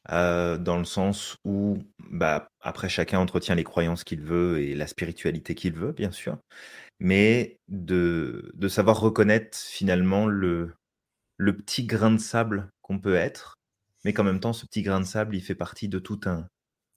dans 0.09 0.79
le 0.79 0.85
sens 0.85 1.37
où, 1.45 1.79
bah, 2.11 2.49
après, 2.61 2.89
chacun 2.89 3.21
entretient 3.21 3.55
les 3.55 3.65
croyances 3.65 4.03
qu'il 4.03 4.21
veut 4.21 4.61
et 4.61 4.75
la 4.75 4.87
spiritualité 4.89 5.55
qu'il 5.55 5.75
veut, 5.75 5.93
bien 5.93 6.11
sûr. 6.11 6.39
mais 7.01 7.59
de, 7.69 8.51
de 8.55 8.69
savoir 8.69 9.01
reconnaître 9.01 9.59
finalement 9.59 10.27
le, 10.27 10.75
le 11.37 11.57
petit 11.57 11.85
grain 11.85 12.11
de 12.11 12.19
sable 12.19 12.69
qu'on 12.83 12.99
peut 12.99 13.15
être, 13.17 13.55
mais 14.07 14.13
qu'en 14.13 14.23
même 14.23 14.39
temps, 14.39 14.53
ce 14.53 14.65
petit 14.67 14.83
grain 14.83 15.01
de 15.01 15.05
sable, 15.05 15.35
il 15.35 15.43
fait 15.43 15.57
partie 15.57 15.89
de 15.89 15.99
tout 15.99 16.21
un, 16.27 16.49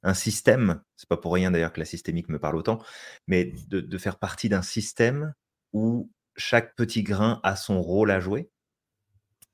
un 0.04 0.14
système. 0.14 0.84
C'est 0.96 1.10
pas 1.10 1.18
pour 1.18 1.34
rien 1.34 1.50
d'ailleurs 1.50 1.74
que 1.74 1.80
la 1.80 1.86
systémique 1.86 2.30
me 2.30 2.38
parle 2.38 2.56
autant, 2.56 2.84
mais 3.26 3.52
de, 3.68 3.82
de 3.82 3.98
faire 3.98 4.20
partie 4.20 4.48
d'un 4.48 4.62
système 4.62 5.34
où 5.74 6.12
chaque 6.36 6.76
petit 6.76 7.02
grain 7.02 7.40
a 7.42 7.56
son 7.56 7.82
rôle 7.82 8.12
à 8.12 8.20
jouer 8.20 8.52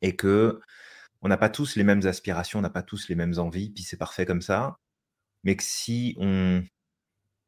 et 0.01 0.17
que 0.17 0.59
on 1.21 1.29
n'a 1.29 1.37
pas 1.37 1.47
tous 1.47 1.77
les 1.77 1.85
mêmes 1.85 2.05
aspirations, 2.05 2.59
on 2.59 2.61
n'a 2.61 2.69
pas 2.69 2.83
tous 2.83 3.07
les 3.07 3.15
mêmes 3.15 3.39
envies, 3.39 3.69
puis 3.69 3.83
c'est 3.83 3.95
parfait 3.95 4.25
comme 4.25 4.41
ça. 4.41 4.75
Mais 5.45 5.55
que 5.55 5.63
si 5.63 6.13
on 6.19 6.61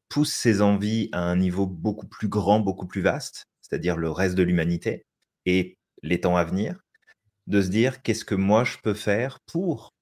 pousse 0.08 0.32
ces 0.32 0.62
envies 0.62 1.10
à 1.12 1.20
un 1.20 1.36
niveau 1.36 1.66
beaucoup 1.66 2.08
plus 2.08 2.28
grand, 2.28 2.60
beaucoup 2.60 2.86
plus 2.86 3.02
vaste, 3.02 3.44
c'est-à-dire 3.60 3.98
le 3.98 4.10
reste 4.10 4.36
de 4.36 4.42
l'humanité 4.42 5.04
et 5.44 5.76
les 6.02 6.18
temps 6.22 6.38
à 6.38 6.44
venir, 6.44 6.80
de 7.46 7.60
se 7.60 7.68
dire 7.68 8.00
qu'est-ce 8.00 8.24
que 8.24 8.34
moi 8.34 8.64
je 8.64 8.78
peux 8.82 8.94
faire 8.94 9.40
pour 9.40 9.92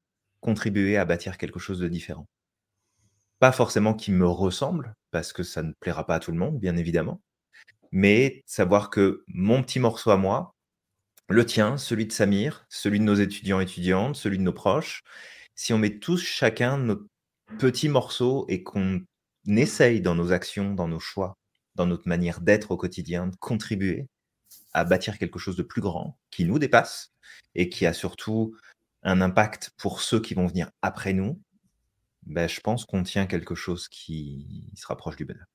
contribuer 0.46 0.96
à 0.96 1.04
bâtir 1.04 1.38
quelque 1.38 1.58
chose 1.58 1.80
de 1.80 1.88
différent. 1.88 2.28
Pas 3.40 3.50
forcément 3.50 3.94
qui 3.94 4.12
me 4.12 4.28
ressemble, 4.28 4.94
parce 5.10 5.32
que 5.32 5.42
ça 5.42 5.64
ne 5.64 5.72
plaira 5.80 6.06
pas 6.06 6.14
à 6.14 6.20
tout 6.20 6.30
le 6.30 6.38
monde, 6.38 6.60
bien 6.60 6.76
évidemment, 6.76 7.20
mais 7.90 8.44
savoir 8.46 8.88
que 8.88 9.24
mon 9.26 9.64
petit 9.64 9.80
morceau 9.80 10.12
à 10.12 10.16
moi, 10.16 10.54
le 11.28 11.44
tien, 11.44 11.76
celui 11.78 12.06
de 12.06 12.12
Samir, 12.12 12.64
celui 12.68 13.00
de 13.00 13.04
nos 13.04 13.16
étudiants 13.16 13.58
étudiantes, 13.58 14.14
celui 14.14 14.38
de 14.38 14.44
nos 14.44 14.52
proches, 14.52 15.02
si 15.56 15.72
on 15.72 15.78
met 15.78 15.98
tous 15.98 16.22
chacun 16.22 16.78
notre 16.78 17.06
petit 17.58 17.88
morceau 17.88 18.46
et 18.48 18.62
qu'on 18.62 19.02
essaye 19.48 20.00
dans 20.00 20.14
nos 20.14 20.30
actions, 20.30 20.74
dans 20.74 20.86
nos 20.86 21.00
choix, 21.00 21.34
dans 21.74 21.86
notre 21.86 22.06
manière 22.06 22.40
d'être 22.40 22.70
au 22.70 22.76
quotidien, 22.76 23.26
de 23.26 23.36
contribuer 23.40 24.06
à 24.74 24.84
bâtir 24.84 25.18
quelque 25.18 25.40
chose 25.40 25.56
de 25.56 25.64
plus 25.64 25.80
grand, 25.80 26.16
qui 26.30 26.44
nous 26.44 26.60
dépasse 26.60 27.10
et 27.56 27.68
qui 27.68 27.84
a 27.84 27.92
surtout 27.92 28.54
un 29.06 29.20
impact 29.20 29.70
pour 29.78 30.02
ceux 30.02 30.20
qui 30.20 30.34
vont 30.34 30.46
venir 30.46 30.70
après 30.82 31.14
nous, 31.14 31.40
ben, 32.26 32.48
je 32.48 32.60
pense 32.60 32.84
qu'on 32.84 33.04
tient 33.04 33.26
quelque 33.26 33.54
chose 33.54 33.88
qui 33.88 34.68
se 34.74 34.86
rapproche 34.86 35.16
du 35.16 35.24
bonheur. 35.24 35.46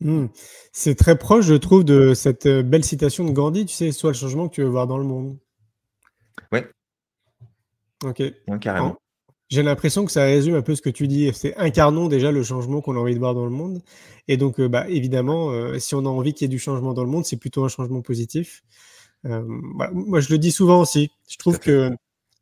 Mmh. 0.00 0.26
C'est 0.72 0.94
très 0.94 1.16
proche, 1.18 1.46
je 1.46 1.54
trouve, 1.54 1.84
de 1.84 2.14
cette 2.14 2.46
euh, 2.46 2.62
belle 2.62 2.84
citation 2.84 3.24
de 3.24 3.32
Gandhi, 3.32 3.66
tu 3.66 3.74
sais, 3.74 3.90
soit 3.90 4.10
le 4.10 4.16
changement 4.16 4.48
que 4.48 4.54
tu 4.54 4.62
veux 4.62 4.68
voir 4.68 4.86
dans 4.86 4.98
le 4.98 5.04
monde. 5.04 5.38
Oui. 6.52 6.60
Ok. 8.04 8.22
carrément. 8.60 8.96
J'ai 9.48 9.62
l'impression 9.62 10.04
que 10.04 10.12
ça 10.12 10.24
résume 10.24 10.54
un 10.54 10.62
peu 10.62 10.74
ce 10.74 10.82
que 10.82 10.90
tu 10.90 11.08
dis. 11.08 11.30
C'est 11.34 11.56
incarnons 11.56 12.06
déjà 12.06 12.30
le 12.30 12.42
changement 12.42 12.80
qu'on 12.80 12.96
a 12.96 13.00
envie 13.00 13.14
de 13.14 13.18
voir 13.18 13.34
dans 13.34 13.44
le 13.44 13.50
monde. 13.50 13.82
Et 14.28 14.36
donc, 14.36 14.60
euh, 14.60 14.68
bah, 14.68 14.88
évidemment, 14.88 15.50
euh, 15.50 15.78
si 15.78 15.94
on 15.94 16.00
a 16.06 16.08
envie 16.08 16.34
qu'il 16.34 16.44
y 16.44 16.46
ait 16.46 16.48
du 16.48 16.58
changement 16.58 16.94
dans 16.94 17.02
le 17.02 17.10
monde, 17.10 17.24
c'est 17.24 17.36
plutôt 17.36 17.64
un 17.64 17.68
changement 17.68 18.00
positif. 18.00 18.62
moi, 19.24 20.20
je 20.20 20.30
le 20.30 20.38
dis 20.38 20.52
souvent 20.52 20.80
aussi. 20.80 21.10
Je 21.28 21.36
trouve 21.36 21.58
que 21.58 21.90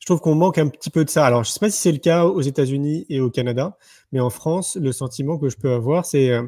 trouve 0.08 0.20
qu'on 0.20 0.34
manque 0.34 0.58
un 0.58 0.68
petit 0.68 0.90
peu 0.90 1.04
de 1.04 1.10
ça. 1.10 1.24
Alors, 1.26 1.44
je 1.44 1.50
ne 1.50 1.52
sais 1.52 1.60
pas 1.60 1.70
si 1.70 1.78
c'est 1.78 1.92
le 1.92 1.98
cas 1.98 2.24
aux 2.24 2.40
États-Unis 2.40 3.06
et 3.08 3.20
au 3.20 3.30
Canada, 3.30 3.76
mais 4.12 4.20
en 4.20 4.30
France, 4.30 4.76
le 4.76 4.92
sentiment 4.92 5.38
que 5.38 5.48
je 5.48 5.56
peux 5.56 5.72
avoir, 5.72 6.06
c'est 6.06 6.30
euh, 6.30 6.46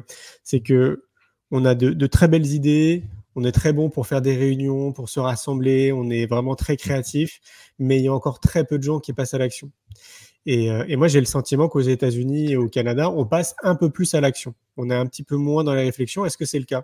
que 0.65 1.05
on 1.51 1.65
a 1.65 1.75
de, 1.75 2.07
très 2.07 2.27
belles 2.27 2.47
idées, 2.47 3.03
on 3.35 3.43
est 3.43 3.51
très 3.51 3.73
bon 3.73 3.89
pour 3.89 4.07
faire 4.07 4.21
des 4.21 4.35
réunions, 4.35 4.93
pour 4.93 5.09
se 5.09 5.19
rassembler, 5.19 5.91
on 5.91 6.09
est 6.09 6.25
vraiment 6.25 6.55
très 6.55 6.77
créatif, 6.77 7.39
mais 7.77 7.97
il 7.97 8.05
y 8.05 8.07
a 8.07 8.13
encore 8.13 8.39
très 8.39 8.63
peu 8.63 8.77
de 8.77 8.83
gens 8.83 8.99
qui 8.99 9.13
passent 9.13 9.33
à 9.33 9.37
l'action. 9.37 9.69
Et, 10.45 10.71
euh, 10.71 10.85
et, 10.87 10.95
moi, 10.95 11.07
j'ai 11.07 11.19
le 11.19 11.25
sentiment 11.25 11.67
qu'aux 11.69 11.81
États-Unis 11.81 12.53
et 12.53 12.57
au 12.57 12.67
Canada, 12.67 13.11
on 13.11 13.25
passe 13.25 13.55
un 13.63 13.75
peu 13.75 13.89
plus 13.89 14.13
à 14.15 14.21
l'action. 14.21 14.55
On 14.77 14.89
est 14.89 14.95
un 14.95 15.05
petit 15.05 15.23
peu 15.23 15.35
moins 15.35 15.63
dans 15.63 15.73
la 15.73 15.81
réflexion. 15.81 16.25
Est-ce 16.25 16.37
que 16.37 16.45
c'est 16.45 16.59
le 16.59 16.65
cas? 16.65 16.83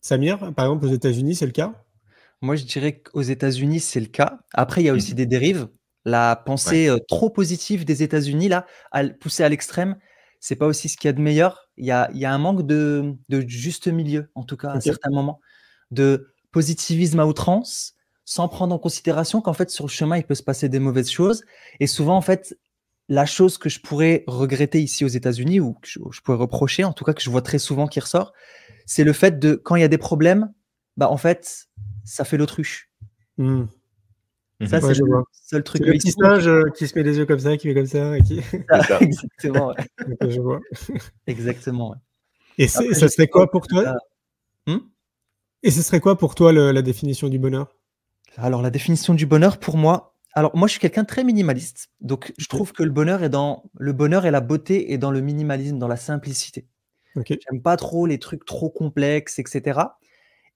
Samir, 0.00 0.38
par 0.54 0.66
exemple, 0.66 0.86
aux 0.86 0.92
États-Unis, 0.92 1.34
c'est 1.34 1.46
le 1.46 1.52
cas? 1.52 1.74
Moi, 2.42 2.56
je 2.56 2.64
dirais 2.64 2.98
qu'aux 2.98 3.22
États-Unis, 3.22 3.80
c'est 3.80 4.00
le 4.00 4.06
cas. 4.06 4.40
Après, 4.52 4.82
il 4.82 4.86
y 4.86 4.88
a 4.88 4.92
aussi 4.92 5.12
mmh 5.12 5.16
des 5.16 5.26
dérives. 5.26 5.68
La 6.04 6.34
pensée 6.34 6.90
trop 7.06 7.30
positive 7.30 7.84
des 7.84 8.02
États-Unis, 8.02 8.48
là, 8.48 8.66
poussée 9.20 9.44
à 9.44 9.48
l'extrême, 9.48 9.96
c'est 10.40 10.56
pas 10.56 10.66
aussi 10.66 10.88
ce 10.88 10.96
qu'il 10.96 11.06
y 11.06 11.10
a 11.10 11.12
de 11.12 11.20
meilleur. 11.20 11.70
Il 11.76 11.86
y 11.86 11.92
a, 11.92 12.10
il 12.12 12.18
y 12.18 12.24
a 12.24 12.34
un 12.34 12.38
manque 12.38 12.66
de, 12.66 13.14
de, 13.28 13.44
juste 13.46 13.86
milieu, 13.86 14.28
en 14.34 14.42
tout 14.42 14.56
cas, 14.56 14.70
à 14.70 14.76
un 14.76 14.80
certain 14.80 15.10
moment, 15.10 15.40
de 15.92 16.34
positivisme 16.50 17.20
à 17.20 17.26
outrance, 17.26 17.94
sans 18.24 18.48
prendre 18.48 18.74
en 18.74 18.78
considération 18.80 19.40
qu'en 19.40 19.52
fait, 19.52 19.70
sur 19.70 19.86
le 19.86 19.90
chemin, 19.90 20.16
il 20.16 20.24
peut 20.24 20.34
se 20.34 20.42
passer 20.42 20.68
des 20.68 20.80
mauvaises 20.80 21.10
choses. 21.10 21.44
Et 21.78 21.86
souvent, 21.86 22.16
en 22.16 22.20
fait, 22.22 22.58
la 23.08 23.24
chose 23.24 23.56
que 23.56 23.68
je 23.68 23.78
pourrais 23.78 24.24
regretter 24.26 24.82
ici 24.82 25.04
aux 25.04 25.08
États-Unis, 25.08 25.60
ou 25.60 25.74
que 25.74 25.86
je, 25.86 26.00
je, 26.10 26.20
pourrais 26.22 26.38
reprocher, 26.38 26.82
en 26.82 26.92
tout 26.92 27.04
cas 27.04 27.12
que 27.12 27.22
je 27.22 27.30
vois 27.30 27.42
très 27.42 27.60
souvent 27.60 27.86
qui 27.86 28.00
ressort, 28.00 28.32
c'est 28.84 29.04
le 29.04 29.12
fait 29.12 29.38
de, 29.38 29.54
quand 29.54 29.76
il 29.76 29.82
y 29.82 29.84
a 29.84 29.88
des 29.88 29.98
problèmes, 29.98 30.52
bah, 30.96 31.08
en 31.08 31.16
fait, 31.16 31.66
ça 32.04 32.24
fait 32.24 32.36
l'autruche. 32.36 32.90
Mmh. 33.38 33.64
Ça, 34.66 34.80
c'est 34.80 34.94
le 34.94 35.04
seul 35.32 35.64
truc. 35.64 35.82
Le 35.84 35.92
petit 35.92 36.12
singe 36.12 36.46
euh, 36.46 36.62
qui 36.76 36.86
se 36.86 36.96
met 36.96 37.02
les 37.02 37.18
yeux 37.18 37.26
comme 37.26 37.40
ça, 37.40 37.56
qui 37.56 37.68
fait 37.68 37.74
comme 37.74 37.86
ça. 37.86 38.16
Et 38.16 38.22
qui... 38.22 38.40
Exactement. 39.00 39.68
Ouais. 39.68 39.74
je 40.30 40.40
vois. 40.40 40.60
Exactement. 41.26 41.90
Ouais. 41.90 41.96
Et 42.58 42.68
Après, 42.72 42.94
ça 42.94 43.08
serait 43.08 43.28
quoi 43.28 43.50
pour 43.50 43.66
toi 43.66 43.96
hmm? 44.66 44.78
Et 45.62 45.70
ce 45.70 45.82
serait 45.82 46.00
quoi 46.00 46.16
pour 46.16 46.34
toi 46.34 46.52
le, 46.52 46.70
la 46.70 46.82
définition 46.82 47.28
du 47.28 47.38
bonheur? 47.38 47.74
Alors, 48.36 48.62
la 48.62 48.70
définition 48.70 49.14
du 49.14 49.26
bonheur, 49.26 49.58
pour 49.58 49.76
moi, 49.76 50.14
alors 50.34 50.56
moi, 50.56 50.68
je 50.68 50.72
suis 50.72 50.80
quelqu'un 50.80 51.02
de 51.02 51.08
très 51.08 51.24
minimaliste. 51.24 51.90
Donc, 52.00 52.32
je 52.38 52.46
trouve 52.46 52.72
que 52.72 52.82
le 52.82 52.90
bonheur 52.90 53.22
est 53.22 53.28
dans 53.28 53.64
le 53.74 53.92
bonheur 53.92 54.26
et 54.26 54.30
la 54.30 54.40
beauté 54.40 54.92
est 54.92 54.98
dans 54.98 55.10
le 55.10 55.20
minimalisme, 55.20 55.78
dans 55.78 55.88
la 55.88 55.96
simplicité. 55.96 56.66
Okay. 57.16 57.38
J'aime 57.50 57.60
pas 57.60 57.76
trop 57.76 58.06
les 58.06 58.18
trucs 58.18 58.44
trop 58.44 58.70
complexes, 58.70 59.38
etc. 59.38 59.80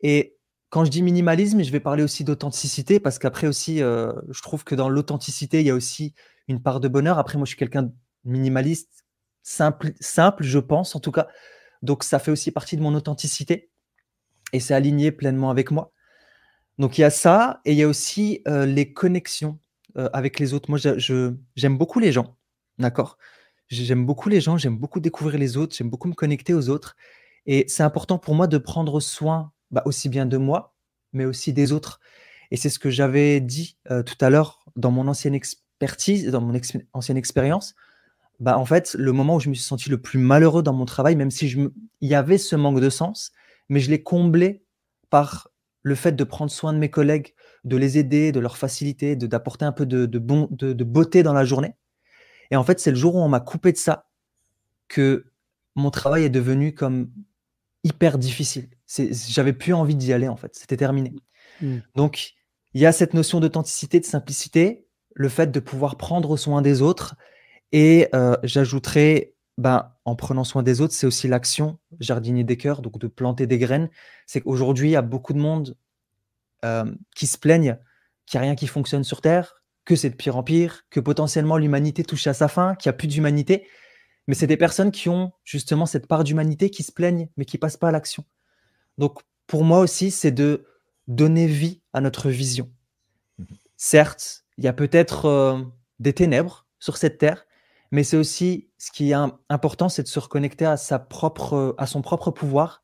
Et 0.01 0.36
quand 0.77 0.85
je 0.85 0.91
dis 0.91 1.01
minimalisme, 1.01 1.63
je 1.63 1.71
vais 1.71 1.81
parler 1.81 2.03
aussi 2.03 2.23
d'authenticité 2.23 3.01
parce 3.01 3.19
qu'après 3.19 3.47
aussi, 3.47 3.83
euh, 3.83 4.13
je 4.29 4.43
trouve 4.43 4.63
que 4.63 4.75
dans 4.75 4.91
l'authenticité, 4.91 5.61
il 5.61 5.67
y 5.67 5.71
a 5.71 5.75
aussi 5.75 6.13
une 6.49 6.63
part 6.63 6.81
de 6.81 6.89
bonheur. 6.89 7.19
Après, 7.19 7.39
moi, 7.39 7.47
je 7.47 7.53
suis 7.53 7.57
quelqu'un 7.57 7.85
de 7.85 7.93
minimaliste, 8.25 9.07
simple, 9.43 9.93
simple, 10.01 10.45
je 10.45 10.59
pense 10.59 10.95
en 10.95 11.01
tout 11.01 11.13
cas. 11.13 11.29
Donc, 11.81 12.05
ça 12.05 12.19
fait 12.19 12.31
aussi 12.31 12.51
partie 12.51 12.77
de 12.77 12.83
mon 12.83 12.95
authenticité 12.95 13.71
et 14.53 14.61
c'est 14.61 14.75
aligné 14.75 15.13
pleinement 15.13 15.49
avec 15.49 15.71
moi. 15.71 15.95
Donc, 16.77 16.99
il 16.99 17.01
y 17.01 17.05
a 17.05 17.11
ça 17.11 17.63
et 17.65 17.73
il 17.73 17.79
y 17.79 17.83
a 17.83 17.89
aussi 17.89 18.43
euh, 18.47 18.67
les 18.67 18.93
connexions 18.93 19.59
euh, 19.97 20.11
avec 20.13 20.39
les 20.39 20.53
autres. 20.53 20.69
Moi, 20.69 20.79
j'aime 20.79 21.79
beaucoup 21.79 22.01
les 22.01 22.13
gens, 22.13 22.37
d'accord? 22.79 23.17
J'aime 23.69 24.05
beaucoup 24.05 24.29
les 24.29 24.43
gens, 24.43 24.59
j'aime 24.59 24.77
beaucoup 24.77 25.01
découvrir 25.01 25.39
les 25.41 25.57
autres, 25.57 25.75
j'aime 25.75 25.89
beaucoup 25.89 26.09
me 26.09 26.15
connecter 26.15 26.53
aux 26.53 26.69
autres. 26.69 26.97
Et 27.47 27.65
c'est 27.67 27.83
important 27.83 28.19
pour 28.19 28.35
moi 28.35 28.47
de 28.47 28.59
prendre 28.59 29.01
soin 29.01 29.53
bah, 29.71 29.83
aussi 29.85 30.09
bien 30.09 30.27
de 30.27 30.37
moi, 30.37 30.75
mais 31.13 31.25
aussi 31.25 31.53
des 31.53 31.73
autres. 31.73 32.01
Et 32.51 32.57
c'est 32.57 32.69
ce 32.69 32.79
que 32.79 32.91
j'avais 32.91 33.41
dit 33.41 33.77
euh, 33.91 34.03
tout 34.03 34.17
à 34.21 34.31
l'heure 34.31 34.65
dans 34.77 34.91
mon 34.91 35.09
ancienne 35.09 35.35
expertise, 35.35 36.27
dans 36.29 36.41
mon 36.41 36.59
ancienne 36.93 37.17
expérience. 37.17 37.75
Bah, 38.39 38.59
en 38.59 38.65
fait, 38.65 38.95
le 38.99 39.13
moment 39.13 39.37
où 39.37 39.41
je 39.41 39.49
me 39.49 39.55
suis 39.55 39.65
senti 39.65 39.89
le 39.89 40.01
plus 40.01 40.19
malheureux 40.19 40.63
dans 40.63 40.75
mon 40.75 40.85
travail, 40.85 41.17
même 41.17 41.31
si 41.31 41.49
je 41.49 41.61
y 42.01 42.15
avait 42.15 42.39
ce 42.39 42.55
manque 42.55 42.81
de 42.81 42.91
sens, 42.91 43.33
mais 43.69 43.81
je 43.81 43.91
l'ai 43.91 44.03
comblé 44.03 44.63
par 45.11 45.51
le 45.83 45.95
fait 45.95 46.13
de 46.13 46.25
prendre 46.25 46.51
soin 46.51 46.73
de 46.73 46.79
mes 46.79 46.91
collègues, 46.91 47.35
de 47.65 47.77
les 47.77 47.99
aider, 47.99 48.33
de 48.33 48.41
leur 48.41 48.57
faciliter, 48.57 49.17
d'apporter 49.17 49.65
un 49.65 49.73
peu 49.73 49.87
de, 49.87 50.19
bon, 50.19 50.49
de 50.51 50.85
beauté 50.85 51.23
dans 51.23 51.33
la 51.33 51.45
journée. 51.45 51.75
Et 52.51 52.57
en 52.57 52.65
fait, 52.65 52.81
c'est 52.81 52.91
le 52.91 52.97
jour 52.97 53.15
où 53.17 53.21
on 53.21 53.29
m'a 53.29 53.41
coupé 53.41 53.73
de 53.73 53.77
ça 53.77 54.09
que 54.89 55.27
mon 55.75 55.91
travail 55.91 56.25
est 56.25 56.31
devenu 56.31 56.75
comme 56.75 57.11
hyper 57.85 58.19
difficile. 58.19 58.69
J'avais 58.87 59.53
plus 59.53 59.75
envie 59.75 59.95
d'y 59.95 60.13
aller 60.13 60.29
en 60.29 60.37
fait, 60.37 60.55
c'était 60.55 60.77
terminé. 60.77 61.15
Mmh. 61.61 61.79
Donc 61.95 62.35
il 62.75 62.81
y 62.81 62.87
a 62.87 62.93
cette 62.93 63.15
notion 63.15 63.41
d'authenticité, 63.41 64.01
de 64.01 64.05
simplicité, 64.05 64.87
le 65.15 65.29
fait 65.29 65.51
de 65.51 65.61
pouvoir 65.61 65.97
prendre 65.97 66.37
soin 66.37 66.61
des 66.61 66.83
autres. 66.83 67.17
Et 67.73 68.09
euh, 68.15 68.37
j'ajouterais, 68.43 69.35
ben, 69.57 69.93
en 70.05 70.15
prenant 70.15 70.45
soin 70.45 70.63
des 70.63 70.83
autres, 70.83 70.93
c'est 70.93 71.07
aussi 71.07 71.27
l'action 71.27 71.79
jardinier 72.01 72.45
des 72.45 72.59
cœurs, 72.59 72.83
donc 72.83 72.99
de 72.99 73.07
planter 73.07 73.47
des 73.47 73.59
graines. 73.59 73.89
C'est 74.27 74.43
qu'aujourd'hui, 74.43 74.91
il 74.91 74.93
y 74.93 74.97
a 74.97 75.03
beaucoup 75.03 75.33
de 75.33 75.39
monde 75.39 75.75
euh, 76.65 76.85
qui 77.15 77.27
se 77.27 77.39
plaignent 77.39 77.79
qu'il 78.27 78.39
n'y 78.39 78.45
a 78.45 78.49
rien 78.49 78.57
qui 78.57 78.67
fonctionne 78.67 79.05
sur 79.05 79.21
Terre, 79.23 79.63
que 79.87 79.97
c'est 79.97 80.11
de 80.11 80.17
pire 80.17 80.37
en 80.37 80.43
pire, 80.43 80.83
que 80.91 81.01
potentiellement 81.01 81.57
l'humanité 81.57 82.05
touche 82.05 82.27
à 82.27 82.35
sa 82.35 82.49
fin, 82.49 82.75
qu'il 82.75 82.91
n'y 82.91 82.95
a 82.95 82.99
plus 82.99 83.09
d'humanité. 83.09 83.67
Mais 84.27 84.35
c'est 84.35 84.47
des 84.47 84.57
personnes 84.57 84.91
qui 84.91 85.09
ont 85.09 85.33
justement 85.45 85.87
cette 85.87 86.09
part 86.09 86.25
d'humanité 86.25 86.69
qui 86.69 86.83
se 86.83 86.93
plaignent, 86.93 87.29
mais 87.37 87.45
qui 87.45 87.57
passent 87.57 87.77
pas 87.77 87.89
à 87.89 87.93
l'action. 87.93 88.25
Donc, 88.99 89.21
pour 89.47 89.65
moi 89.65 89.81
aussi, 89.81 90.11
c'est 90.11 90.31
de 90.31 90.67
donner 91.07 91.47
vie 91.47 91.83
à 91.93 92.01
notre 92.01 92.31
vision. 92.31 92.71
Mmh 93.39 93.45
Certes, 93.77 94.45
il 94.57 94.65
y 94.65 94.69
a 94.69 94.73
peut-être 94.73 95.27
euh, 95.27 95.61
des 95.99 96.15
ténèbres 96.15 96.67
sur 96.79 96.97
cette 96.97 97.19
terre, 97.19 97.47
mais 97.91 98.05
c'est 98.05 98.17
aussi 98.17 98.71
ce 98.79 98.91
qui 98.91 99.11
est 99.11 99.17
important, 99.49 99.89
c'est 99.89 100.03
de 100.03 100.09
se 100.09 100.19
reconnecter 100.19 100.65
à, 100.65 100.77
sa 100.77 100.99
propre, 100.99 101.75
à 101.79 101.87
son 101.87 102.03
propre 102.03 102.31
pouvoir 102.31 102.83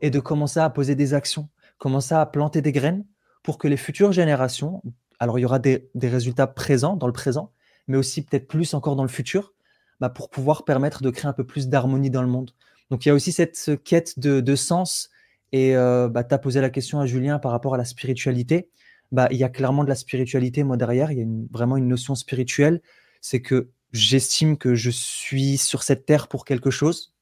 et 0.00 0.10
de 0.10 0.20
commencer 0.20 0.60
à 0.60 0.70
poser 0.70 0.94
des 0.94 1.14
actions, 1.14 1.48
commencer 1.78 2.14
à 2.14 2.24
planter 2.24 2.62
des 2.62 2.72
graines 2.72 3.04
pour 3.42 3.58
que 3.58 3.68
les 3.68 3.76
futures 3.76 4.12
générations, 4.12 4.82
alors 5.18 5.38
il 5.38 5.42
y 5.42 5.44
aura 5.44 5.58
des, 5.58 5.90
résultats 6.00 6.46
présents 6.46 6.96
dans 6.96 7.06
le 7.06 7.12
présent, 7.12 7.52
mais 7.86 7.96
aussi 7.96 8.22
peut-être 8.22 8.46
plus 8.46 8.74
encore 8.74 8.96
dans 8.96 9.02
le 9.02 9.08
futur, 9.08 9.54
bah, 10.00 10.08
pour 10.08 10.30
pouvoir 10.30 10.64
permettre 10.64 11.02
de 11.02 11.10
créer 11.10 11.28
un 11.28 11.32
peu 11.32 11.44
plus 11.44 11.68
d'harmonie 11.68 12.10
dans 12.10 12.22
le 12.22 12.28
monde. 12.28 12.52
Donc 12.90 13.04
il 13.04 13.08
y 13.08 13.10
a 13.10 13.14
aussi 13.14 13.32
cette 13.32 13.82
quête 13.84 14.18
de, 14.18 14.40
de 14.40 14.56
sens 14.56 15.10
Et 15.52 15.76
euh, 15.76 16.08
bah, 16.08 16.24
tu 16.24 16.34
as 16.34 16.38
posé 16.38 16.60
la 16.60 16.70
question 16.70 17.00
à 17.00 17.06
Julien 17.06 17.38
par 17.38 17.52
rapport 17.52 17.74
à 17.74 17.78
la 17.78 17.84
spiritualité. 17.84 18.68
Bah, 19.12 19.28
il 19.30 19.38
y 19.38 19.44
a 19.44 19.48
clairement 19.48 19.84
de 19.84 19.88
la 19.88 19.94
spiritualité, 19.94 20.62
moi, 20.62 20.76
derrière. 20.76 21.10
Il 21.12 21.18
y 21.18 21.22
a 21.22 21.26
vraiment 21.50 21.76
une 21.76 21.88
notion 21.88 22.14
spirituelle. 22.14 22.82
C'est 23.20 23.40
que 23.40 23.70
j'estime 23.92 24.58
que 24.58 24.74
je 24.74 24.90
suis 24.90 25.56
sur 25.56 25.82
cette 25.82 26.04
terre 26.04 26.28
pour 26.28 26.44
quelque 26.44 26.70
chose. 26.70 27.14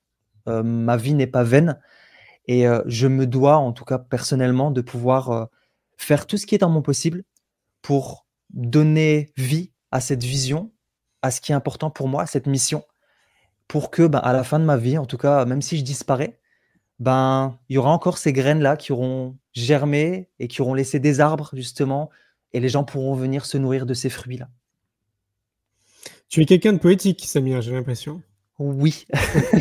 Euh, 0.49 0.63
ma 0.63 0.97
vie 0.97 1.15
n'est 1.15 1.27
pas 1.27 1.45
vaine. 1.45 1.79
Et 2.49 2.67
euh, 2.67 2.83
je 2.87 3.07
me 3.07 3.27
dois, 3.27 3.57
en 3.57 3.73
tout 3.73 3.85
cas 3.85 3.99
personnellement, 3.99 4.71
de 4.71 4.81
pouvoir 4.81 5.49
faire 5.97 6.27
tout 6.27 6.37
ce 6.37 6.47
qui 6.47 6.55
est 6.55 6.59
dans 6.59 6.71
mon 6.71 6.83
possible 6.83 7.25
pour 7.83 8.27
donner 8.51 9.33
vie 9.37 9.73
à 9.91 10.01
cette 10.01 10.23
vision, 10.23 10.73
à 11.23 11.31
ce 11.31 11.41
qui 11.41 11.53
est 11.53 11.55
important 11.55 11.91
pour 11.91 12.09
moi, 12.09 12.23
à 12.23 12.27
cette 12.27 12.47
mission, 12.47 12.85
pour 13.69 13.91
que, 13.91 14.07
bah, 14.07 14.19
à 14.19 14.33
la 14.33 14.45
fin 14.45 14.59
de 14.59 14.65
ma 14.65 14.77
vie, 14.77 14.99
en 14.99 15.07
tout 15.07 15.19
cas, 15.19 15.45
même 15.45 15.63
si 15.63 15.77
je 15.79 15.83
disparais, 15.83 16.39
ben, 16.99 17.59
il 17.69 17.75
y 17.75 17.79
aura 17.79 17.91
encore 17.91 18.19
ces 18.19 18.33
graines-là 18.33 18.77
qui 18.77 18.93
auront 18.93 19.37
germé 19.53 20.29
et 20.39 20.49
qui 20.49 20.63
auront 20.63 20.75
laissé 20.75 20.99
des 20.99 21.21
arbres, 21.21 21.51
justement, 21.53 22.11
et 22.53 22.61
les 22.61 22.69
gens 22.69 22.85
pourront 22.85 23.15
venir 23.15 23.45
se 23.45 23.59
nourrir 23.59 23.87
de 23.87 23.95
ces 23.95 24.09
fruits-là. 24.09 24.49
Tu 26.29 26.43
es 26.43 26.47
quelqu'un 26.47 26.73
de 26.73 26.79
poétique, 26.79 27.25
Samir, 27.27 27.61
j'ai 27.63 27.73
l'impression. 27.73 28.23
Oui, 28.59 29.07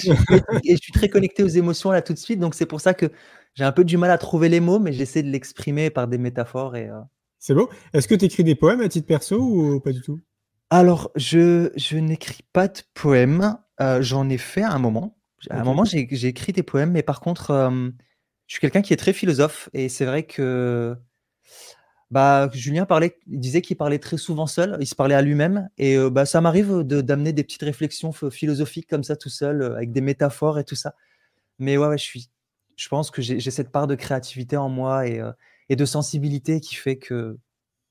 et 0.64 0.76
je 0.76 0.82
suis 0.82 0.94
très 0.94 1.10
connecté 1.10 1.44
aux 1.44 1.50
émotions 1.50 1.92
là 1.92 2.02
tout 2.02 2.14
de 2.14 2.18
suite, 2.18 2.40
donc 2.40 2.56
c'est 2.56 2.66
pour 2.66 2.80
ça 2.80 2.94
que 2.94 3.12
j'ai 3.54 3.66
un 3.66 3.74
peu 3.74 3.84
du 3.84 3.98
mal 3.98 4.10
à 4.10 4.18
trouver 4.18 4.48
les 4.48 4.62
mots, 4.62 4.80
mais 4.80 4.94
j'essaie 4.94 5.22
de 5.22 5.30
l'exprimer 5.30 5.90
par 5.90 6.08
des 6.08 6.18
métaphores. 6.18 6.78
Et, 6.78 6.90
euh 6.90 7.02
C'est 7.38 7.54
beau. 7.54 7.70
Est-ce 7.94 8.08
que 8.08 8.16
tu 8.16 8.26
écris 8.26 8.46
des 8.46 8.56
poèmes 8.56 8.80
à 8.80 8.88
titre 8.88 9.08
perso 9.08 9.38
ou 9.38 9.82
pas 9.82 9.92
du 9.92 10.02
tout? 10.02 10.22
Alors, 10.70 11.12
je, 11.16 11.72
je 11.76 11.98
n'écris 11.98 12.44
pas 12.54 12.70
de 12.70 12.80
poèmes, 12.94 13.58
euh, 13.82 14.02
j'en 14.02 14.30
ai 14.30 14.38
fait 14.38 14.64
à 14.64 14.72
un 14.72 14.80
moment. 14.80 15.15
À 15.50 15.60
un 15.60 15.64
moment, 15.64 15.86
j'ai 15.86 16.28
écrit 16.28 16.54
des 16.54 16.64
poèmes, 16.64 16.92
mais 16.92 17.04
par 17.04 17.20
contre, 17.20 17.52
je 18.48 18.54
suis 18.54 18.62
quelqu'un 18.62 18.82
qui 18.82 18.94
est 18.94 18.98
très 18.98 19.14
philosophe 19.14 19.70
et 19.74 19.90
c'est 19.90 20.06
vrai 20.06 20.24
que 20.24 20.96
bah, 22.12 22.50
Julien 22.54 22.86
parlait, 22.86 23.18
il 23.28 23.40
disait 23.40 23.62
qu'il 23.62 23.78
parlait 23.78 24.00
très 24.00 24.18
souvent 24.18 24.48
seul, 24.48 24.78
il 24.80 24.86
se 24.86 24.96
parlait 24.96 25.16
à 25.16 25.22
lui-même 25.22 25.70
et 25.78 25.98
bah, 26.10 26.26
ça 26.26 26.42
m'arrive 26.42 26.84
d'amener 26.84 27.34
des 27.34 27.44
petites 27.44 27.64
réflexions 27.64 28.12
philosophiques 28.12 28.88
comme 28.88 29.04
ça 29.04 29.16
tout 29.16 29.30
seul, 29.30 29.64
avec 29.64 29.92
des 29.92 30.02
métaphores 30.02 30.60
et 30.60 30.64
tout 30.64 30.76
ça. 30.76 30.96
Mais 31.58 31.78
ouais, 31.78 31.88
ouais 31.88 31.98
je, 31.98 32.04
suis, 32.04 32.30
je 32.76 32.88
pense 32.90 33.12
que 33.12 33.22
j'ai 33.22 33.52
cette 33.52 33.72
part 33.72 33.88
de 33.88 33.96
créativité 33.96 34.58
en 34.58 34.70
moi 34.70 35.08
et, 35.08 35.22
et 35.70 35.76
de 35.76 35.86
sensibilité 35.86 36.60
qui 36.62 36.76
fait 36.76 36.98
que 36.98 37.38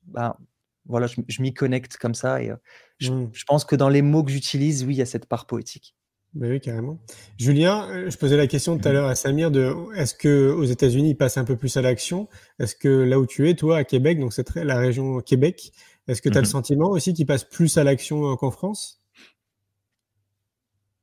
bah, 0.04 0.38
voilà, 0.86 1.06
je, 1.06 1.42
m'y 1.42 1.54
connecte 1.54 1.96
comme 1.96 2.14
ça 2.14 2.42
et 2.42 2.52
je, 2.98 3.10
mmh. 3.10 3.30
je 3.32 3.44
pense 3.44 3.64
que 3.64 3.74
dans 3.74 3.88
les 3.88 4.02
mots 4.02 4.22
que 4.22 4.30
j'utilise, 4.30 4.84
oui, 4.84 4.94
il 4.94 4.98
y 4.98 5.02
a 5.02 5.06
cette 5.06 5.26
part 5.26 5.46
poétique. 5.46 5.94
Ben 6.34 6.50
oui, 6.50 6.60
carrément. 6.60 6.98
Julien, 7.38 7.88
euh, 7.90 8.10
je 8.10 8.18
posais 8.18 8.36
la 8.36 8.48
question 8.48 8.76
tout 8.76 8.88
à 8.88 8.90
mmh 8.90 8.94
l'heure 8.94 9.08
à 9.08 9.14
Samir 9.14 9.52
de 9.52 9.72
est-ce 9.94 10.14
que 10.14 10.50
aux 10.50 10.64
États-Unis 10.64 11.10
ils 11.10 11.16
passent 11.16 11.38
un 11.38 11.44
peu 11.44 11.56
plus 11.56 11.76
à 11.76 11.82
l'action? 11.82 12.28
Est-ce 12.58 12.74
que 12.74 12.88
là 12.88 13.20
où 13.20 13.26
tu 13.26 13.48
es, 13.48 13.54
toi, 13.54 13.76
à 13.78 13.84
Québec, 13.84 14.18
donc 14.18 14.32
c'est 14.32 14.56
la 14.56 14.78
région 14.78 15.20
Québec, 15.20 15.72
est-ce 16.08 16.20
que 16.20 16.28
tu 16.28 16.36
as 16.36 16.40
le 16.40 16.46
mmh 16.46 16.50
sentiment 16.50 16.90
aussi 16.90 17.14
qu'ils 17.14 17.26
passent 17.26 17.48
plus 17.48 17.78
à 17.78 17.84
l'action 17.84 18.32
euh, 18.32 18.34
qu'en 18.34 18.50
France? 18.50 19.00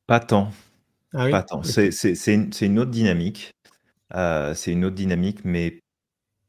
Pas 0.05 0.19
tant. 0.19 0.51
Ah 1.13 1.29
Pas 1.29 1.43
tant. 1.43 1.63
C'est 1.63 2.33
une, 2.33 2.79
autre 2.79 2.91
dynamique. 2.91 3.51
Euh, 4.13 4.53
c'est 4.53 4.73
une 4.73 4.83
autre 4.83 4.95
dynamique, 4.95 5.45
mais 5.45 5.79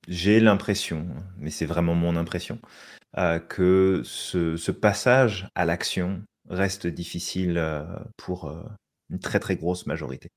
j'ai 0.09 0.41
l'impression, 0.41 1.07
mais 1.39 1.51
c'est 1.51 1.67
vraiment 1.67 1.95
mon 1.95 2.17
impression, 2.17 2.59
que 3.49 4.03
ce, 4.05 4.57
ce 4.57 4.73
passage 4.73 5.49
à 5.55 5.65
l'action 5.65 6.23
reste 6.49 6.87
difficile 6.87 7.63
pour 8.17 8.53
une 9.11 9.19
très 9.19 9.41
très 9.41 9.57
grosse 9.57 9.87
majorité. 9.87 10.31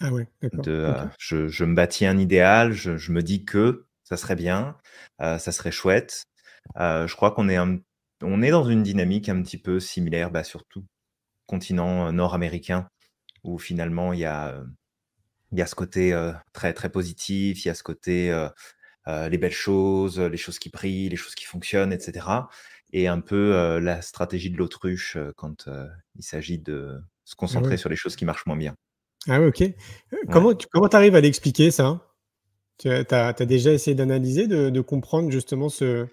Ah 0.00 0.12
ouais, 0.12 0.26
d'accord. 0.42 1.08
je, 1.18 1.64
me 1.64 1.74
bâtis 1.74 2.06
un 2.06 2.18
idéal, 2.18 2.72
je, 2.72 3.12
me 3.12 3.22
dis 3.22 3.44
que 3.44 3.86
ça 4.02 4.16
serait 4.16 4.36
bien, 4.36 4.76
ça 5.20 5.38
serait 5.38 5.70
chouette. 5.70 6.24
je 6.76 7.14
crois 7.14 7.30
qu'on 7.30 7.48
est, 7.48 7.58
on 8.22 8.42
est 8.42 8.50
dans 8.50 8.64
une 8.64 8.82
dynamique 8.82 9.28
un 9.28 9.40
petit 9.42 9.58
peu 9.58 9.80
similaire, 9.80 10.30
bah, 10.30 10.44
surtout 10.44 10.84
continent 11.46 12.10
nord-américain, 12.12 12.88
où 13.44 13.58
finalement 13.58 14.12
il 14.12 14.20
y 14.20 14.24
a, 14.24 14.60
il 15.52 15.58
y 15.58 15.62
a 15.62 15.66
ce 15.66 15.74
côté 15.74 16.18
très 16.52 16.72
très 16.72 16.90
positif, 16.90 17.64
il 17.64 17.68
y 17.68 17.70
a 17.70 17.74
ce 17.74 17.84
côté 17.84 18.48
les 19.06 19.38
belles 19.38 19.52
choses, 19.52 20.18
les 20.18 20.36
choses 20.36 20.58
qui 20.58 20.70
brillent, 20.70 21.10
les 21.10 21.16
choses 21.16 21.36
qui 21.36 21.44
fonctionnent, 21.44 21.92
etc 21.92 22.26
et 22.92 23.08
un 23.08 23.20
peu 23.20 23.78
la 23.80 24.02
stratégie 24.02 24.50
de 24.50 24.56
l'autruche 24.56 25.16
quand 25.36 25.68
il 26.16 26.22
s'agit 26.22 26.58
de 26.58 27.00
se 27.24 27.34
ah 27.34 27.38
concentrer 27.38 27.76
sur 27.76 27.88
les 27.88 27.96
choses 27.96 28.16
qui 28.16 28.24
marchent 28.24 28.46
moins 28.46 28.56
bien. 28.56 28.74
Ah 29.28 29.40
oui, 29.40 29.46
ok. 29.46 29.64
Comment 30.30 30.54
tu 30.54 30.66
comment 30.70 30.86
arrives 30.88 31.14
à 31.14 31.20
l'expliquer 31.20 31.70
ça? 31.70 32.00
Tu 32.78 32.88
as, 32.88 33.32
déjà 33.46 33.72
essayé 33.72 33.94
d'analyser, 33.94 34.46
de, 34.46 34.80
comprendre 34.80 35.30
justement 35.30 35.68
ce, 35.68 36.06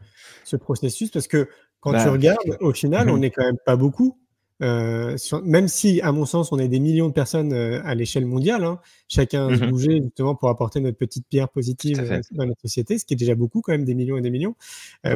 ce, 0.43 0.55
processus? 0.55 1.09
Parce 1.11 1.27
que 1.27 1.49
quand 1.79 1.91
tu 1.91 1.97
bah, 1.97 2.11
regardes, 2.11 2.57
au 2.59 2.73
final, 2.73 3.09
on 3.09 3.17
n'est 3.17 3.31
quand 3.31 3.43
même 3.43 3.57
pas 3.65 3.75
beaucoup. 3.75 4.20
Euh, 4.61 5.17
même 5.43 5.67
si, 5.67 6.01
à 6.01 6.11
mon 6.11 6.25
sens, 6.25 6.51
on 6.51 6.59
est 6.59 6.67
des 6.67 6.79
millions 6.79 7.07
de 7.07 7.13
personnes 7.13 7.51
euh, 7.53 7.81
à 7.83 7.95
l'échelle 7.95 8.25
mondiale, 8.27 8.63
hein, 8.63 8.79
chacun 9.07 9.49
se 9.49 9.63
mmh 9.63 9.69
bouger 9.71 10.01
justement 10.03 10.35
pour 10.35 10.49
apporter 10.49 10.79
notre 10.79 10.97
petite 10.97 11.25
pierre 11.27 11.49
positive 11.49 11.99
euh, 11.99 12.21
dans 12.31 12.45
notre 12.45 12.61
société, 12.61 12.99
ce 12.99 13.05
qui 13.05 13.15
est 13.15 13.17
déjà 13.17 13.33
beaucoup 13.33 13.61
quand 13.61 13.71
même, 13.71 13.85
des 13.85 13.95
millions 13.95 14.17
et 14.17 14.21
des 14.21 14.29
millions. 14.29 14.55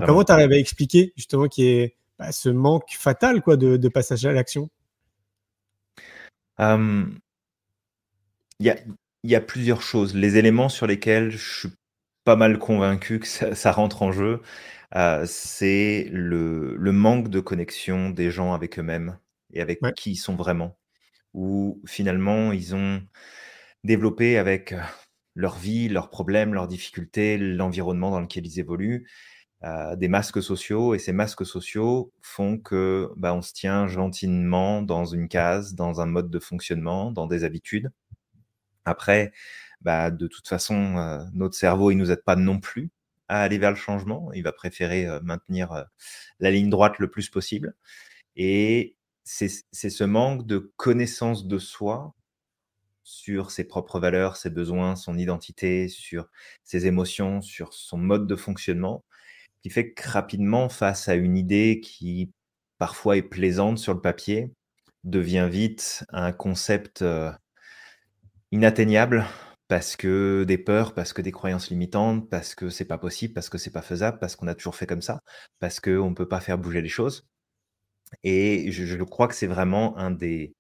comment 0.06 0.24
tu 0.24 0.32
arrives 0.32 0.52
à 0.52 0.58
expliquer 0.58 1.14
justement 1.16 1.48
qu'il 1.48 1.66
y 1.66 1.70
ait 1.70 1.96
bah, 2.18 2.32
ce 2.32 2.50
manque 2.50 2.89
fatal 2.91 3.41
quoi, 3.41 3.56
de, 3.58 3.88
passage 3.89 4.26
à 4.26 4.32
l'action? 4.32 4.70
Il 6.58 7.20
y, 8.60 9.36
a, 9.36 9.41
plusieurs 9.41 9.82
choses. 9.82 10.16
Les 10.16 10.38
éléments 10.38 10.70
sur 10.70 10.88
lesquels 10.88 11.32
je 11.32 11.60
suis 11.60 11.70
pas 12.24 12.36
mal 12.36 12.58
convaincu 12.58 13.20
que 13.20 13.28
ça, 13.28 13.72
rentre 13.72 14.02
en 14.02 14.12
jeu, 14.12 14.41
c'est 15.26 16.10
le, 16.12 16.76
le 16.78 16.91
manque 16.91 17.30
de 17.30 17.39
connexion 17.39 18.10
des 18.10 18.32
gens 18.32 18.54
avec 18.54 18.80
eux-mêmes 18.80 19.18
et 19.54 19.62
avec 19.62 19.80
qui 19.96 20.12
ils 20.12 20.16
sont 20.18 20.36
vraiment. 20.36 20.78
Où 21.34 21.82
finalement, 21.86 22.52
ils 22.52 22.76
ont 22.76 23.02
développé 23.84 24.38
avec 24.38 24.74
leur 25.36 25.58
vie, 25.58 25.89
leurs 25.89 26.10
problèmes, 26.10 26.54
leurs 26.54 26.68
difficultés, 26.68 27.38
l'environnement 27.38 28.12
dans 28.12 28.22
lequel 28.22 28.46
ils 28.48 28.60
évoluent, 28.60 29.08
des 29.98 30.08
masques 30.08 30.41
sociaux. 30.41 30.96
Et 30.96 31.00
ces 31.00 31.12
masques 31.12 31.46
sociaux 31.46 32.14
font 32.22 32.58
que 32.58 33.10
bah, 33.18 33.34
on 33.34 33.41
se 33.41 33.52
tient 33.52 33.88
gentiment 33.88 34.82
dans 34.82 35.06
une 35.06 35.28
case, 35.28 35.76
dans 35.76 36.02
un 36.02 36.06
mode 36.06 36.30
de 36.30 36.39
fonctionnement, 36.39 37.12
dans 37.12 37.28
des 37.28 37.43
habitudes. 37.43 37.91
Après, 38.86 39.34
bah, 39.82 40.12
de 40.12 40.28
toute 40.28 40.48
façon, 40.48 41.28
notre 41.34 41.56
cerveau, 41.56 41.91
il 41.91 41.98
nous 41.98 42.12
aide 42.12 42.24
pas 42.24 42.36
non 42.36 42.60
plus 42.60 42.91
à 43.28 43.41
aller 43.41 43.58
vers 43.58 43.72
le 43.72 43.76
changement. 43.76 44.32
Il 44.34 44.43
va 44.43 44.54
préférer 44.54 45.08
maintenir 45.22 45.86
la 46.39 46.52
ligne 46.52 46.70
droite 46.70 47.00
le 47.00 47.10
plus 47.10 47.30
possible. 47.30 47.76
Et 48.38 48.95
c'est 49.26 49.89
ce 49.89 50.03
manque 50.03 50.45
de 50.45 50.71
connaissance 50.78 51.47
de 51.47 51.57
soi 51.57 52.13
sur 53.03 53.51
ses 53.51 53.65
propres 53.65 53.99
valeurs, 53.99 54.38
ses 54.38 54.49
besoins, 54.49 54.95
son 54.95 55.17
identité, 55.17 55.88
sur 55.89 56.28
ses 56.63 56.88
émotions, 56.88 57.41
sur 57.41 57.73
son 57.73 57.97
mode 57.97 58.28
de 58.28 58.36
fonctionnement, 58.36 59.03
qui 59.61 59.69
fait 59.69 59.91
que 59.93 60.09
rapidement, 60.09 60.69
face 60.69 61.09
à 61.09 61.15
une 61.15 61.38
idée 61.38 61.82
qui 61.84 62.32
parfois 62.78 63.17
est 63.17 63.23
plaisante 63.23 63.80
sur 63.80 63.93
le 63.93 64.01
papier, 64.01 64.53
devient 65.03 65.47
vite 65.51 66.05
un 66.09 66.32
concept 66.32 67.03
inatteignable 68.51 69.26
parce 69.67 69.95
que 69.95 70.43
des 70.47 70.57
peurs, 70.57 70.93
parce 70.93 71.13
que 71.13 71.21
des 71.21 71.32
croyances 71.32 71.69
limitantes, 71.69 72.30
parce 72.30 72.55
que 72.55 72.69
c'est 72.69 72.86
pas 72.86 72.97
possible, 72.97 73.34
parce 73.34 73.49
que 73.49 73.57
c'est 73.57 73.71
pas 73.71 73.82
faisable, 73.82 74.19
parce 74.19 74.36
qu'on 74.36 74.47
a 74.47 74.55
toujours 74.55 74.76
fait 74.76 74.86
comme 74.88 75.01
ça, 75.01 75.21
parce 75.59 75.80
qu'on 75.80 76.09
ne 76.11 76.15
peut 76.15 76.28
pas 76.28 76.39
faire 76.41 76.57
bouger 76.57 76.82
les 76.82 76.89
choses. 76.89 77.28
Et 78.24 78.72
je, 78.72 79.03
crois 79.03 79.28
que 79.28 79.36
c'est 79.36 79.47
vraiment 79.47 79.97
un 79.97 80.12
des, 80.12 80.53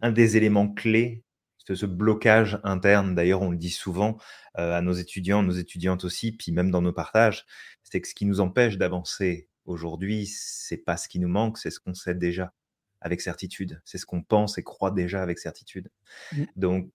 un 0.00 0.12
des 0.12 0.36
éléments 0.36 0.68
clés, 0.68 1.24
ce, 1.58 1.74
ce 1.74 1.86
blocage 1.86 2.60
interne. 2.64 3.14
D'ailleurs, 3.14 3.42
on 3.42 3.50
le 3.50 3.56
dit 3.56 3.70
souvent 3.70 4.18
euh, 4.58 4.76
à 4.76 4.80
nos 4.80 4.92
étudiants, 4.92 5.42
nos 5.42 5.52
étudiantes 5.52 6.04
aussi, 6.04 6.32
puis 6.32 6.52
même 6.52 6.70
dans 6.70 6.82
nos 6.82 6.92
partages, 6.92 7.46
c'est 7.82 8.00
que 8.00 8.08
ce 8.08 8.14
qui 8.14 8.26
nous 8.26 8.40
empêche 8.40 8.78
d'avancer 8.78 9.48
aujourd'hui, 9.64 10.26
c'est 10.26 10.78
pas 10.78 10.96
ce 10.96 11.08
qui 11.08 11.18
nous 11.18 11.28
manque, 11.28 11.58
c'est 11.58 11.70
ce 11.70 11.80
qu'on 11.80 11.94
sait 11.94 12.14
déjà 12.14 12.52
avec 13.00 13.20
certitude. 13.20 13.80
C'est 13.84 13.98
ce 13.98 14.06
qu'on 14.06 14.22
pense 14.22 14.58
et 14.58 14.62
croit 14.62 14.90
déjà 14.90 15.22
avec 15.22 15.38
certitude. 15.38 15.90
Mmh. 16.32 16.44
Donc, 16.56 16.90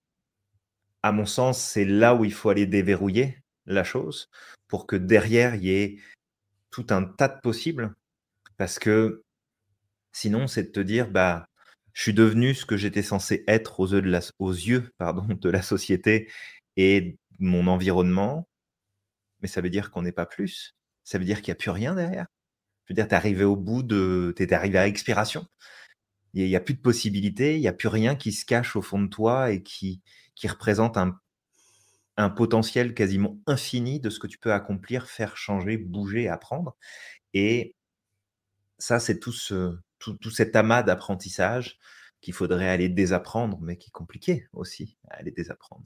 à 1.04 1.12
mon 1.12 1.26
sens, 1.26 1.60
c'est 1.60 1.86
là 1.86 2.16
où 2.16 2.26
il 2.26 2.34
faut 2.34 2.50
aller 2.50 2.66
déverrouiller 2.66 3.44
la 3.66 3.84
chose 3.84 4.30
pour 4.68 4.88
que 4.88 4.96
derrière, 4.96 5.56
il 5.56 5.64
y 5.66 5.72
ait 5.72 5.98
tout 6.72 6.88
un 6.90 7.04
tas 7.04 7.28
de 7.28 7.40
possibles. 7.42 7.96
Parce 8.58 8.80
que 8.80 9.25
Sinon, 10.16 10.48
c'est 10.48 10.64
de 10.64 10.70
te 10.72 10.80
dire, 10.80 11.10
bah, 11.12 11.50
je 11.94 12.02
suis 12.04 12.14
devenu 12.14 12.56
ce 12.56 12.66
que 12.66 12.78
j'étais 12.78 13.04
censé 13.04 13.44
être 13.48 13.82
aux 13.82 13.88
yeux 13.88 14.02
de 14.02 14.10
la, 14.10 14.22
aux 14.40 14.54
yeux, 14.54 14.94
pardon, 14.98 15.28
de 15.28 15.50
la 15.50 15.62
société 15.62 16.32
et 16.78 17.18
mon 17.40 17.68
environnement, 17.68 18.48
mais 19.42 19.50
ça 19.50 19.60
veut 19.60 19.70
dire 19.70 19.92
qu'on 19.92 20.04
n'est 20.04 20.14
pas 20.14 20.26
plus. 20.26 20.76
Ça 21.04 21.18
veut 21.18 21.26
dire 21.26 21.42
qu'il 21.42 21.52
n'y 21.52 21.54
a 21.54 21.56
plus 21.58 21.72
rien 21.72 21.96
derrière. 21.96 22.28
Je 22.86 22.94
veux 22.94 22.96
dire, 22.96 23.10
tu 23.10 23.14
es 23.14 23.18
arrivé 23.18 23.44
au 23.44 23.58
bout 23.58 23.84
de. 23.84 24.34
Tu 24.38 24.44
es 24.44 24.54
arrivé 24.54 24.78
à 24.78 24.88
expiration. 24.88 25.48
Il 26.34 26.46
n'y 26.46 26.56
a, 26.56 26.62
plus 26.62 26.76
de 26.76 26.82
possibilités, 26.82 27.56
il 27.58 27.62
n'y 27.62 27.68
a 27.68 27.74
plus 27.74 27.90
rien 27.90 28.16
qui 28.16 28.32
se 28.32 28.46
cache 28.46 28.76
au 28.78 28.82
fond 28.82 29.02
de 29.02 29.10
toi 29.10 29.52
et 29.52 29.64
qui, 29.64 30.02
qui 30.36 30.48
représente 30.48 30.98
un, 30.98 31.20
un 32.18 32.30
potentiel 32.30 32.94
quasiment 32.94 33.38
infini 33.48 34.00
de 34.00 34.10
ce 34.10 34.20
que 34.20 34.28
tu 34.28 34.38
peux 34.38 34.54
accomplir, 34.54 35.08
faire 35.10 35.38
changer, 35.38 35.78
bouger, 35.78 36.30
apprendre. 36.30 36.78
Et 37.34 37.76
ça, 38.80 39.00
c'est 39.00 39.20
tout, 39.20 39.34
ce, 39.34 39.78
tout, 40.00 40.14
tout 40.18 40.32
cet 40.32 40.56
amas 40.56 40.84
d'apprentissage 40.84 41.78
qu'il 42.22 42.34
faudrait 42.34 42.70
aller 42.70 42.90
désapprendre, 42.90 43.60
mais 43.62 43.78
qui 43.78 43.90
est 43.90 43.92
compliqué 43.92 44.48
aussi 44.54 44.98
à 45.10 45.18
aller 45.18 45.32
désapprendre. 45.32 45.86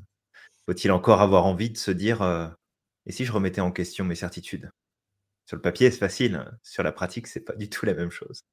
Faut-il 0.65 0.91
encore 0.91 1.21
avoir 1.21 1.45
envie 1.45 1.69
de 1.69 1.77
se 1.77 1.91
dire 1.91 2.21
euh, 2.21 2.47
et 3.05 3.11
si 3.11 3.25
je 3.25 3.31
remettais 3.31 3.61
en 3.61 3.71
question 3.71 4.05
mes 4.05 4.15
certitudes? 4.15 4.71
Sur 5.45 5.55
le 5.55 5.61
papier, 5.63 5.89
c'est 5.89 5.97
facile. 5.97 6.35
Hein. 6.35 6.51
Sur 6.61 6.83
la 6.83 6.91
pratique, 6.91 7.25
c'est 7.25 7.39
pas 7.39 7.55
du 7.55 7.69
tout 7.69 7.85
la 7.87 7.95
même 7.95 8.11
chose. 8.11 8.43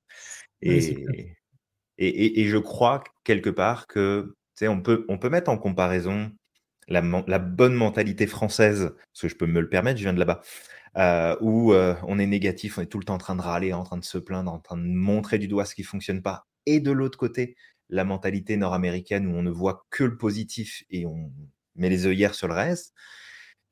Et, 0.63 0.97
et, 1.99 2.41
et, 2.41 2.49
je 2.49 2.57
crois 2.57 3.05
quelque 3.23 3.51
part 3.51 3.87
que 3.87 4.35
on 4.63 4.81
peut, 4.81 5.05
on 5.09 5.19
peut 5.19 5.29
mettre 5.29 5.51
en 5.51 5.59
comparaison 5.59 6.33
la, 6.89 7.39
bonne 7.39 7.75
mentalité 7.75 8.27
française, 8.27 8.95
parce 9.13 9.23
que 9.23 9.29
je 9.29 9.37
peux 9.37 9.47
me 9.47 9.61
le 9.61 9.69
permettre, 9.69 9.99
je 9.99 10.05
viens 10.05 10.13
de 10.13 10.19
là-bas, 10.19 10.41
euh, 10.97 11.37
où 11.41 11.73
euh, 11.73 11.95
on 12.05 12.19
est 12.19 12.27
négatif, 12.27 12.79
on 12.79 12.83
est 12.83 12.87
tout 12.87 12.99
le 12.99 13.05
temps 13.05 13.15
en 13.15 13.19
train 13.19 13.37
de 13.37 13.43
râler, 13.43 13.73
en 13.73 13.85
train 13.85 13.99
de 13.99 14.05
se 14.05 14.19
plaindre, 14.19 14.53
en 14.53 14.61
train 14.61 14.77
de 14.77 14.83
montrer 14.83 15.39
du 15.39 15.49
doigt 15.49 15.65
ce 15.65 15.75
qui 15.75 15.83
fonctionne 15.83 16.23
pas. 16.23 16.47
Et 16.65 16.81
de 16.81 16.91
l'autre 16.91 17.19
côté, 17.19 17.57
la 17.89 18.05
mentalité 18.05 18.57
nord-américaine 18.57 19.27
où 19.27 19.31
on 19.31 19.43
ne 19.43 19.51
voit 19.51 19.87
que 19.91 20.05
le 20.05 20.17
positif 20.17 20.85
et 20.91 21.07
on 21.07 21.33
met 21.77 21.89
les 21.89 22.07
œillères 22.07 22.35
sur 22.35 22.49
le 22.49 22.55
reste. 22.55 22.95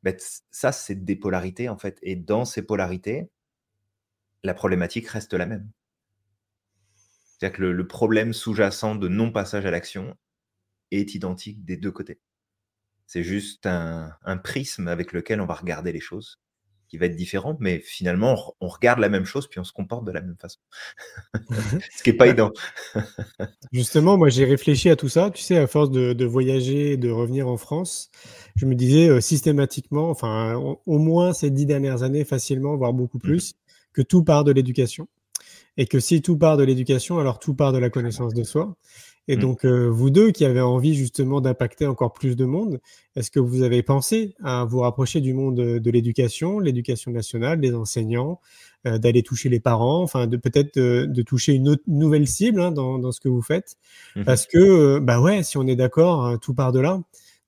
Ben, 0.02 0.14
ça, 0.50 0.72
c'est 0.72 1.04
des 1.04 1.16
polarités 1.16 1.68
en 1.68 1.78
fait. 1.78 1.98
Et 2.02 2.16
dans 2.16 2.44
ces 2.44 2.62
polarités, 2.62 3.30
la 4.42 4.54
problématique 4.54 5.08
reste 5.08 5.32
la 5.34 5.46
même. 5.46 5.70
C'est-à-dire 7.38 7.56
que 7.56 7.62
le, 7.62 7.86
problème 7.86 8.32
sous-jacent 8.32 8.94
de 8.94 9.08
non-passage 9.08 9.66
à 9.66 9.70
l'action 9.70 10.16
est 10.90 11.14
identique 11.14 11.64
des 11.64 11.76
deux 11.76 11.90
côtés. 11.90 12.20
C'est 13.06 13.22
juste 13.22 13.66
un, 13.66 14.36
prisme 14.42 14.88
avec 14.88 15.12
lequel 15.12 15.40
on 15.40 15.46
va 15.46 15.54
regarder 15.54 15.92
les 15.92 16.00
choses 16.00 16.40
qui 16.88 16.98
va 16.98 17.06
être 17.06 17.16
différent, 17.16 17.56
mais 17.60 17.80
finalement, 17.80 18.54
on, 18.60 18.68
regarde 18.68 19.00
la 19.00 19.08
même 19.08 19.24
chose 19.24 19.48
puis 19.48 19.58
on 19.58 19.64
se 19.64 19.72
comporte 19.72 20.04
de 20.04 20.12
la 20.12 20.20
même 20.20 20.36
façon. 20.40 20.60
Ce 21.96 22.02
qui 22.02 22.10
n'est 22.10 22.16
pas 22.16 22.26
évident. 22.26 22.52
Justement, 23.72 24.16
moi, 24.16 24.28
j'ai 24.28 24.44
réfléchi 24.44 24.90
à 24.90 24.96
tout 24.96 25.08
ça. 25.08 25.30
Tu 25.30 25.42
sais, 25.42 25.56
à 25.56 25.66
force 25.66 25.90
de, 25.90 26.24
voyager, 26.24 26.96
de 26.96 27.10
revenir 27.10 27.48
en 27.48 27.56
France, 27.56 28.10
je 28.54 28.66
me 28.66 28.74
disais 28.74 29.08
euh, 29.08 29.20
systématiquement, 29.20 30.10
enfin, 30.10 30.54
au, 30.54 30.98
moins 30.98 31.32
ces 31.32 31.50
dix 31.50 31.66
dernières 31.66 32.02
années, 32.02 32.24
facilement, 32.24 32.76
voire 32.76 32.92
beaucoup 32.92 33.18
mmh. 33.18 33.22
plus, 33.22 33.54
que 33.92 34.02
tout 34.02 34.22
part 34.22 34.44
de 34.44 34.52
l'éducation. 34.52 35.08
Et 35.76 35.86
que 35.86 35.98
si 35.98 36.22
tout 36.22 36.36
part 36.36 36.56
de 36.56 36.62
l'éducation, 36.62 37.18
alors 37.18 37.38
tout 37.40 37.54
part 37.54 37.72
de 37.72 37.78
la 37.78 37.90
connaissance 37.90 38.34
de 38.34 38.44
soi. 38.44 38.76
Et 39.26 39.36
mmh. 39.36 39.40
donc, 39.40 39.64
euh, 39.64 39.88
vous 39.88 40.10
deux 40.10 40.30
qui 40.30 40.44
avez 40.44 40.60
envie 40.60 40.94
justement 40.94 41.40
d'impacter 41.40 41.86
encore 41.86 42.12
plus 42.12 42.36
de 42.36 42.44
monde, 42.44 42.80
est-ce 43.16 43.30
que 43.30 43.40
vous 43.40 43.62
avez 43.62 43.82
pensé 43.82 44.34
à 44.42 44.64
vous 44.64 44.80
rapprocher 44.80 45.20
du 45.20 45.32
monde 45.32 45.56
de, 45.56 45.90
l'éducation, 45.90 46.58
l'éducation 46.58 47.10
nationale, 47.10 47.60
des 47.60 47.74
enseignants, 47.74 48.40
euh, 48.86 48.98
d'aller 48.98 49.22
toucher 49.22 49.48
les 49.48 49.60
parents, 49.60 50.02
enfin, 50.02 50.26
de 50.26 50.36
peut-être 50.36 50.78
de, 50.78 51.22
toucher 51.22 51.54
une 51.54 51.68
autre 51.68 51.82
nouvelle 51.86 52.26
cible 52.26 52.60
hein, 52.60 52.70
dans, 52.70 52.98
dans, 52.98 53.12
ce 53.12 53.20
que 53.20 53.28
vous 53.28 53.40
faites? 53.40 53.76
Mmh 54.14 54.24
Parce 54.24 54.46
que, 54.46 54.58
euh, 54.58 55.00
bah 55.00 55.20
ouais, 55.20 55.42
si 55.42 55.56
on 55.56 55.66
est 55.66 55.76
d'accord, 55.76 56.26
hein, 56.26 56.38
tout 56.38 56.52
part 56.52 56.72
de 56.72 56.80
là. 56.80 57.00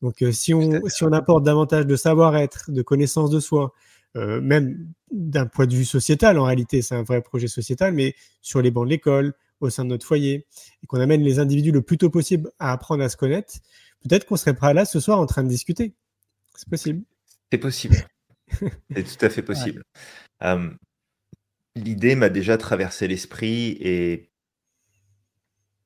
Donc, 0.02 0.24
si, 0.30 0.54
on, 0.54 0.86
si 0.86 1.04
on 1.04 1.12
apporte 1.12 1.44
davantage 1.44 1.86
de 1.86 1.96
savoir-être, 1.96 2.70
de 2.70 2.82
connaissance 2.82 3.30
de 3.30 3.40
soi, 3.40 3.72
même 4.14 4.88
d'un 5.10 5.46
point 5.46 5.66
de 5.66 5.74
vue 5.74 5.84
sociétal, 5.84 6.38
en 6.38 6.44
réalité, 6.44 6.80
c'est 6.80 6.94
un 6.94 7.02
vrai 7.02 7.20
projet 7.20 7.48
sociétal, 7.48 7.92
mais 7.92 8.14
sur 8.40 8.62
les 8.62 8.70
bancs 8.70 8.84
de 8.84 8.90
l'école, 8.90 9.34
au 9.60 9.70
sein 9.70 9.84
de 9.84 9.90
notre 9.90 10.06
foyer 10.06 10.46
et 10.82 10.86
qu'on 10.86 11.00
amène 11.00 11.22
les 11.22 11.38
individus 11.38 11.72
le 11.72 11.82
plus 11.82 11.98
tôt 11.98 12.10
possible 12.10 12.50
à 12.58 12.72
apprendre 12.72 13.02
à 13.02 13.08
se 13.08 13.16
connaître, 13.16 13.54
peut-être 14.02 14.26
qu'on 14.26 14.36
serait 14.36 14.54
prêt 14.54 14.74
là 14.74 14.84
ce 14.84 15.00
soir 15.00 15.18
en 15.18 15.26
train 15.26 15.42
de 15.42 15.48
discuter. 15.48 15.94
C'est 16.54 16.68
possible. 16.68 17.02
C'est 17.52 17.58
possible. 17.58 17.96
C'est 18.94 19.18
tout 19.18 19.24
à 19.24 19.28
fait 19.28 19.42
possible. 19.42 19.82
L'idée 21.76 22.14
m'a 22.14 22.30
déjà 22.30 22.56
traversé 22.56 23.06
l'esprit 23.06 23.76
et 23.80 24.30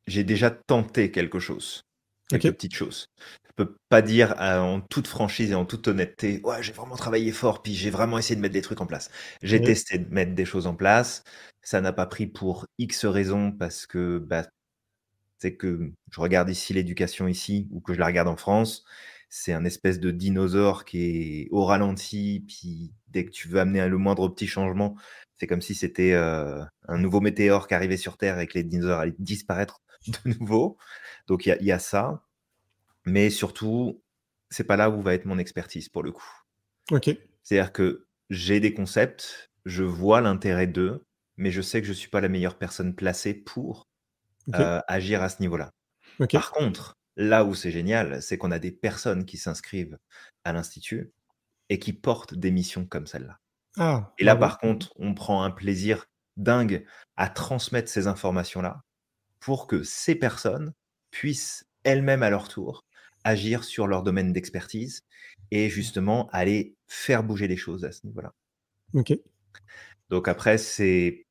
j'ai 0.06 0.22
déjà 0.24 0.50
tenté 0.50 1.10
quelque 1.10 1.40
chose, 1.40 1.82
quelques 2.28 2.52
petites 2.52 2.74
choses. 2.74 3.06
Je 3.48 3.64
peux 3.64 3.76
pas 3.88 4.00
dire 4.00 4.34
en 4.38 4.80
toute 4.80 5.08
franchise 5.08 5.50
et 5.50 5.54
en 5.54 5.64
toute 5.64 5.88
honnêteté, 5.88 6.40
ouais, 6.44 6.62
j'ai 6.62 6.72
vraiment 6.72 6.96
travaillé 6.96 7.32
fort, 7.32 7.62
puis 7.62 7.74
j'ai 7.74 7.90
vraiment 7.90 8.18
essayé 8.18 8.36
de 8.36 8.40
mettre 8.40 8.54
des 8.54 8.62
trucs 8.62 8.80
en 8.80 8.86
place. 8.86 9.10
J'ai 9.42 9.60
testé 9.60 9.98
de 9.98 10.08
mettre 10.14 10.34
des 10.34 10.44
choses 10.44 10.66
en 10.66 10.74
place. 10.74 11.24
Ça 11.62 11.80
n'a 11.80 11.92
pas 11.92 12.06
pris 12.06 12.26
pour 12.26 12.66
X 12.78 13.04
raisons 13.04 13.52
parce 13.52 13.86
que 13.86 14.18
bah, 14.18 14.46
c'est 15.38 15.56
que 15.56 15.92
je 16.10 16.20
regarde 16.20 16.50
ici 16.50 16.72
l'éducation 16.72 17.26
ici 17.28 17.68
ou 17.70 17.80
que 17.80 17.94
je 17.94 17.98
la 17.98 18.06
regarde 18.06 18.28
en 18.28 18.36
France, 18.36 18.84
c'est 19.30 19.52
un 19.52 19.64
espèce 19.64 20.00
de 20.00 20.10
dinosaure 20.10 20.84
qui 20.84 21.04
est 21.04 21.48
au 21.50 21.64
ralenti, 21.64 22.44
puis 22.46 22.92
dès 23.08 23.24
que 23.24 23.30
tu 23.30 23.48
veux 23.48 23.60
amener 23.60 23.88
le 23.88 23.96
moindre 23.96 24.28
petit 24.28 24.48
changement, 24.48 24.96
c'est 25.36 25.46
comme 25.46 25.62
si 25.62 25.74
c'était 25.74 26.12
euh, 26.12 26.62
un 26.88 26.98
nouveau 26.98 27.20
météore 27.20 27.68
qui 27.68 27.74
arrivait 27.74 27.96
sur 27.96 28.18
Terre 28.18 28.40
et 28.40 28.46
que 28.46 28.58
les 28.58 28.64
dinosaures 28.64 28.98
allaient 28.98 29.14
disparaître 29.18 29.80
de 30.08 30.34
nouveau. 30.38 30.76
Donc 31.28 31.46
il 31.46 31.56
y, 31.60 31.72
a 31.72 31.78
ça, 31.78 32.24
mais 33.06 33.30
surtout, 33.30 34.02
c'est 34.50 34.64
pas 34.64 34.76
là 34.76 34.90
où 34.90 35.00
va 35.00 35.14
être 35.14 35.26
mon 35.26 35.38
expertise 35.38 35.88
pour 35.88 36.02
le 36.02 36.12
coup. 36.12 36.30
Ok. 36.90 37.10
C'est-à-dire 37.42 37.72
que 37.72 38.06
j'ai 38.30 38.58
des 38.58 38.74
concepts, 38.74 39.50
je 39.64 39.84
vois 39.84 40.20
l'intérêt 40.20 40.66
d'eux, 40.66 41.06
mais 41.40 41.50
je 41.50 41.62
sais 41.62 41.80
que 41.80 41.86
je 41.86 41.92
ne 41.92 41.96
suis 41.96 42.10
pas 42.10 42.20
la 42.20 42.28
meilleure 42.28 42.58
personne 42.58 42.94
placée 42.94 43.32
pour 43.34 43.88
euh, 44.54 44.80
agir 44.86 45.22
à 45.22 45.30
ce 45.30 45.40
niveau-là. 45.40 45.72
Par 46.30 46.52
contre, 46.52 46.98
là 47.16 47.44
où 47.44 47.54
c'est 47.54 47.70
génial, 47.70 48.22
c'est 48.22 48.36
qu'on 48.36 48.50
a 48.50 48.58
des 48.58 48.70
personnes 48.70 49.24
qui 49.24 49.38
s'inscrivent 49.38 49.98
à 50.44 50.52
l'Institut 50.52 51.12
et 51.70 51.78
qui 51.78 51.94
portent 51.94 52.34
des 52.34 52.50
missions 52.50 52.84
comme 52.84 53.06
celle-là. 53.06 53.38
Ah, 53.78 54.12
et 54.18 54.24
là, 54.24 54.36
par 54.36 54.58
contre, 54.58 54.92
on 54.96 55.14
prend 55.14 55.42
un 55.42 55.50
plaisir 55.50 56.06
dingue 56.36 56.84
à 57.16 57.28
transmettre 57.30 57.88
ces 57.88 58.06
informations-là 58.06 58.82
pour 59.38 59.66
que 59.66 59.82
ces 59.82 60.14
personnes 60.14 60.74
puissent 61.10 61.64
elles-mêmes 61.84 62.22
à 62.22 62.30
leur 62.30 62.48
tour 62.48 62.84
agir 63.24 63.64
sur 63.64 63.86
leur 63.86 64.02
domaine 64.02 64.32
d'expertise 64.32 65.02
et 65.50 65.70
justement 65.70 66.28
aller 66.32 66.74
faire 66.86 67.22
bouger 67.22 67.48
les 67.48 67.56
choses 67.56 67.84
à 67.84 67.92
ce 67.92 68.06
niveau-là. 68.06 68.34
Ok. 68.94 69.14
Donc 70.10 70.26
après, 70.28 70.58
c'est 70.58 71.26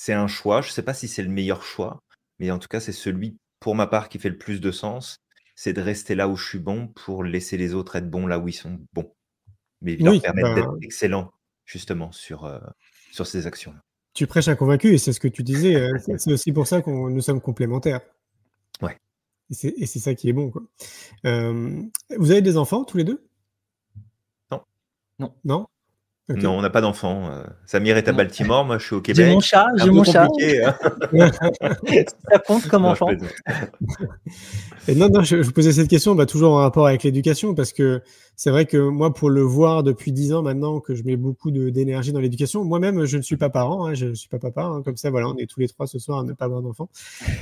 c'est 0.00 0.14
un 0.14 0.28
choix. 0.28 0.62
Je 0.62 0.68
ne 0.68 0.72
sais 0.72 0.82
pas 0.82 0.94
si 0.94 1.08
c'est 1.08 1.22
le 1.22 1.28
meilleur 1.28 1.62
choix, 1.62 2.02
mais 2.38 2.50
en 2.50 2.58
tout 2.58 2.68
cas, 2.68 2.80
c'est 2.80 2.90
celui, 2.90 3.36
pour 3.60 3.74
ma 3.74 3.86
part, 3.86 4.08
qui 4.08 4.18
fait 4.18 4.30
le 4.30 4.38
plus 4.38 4.62
de 4.62 4.70
sens. 4.70 5.18
C'est 5.54 5.74
de 5.74 5.82
rester 5.82 6.14
là 6.14 6.26
où 6.26 6.36
je 6.36 6.48
suis 6.48 6.58
bon 6.58 6.88
pour 6.88 7.22
laisser 7.22 7.58
les 7.58 7.74
autres 7.74 7.96
être 7.96 8.08
bons 8.08 8.26
là 8.26 8.38
où 8.38 8.48
ils 8.48 8.54
sont 8.54 8.80
bons. 8.94 9.12
Mais 9.82 9.96
leur 9.96 10.18
permettre 10.22 10.54
d'être 10.54 10.72
ben 10.72 10.78
excellents, 10.80 11.30
justement, 11.66 12.12
sur, 12.12 12.46
euh, 12.46 12.58
sur 13.12 13.26
ces 13.26 13.46
actions-là. 13.46 13.82
Tu 14.14 14.26
prêches 14.26 14.48
un 14.48 14.56
convaincu 14.56 14.94
et 14.94 14.96
c'est 14.96 15.12
ce 15.12 15.20
que 15.20 15.28
tu 15.28 15.42
disais. 15.42 15.74
Euh, 15.74 15.98
c'est 16.16 16.32
aussi 16.32 16.50
pour 16.50 16.66
ça 16.66 16.80
que 16.80 16.88
nous 16.88 17.20
sommes 17.20 17.42
complémentaires. 17.42 18.00
Ouais. 18.80 18.96
Et 19.50 19.84
c'est 19.84 19.98
ça 19.98 20.14
qui 20.14 20.30
est 20.30 20.32
bon. 20.32 20.50
Quoi. 20.50 20.62
Euh, 21.26 21.82
vous 22.16 22.30
avez 22.30 22.40
des 22.40 22.56
enfants 22.56 22.84
tous 22.84 22.96
les 22.96 23.04
deux? 23.04 23.28
Non. 24.50 24.62
Non. 25.18 25.34
Non? 25.44 25.66
Non, 26.36 26.58
on 26.58 26.62
n'a 26.62 26.70
pas 26.70 26.80
d'enfant. 26.80 27.30
Euh. 27.30 27.42
Samir 27.66 27.96
est 27.96 28.08
à 28.08 28.12
Baltimore, 28.12 28.64
moi 28.64 28.78
je 28.78 28.86
suis 28.86 28.94
au 28.94 29.00
Québec. 29.00 29.26
J'ai 29.26 29.32
mon 29.32 29.40
chat, 29.40 29.66
j'ai 29.76 29.90
mon 29.90 30.04
chat. 30.04 30.26
Hein. 30.26 30.74
ça 32.30 32.38
compte 32.38 32.66
comme 32.68 32.84
enfant. 32.84 33.08
Et 34.88 34.94
non, 34.94 35.08
non, 35.08 35.22
je, 35.22 35.36
vous 35.36 35.52
posais 35.52 35.72
cette 35.72 35.88
question 35.88 36.14
bah, 36.14 36.26
toujours 36.26 36.54
en 36.54 36.56
rapport 36.56 36.86
avec 36.86 37.02
l'éducation, 37.02 37.54
parce 37.54 37.72
que 37.72 38.02
c'est 38.34 38.50
vrai 38.50 38.64
que 38.64 38.78
moi, 38.78 39.12
pour 39.12 39.30
le 39.30 39.42
voir 39.42 39.82
depuis 39.82 40.12
dix 40.12 40.32
ans 40.32 40.42
maintenant, 40.42 40.80
que 40.80 40.94
je 40.94 41.04
mets 41.04 41.16
beaucoup 41.16 41.50
d'énergie 41.50 42.12
dans 42.12 42.20
l'éducation, 42.20 42.64
moi-même, 42.64 43.04
je 43.04 43.18
ne 43.18 43.22
suis 43.22 43.36
pas 43.36 43.50
parent, 43.50 43.86
hein, 43.86 43.94
je 43.94 44.06
ne 44.06 44.14
suis 44.14 44.28
pas 44.28 44.38
papa, 44.38 44.62
hein, 44.62 44.82
comme 44.82 44.96
ça, 44.96 45.10
voilà, 45.10 45.28
on 45.28 45.36
est 45.36 45.46
tous 45.46 45.60
les 45.60 45.68
trois 45.68 45.86
ce 45.86 45.98
soir 45.98 46.20
à 46.20 46.24
ne 46.24 46.32
pas 46.32 46.46
avoir 46.46 46.62
d'enfant. 46.62 46.88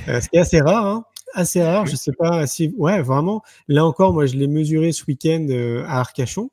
Euh, 0.09 0.19
ce 0.19 0.29
qui 0.29 0.37
est 0.37 0.41
assez 0.41 0.59
rare, 0.59 0.85
hein, 0.85 1.05
assez 1.33 1.63
rare, 1.63 1.85
je 1.85 1.93
ne 1.93 1.97
sais 1.97 2.11
pas 2.11 2.45
si, 2.47 2.73
ouais, 2.77 3.01
vraiment, 3.01 3.41
là 3.67 3.85
encore, 3.85 4.13
moi, 4.13 4.25
je 4.25 4.35
l'ai 4.35 4.47
mesuré 4.47 4.91
ce 4.91 5.05
week-end 5.07 5.47
euh, 5.49 5.83
à 5.87 5.99
Arcachon. 5.99 6.49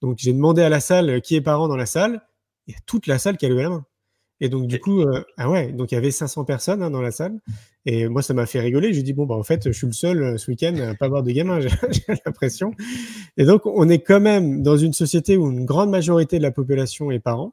Donc 0.00 0.18
j'ai 0.18 0.32
demandé 0.32 0.62
à 0.62 0.68
la 0.68 0.80
salle 0.80 1.10
euh, 1.10 1.20
qui 1.20 1.36
est 1.36 1.40
parent 1.40 1.68
dans 1.68 1.76
la 1.76 1.86
salle, 1.86 2.22
il 2.66 2.74
y 2.74 2.76
a 2.76 2.80
toute 2.86 3.06
la 3.06 3.18
salle 3.18 3.36
qui 3.36 3.46
a 3.46 3.48
levé 3.48 3.62
la 3.62 3.70
main. 3.70 3.84
Et 4.42 4.48
donc 4.48 4.66
du 4.66 4.80
coup, 4.80 5.02
euh, 5.02 5.22
ah 5.36 5.50
ouais, 5.50 5.70
donc 5.72 5.92
il 5.92 5.96
y 5.96 5.98
avait 5.98 6.10
500 6.10 6.44
personnes 6.44 6.82
hein, 6.82 6.90
dans 6.90 7.02
la 7.02 7.10
salle. 7.10 7.40
Et 7.84 8.08
moi, 8.08 8.22
ça 8.22 8.32
m'a 8.32 8.46
fait 8.46 8.60
rigoler. 8.60 8.92
J'ai 8.94 9.02
dit 9.02 9.12
bon 9.12 9.26
bah 9.26 9.34
en 9.34 9.42
fait, 9.42 9.66
je 9.66 9.76
suis 9.76 9.86
le 9.86 9.92
seul 9.92 10.22
euh, 10.22 10.36
ce 10.38 10.50
week-end 10.50 10.74
à 10.76 10.94
pas 10.94 11.06
avoir 11.06 11.22
de 11.22 11.30
gamins. 11.30 11.60
J'ai 11.60 11.70
l'impression. 12.24 12.72
Et 13.36 13.44
donc 13.44 13.66
on 13.66 13.88
est 13.88 14.00
quand 14.00 14.20
même 14.20 14.62
dans 14.62 14.76
une 14.76 14.94
société 14.94 15.36
où 15.36 15.50
une 15.50 15.66
grande 15.66 15.90
majorité 15.90 16.38
de 16.38 16.42
la 16.42 16.50
population 16.50 17.10
est 17.10 17.20
parent. 17.20 17.52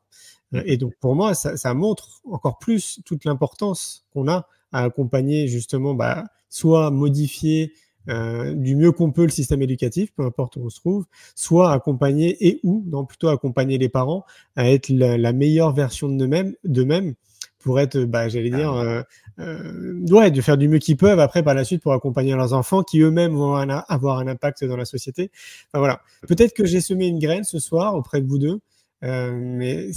Et 0.53 0.77
donc 0.77 0.93
pour 1.01 1.13
moi, 1.13 1.33
ça, 1.33 1.57
ça 1.57 1.73
montre 1.73 2.21
encore 2.23 2.57
plus 2.57 3.01
toute 3.05 3.25
l'importance 3.25 4.05
qu'on 4.13 4.29
a 4.29 4.47
à 4.71 4.83
accompagner 4.83 5.47
justement, 5.47 5.93
bah, 5.93 6.23
soit 6.49 6.89
modifier 6.91 7.73
euh, 8.09 8.53
du 8.53 8.75
mieux 8.75 8.91
qu'on 8.91 9.11
peut 9.11 9.23
le 9.23 9.29
système 9.29 9.61
éducatif, 9.61 10.11
peu 10.15 10.23
importe 10.23 10.55
où 10.55 10.61
on 10.65 10.69
se 10.69 10.79
trouve, 10.79 11.05
soit 11.35 11.71
accompagner 11.71 12.37
et 12.47 12.59
ou, 12.63 12.83
non 12.87 13.05
plutôt 13.05 13.29
accompagner 13.29 13.77
les 13.77 13.89
parents 13.89 14.25
à 14.55 14.69
être 14.69 14.89
la, 14.89 15.33
meilleure 15.33 15.73
version 15.73 16.09
de 16.09 16.23
eux-mêmes, 16.23 17.13
pour 17.59 17.79
être, 17.79 17.99
bah, 17.99 18.29
j'allais 18.29 18.49
dire, 18.49 18.73
euh, 18.73 19.01
euh, 19.39 19.99
ouais, 20.09 20.31
de 20.31 20.41
faire 20.41 20.57
du 20.57 20.69
mieux 20.69 20.79
qu'ils 20.79 20.95
peuvent 20.95 21.19
après 21.19 21.43
par 21.43 21.53
la 21.53 21.63
suite 21.63 21.81
pour 21.81 21.93
accompagner 21.93 22.33
leurs 22.33 22.53
enfants 22.53 22.81
qui 22.83 23.01
eux-mêmes 23.01 23.33
vont 23.33 23.55
avoir 23.55 24.19
un 24.19 24.27
impact 24.27 24.63
dans 24.63 24.77
la 24.77 24.85
société. 24.85 25.31
Enfin 25.67 25.79
voilà. 25.79 26.01
Peut-être 26.27 26.53
que 26.53 26.65
j'ai 26.65 26.81
semé 26.81 27.07
une 27.07 27.19
graine 27.19 27.43
ce 27.43 27.59
soir 27.59 27.95
auprès 27.95 28.21
de 28.21 28.27
vous 28.27 28.37
deux. 28.37 28.59
Euh, 29.03 29.31
mais 29.35 29.91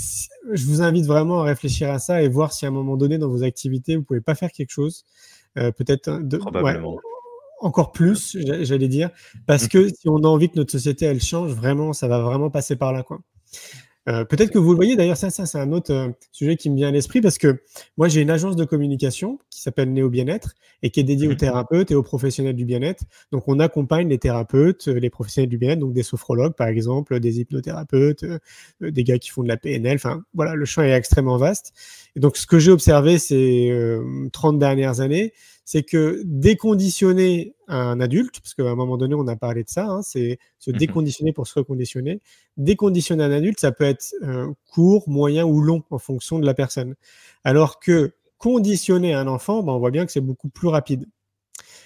je 0.53 0.67
vous 0.67 0.83
invite 0.83 1.07
vraiment 1.07 1.41
à 1.41 1.45
réfléchir 1.45 1.91
à 1.91 1.99
ça 1.99 2.23
et 2.23 2.29
voir 2.29 2.53
si 2.53 2.67
à 2.67 2.69
un 2.69 2.73
moment 2.73 2.97
donné 2.97 3.17
dans 3.17 3.29
vos 3.29 3.43
activités 3.43 3.97
vous 3.97 4.03
pouvez 4.03 4.21
pas 4.21 4.35
faire 4.35 4.53
quelque 4.53 4.71
chose, 4.71 5.07
euh, 5.57 5.73
peut-être 5.73 6.21
de, 6.21 6.37
Probablement. 6.37 6.99
Encore 7.61 7.93
plus, 7.93 8.37
j'allais 8.63 8.89
dire, 8.89 9.11
parce 9.47 9.69
que 9.69 9.89
si 9.89 10.09
on 10.09 10.19
a 10.19 10.27
envie 10.27 10.49
que 10.49 10.57
notre 10.57 10.73
société 10.73 11.07
elle 11.07 11.21
change, 11.21 11.53
vraiment, 11.53 11.93
ça 11.93 12.09
va 12.09 12.21
vraiment 12.21 12.51
passer 12.51 12.77
par 12.77 12.93
là, 12.93 13.03
quoi. 13.03 13.21
Euh, 14.09 14.25
peut-être 14.25 14.51
que 14.51 14.59
vous 14.59 14.71
le 14.71 14.77
voyez, 14.77 14.97
d'ailleurs, 14.97 15.17
ça, 15.17 15.29
ça 15.31 15.45
c'est 15.45 15.59
un 15.59 15.73
autre 15.73 15.93
euh, 15.93 16.09
sujet 16.33 16.57
qui 16.57 16.71
me 16.71 16.77
vient 16.77 16.89
à 16.89 16.91
l'esprit 16.91 17.21
parce 17.21 17.37
que 17.37 17.63
moi, 17.99 18.09
j'ai 18.09 18.23
une 18.23 18.31
agence 18.31 18.57
de 18.57 18.65
communication 18.65 19.39
qui 19.51 19.61
s'appelle 19.61 19.93
Néo 19.93 20.09
Bien-être 20.09 20.55
et 20.83 20.91
qui 20.91 21.01
est 21.01 21.05
dédiée 21.05 21.29
aux 21.29 21.33
mhm. 21.33 21.37
thérapeutes 21.37 21.91
et 21.91 21.95
aux 21.95 22.03
professionnels 22.03 22.57
du 22.57 22.65
bien-être. 22.65 23.05
Donc, 23.31 23.45
on 23.47 23.61
accompagne 23.61 24.09
les 24.09 24.19
thérapeutes, 24.19 24.89
euh, 24.89 24.99
les 24.99 25.11
professionnels 25.11 25.51
du 25.51 25.59
bien-être, 25.59 25.79
donc 25.79 25.93
des 25.93 26.03
sophrologues, 26.03 26.55
par 26.55 26.69
exemple, 26.69 27.21
des 27.21 27.41
hypnothérapeutes, 27.41 28.25
des 28.81 29.05
gars 29.05 29.19
qui 29.19 29.29
font 29.29 29.43
de 29.43 29.49
la 29.49 29.59
PNL. 29.59 29.97
Enfin, 29.97 30.23
voilà, 30.33 30.55
le 30.55 30.65
champ 30.65 30.83
est 30.83 30.93
extrêmement 30.93 31.37
vaste. 31.37 31.75
Et 32.17 32.21
donc, 32.21 32.37
ce 32.39 32.47
que 32.47 32.59
j'ai 32.59 32.71
observé 32.71 33.19
ces 33.19 33.71
30 34.33 34.59
dernières 34.59 35.01
années, 35.01 35.33
c'est 35.71 35.85
que 35.85 36.21
déconditionner 36.25 37.55
un 37.69 38.01
adulte, 38.01 38.41
parce 38.41 38.55
qu'à 38.55 38.65
un 38.65 38.75
moment 38.75 38.97
donné, 38.97 39.15
on 39.15 39.29
a 39.29 39.37
parlé 39.37 39.63
de 39.63 39.69
ça, 39.69 39.87
hein, 39.87 40.03
c'est 40.03 40.41
se 40.59 40.73
mmh 40.73 40.77
déconditionner 40.79 41.33
pour 41.33 41.47
se 41.47 41.57
reconditionner. 41.57 42.21
Déconditionner 42.57 43.23
un 43.23 43.31
adulte, 43.31 43.61
ça 43.61 43.71
peut 43.71 43.85
être 43.85 44.13
euh, 44.25 44.49
court, 44.73 45.09
moyen 45.09 45.45
ou 45.45 45.61
long 45.61 45.85
en 45.91 46.01
fonction 46.01 46.41
de 46.41 46.45
la 46.45 46.55
personne. 46.55 46.97
Alors 47.45 47.79
que 47.79 48.15
conditionner 48.37 49.15
un 49.15 49.29
enfant, 49.29 49.63
ben, 49.63 49.71
on 49.71 49.79
voit 49.79 49.93
bien 49.93 50.07
que 50.07 50.11
c'est 50.11 50.21
beaucoup 50.21 50.49
plus 50.49 50.67
rapide. 50.67 51.07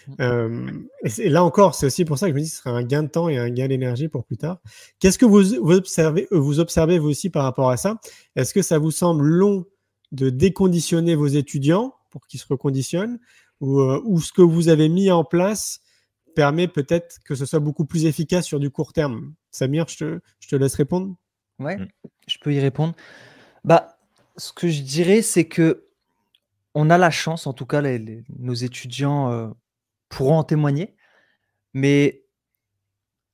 Mmh. 0.08 0.14
Euh, 0.18 0.70
et, 1.18 1.28
là 1.28 1.44
encore, 1.44 1.74
c'est 1.74 1.84
aussi 1.84 2.06
pour 2.06 2.16
ça 2.16 2.28
que 2.28 2.32
je 2.32 2.36
me 2.36 2.40
dis 2.40 2.48
que 2.48 2.56
ce 2.56 2.62
serait 2.62 2.70
un 2.70 2.84
gain 2.84 3.02
de 3.02 3.08
temps 3.08 3.28
et 3.28 3.36
un 3.36 3.50
gain 3.50 3.68
d'énergie 3.68 4.08
pour 4.08 4.24
plus 4.24 4.38
tard. 4.38 4.62
Qu'est-ce 4.98 5.18
que 5.18 5.26
vous, 5.26 5.56
observez, 5.70 6.26
vous 6.30 6.58
observez 6.58 6.98
vous 6.98 7.10
aussi 7.10 7.28
par 7.28 7.42
rapport 7.42 7.68
à 7.68 7.76
ça? 7.76 8.00
Est-ce 8.34 8.54
que 8.54 8.62
ça 8.62 8.78
vous 8.78 8.92
semble 8.92 9.26
long 9.26 9.66
de 10.12 10.30
déconditionner 10.30 11.16
vos 11.16 11.26
étudiants 11.26 11.92
pour 12.10 12.26
qu'ils 12.26 12.40
se 12.40 12.46
reconditionnent? 12.48 13.18
Euh, 13.64 14.02
ou, 14.04 14.20
ce 14.20 14.32
que 14.32 14.42
vous 14.42 14.68
avez 14.68 14.88
mis 14.88 15.10
en 15.10 15.24
place 15.24 15.80
permet 16.34 16.68
peut-être 16.68 17.18
que 17.24 17.34
ce 17.34 17.46
soit 17.46 17.60
beaucoup 17.60 17.84
plus 17.84 18.06
efficace 18.06 18.44
sur 18.44 18.60
du 18.60 18.70
court 18.70 18.92
terme. 18.92 19.34
Samir, 19.50 19.86
je 19.88 19.96
te, 19.96 20.20
je 20.40 20.48
te 20.48 20.56
laisse 20.56 20.74
répondre. 20.74 21.14
Ouais, 21.58 21.76
mm. 21.76 21.88
je 22.26 22.38
peux 22.38 22.52
y 22.52 22.60
répondre. 22.60 22.94
Bah, 23.64 23.98
ce 24.36 24.52
que 24.52 24.68
je 24.68 24.82
dirais, 24.82 25.22
c'est 25.22 25.46
que 25.46 25.86
on 26.74 26.90
a 26.90 26.98
la 26.98 27.10
chance, 27.10 27.46
en 27.46 27.52
tout 27.52 27.66
cas, 27.66 27.82
nos 28.38 28.54
étudiants 28.54 29.30
euh, 29.30 29.48
pourront 30.08 30.38
en 30.38 30.44
témoigner, 30.44 30.96
mais 31.72 32.24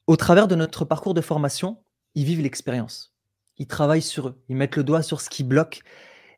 au 0.07 0.17
travers 0.17 0.47
de 0.47 0.55
notre 0.55 0.85
parcours 0.85 1.15
de 1.15 1.23
formation, 1.23 1.79
ils 2.15 2.25
vivent 2.25 2.43
l'expérience. 2.43 3.15
Ils 3.57 3.67
travaillent 3.67 4.03
sur 4.03 4.29
eux, 4.29 4.43
ils 4.49 4.57
mettent 4.57 4.77
le 4.77 4.85
doigt 4.85 5.03
sur 5.03 5.21
ce 5.21 5.31
qui 5.31 5.43
bloque. 5.43 5.81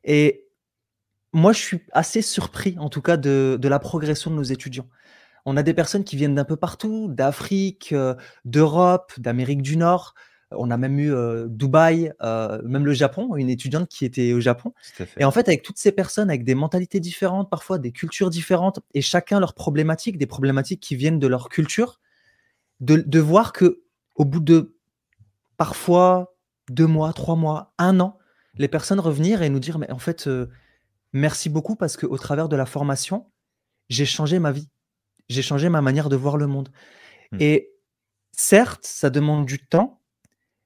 Et 0.04 0.48
moi, 1.32 1.52
je 1.52 1.60
suis 1.60 1.80
assez 1.92 2.22
surpris, 2.22 2.76
en 2.78 2.88
tout 2.90 3.00
cas, 3.00 3.16
de, 3.16 3.58
la 3.62 3.78
progression 3.78 4.30
de 4.30 4.36
nos 4.36 4.42
étudiants. 4.42 4.88
On 5.46 5.56
a 5.56 5.62
des 5.62 5.74
personnes 5.74 6.04
qui 6.04 6.16
viennent 6.16 6.34
d'un 6.34 6.44
peu 6.44 6.56
partout, 6.56 7.08
d'Afrique, 7.08 7.92
euh, 7.92 8.14
d'Europe, 8.44 9.12
d'Amérique 9.18 9.62
du 9.62 9.76
Nord. 9.76 10.14
On 10.52 10.70
a 10.70 10.76
même 10.76 10.98
eu 10.98 11.12
euh, 11.12 11.46
Dubaï, 11.48 12.12
euh, 12.22 12.60
même 12.64 12.84
le 12.84 12.92
Japon, 12.92 13.34
une 13.36 13.48
étudiante 13.48 13.88
qui 13.88 14.04
était 14.04 14.34
au 14.34 14.40
Japon. 14.40 14.72
Et 15.16 15.24
en 15.24 15.30
fait, 15.30 15.48
avec 15.48 15.62
toutes 15.62 15.78
ces 15.78 15.90
personnes, 15.90 16.28
avec 16.28 16.44
des 16.44 16.54
mentalités 16.54 17.00
différentes, 17.00 17.50
parfois 17.50 17.78
des 17.78 17.90
cultures 17.90 18.30
différentes, 18.30 18.80
et 18.94 19.00
chacun 19.00 19.40
leurs 19.40 19.54
problématiques, 19.54 20.18
des 20.18 20.26
problématiques 20.26 20.80
qui 20.80 20.94
viennent 20.94 21.18
de 21.18 21.26
leur 21.26 21.48
culture, 21.48 21.98
de, 22.80 23.18
voir 23.18 23.52
que 23.52 23.82
au 24.16 24.24
bout 24.24 24.40
de 24.40 24.76
parfois 25.56 26.36
deux 26.68 26.86
mois, 26.86 27.12
trois 27.12 27.36
mois, 27.36 27.72
un 27.78 27.98
an, 28.00 28.18
les 28.58 28.68
personnes 28.68 29.00
revenir 29.00 29.42
et 29.42 29.48
nous 29.48 29.60
dire, 29.60 29.78
mais 29.78 29.90
en 29.90 29.98
fait, 29.98 30.28
Merci 31.12 31.48
beaucoup 31.48 31.76
parce 31.76 31.96
qu'au 31.96 32.16
travers 32.18 32.48
de 32.48 32.56
la 32.56 32.66
formation, 32.66 33.30
j'ai 33.88 34.06
changé 34.06 34.38
ma 34.38 34.52
vie. 34.52 34.68
J'ai 35.28 35.42
changé 35.42 35.68
ma 35.68 35.82
manière 35.82 36.08
de 36.08 36.16
voir 36.16 36.36
le 36.36 36.46
monde. 36.46 36.70
Mmh. 37.32 37.38
Et 37.40 37.72
certes, 38.32 38.84
ça 38.84 39.10
demande 39.10 39.46
du 39.46 39.64
temps, 39.64 40.00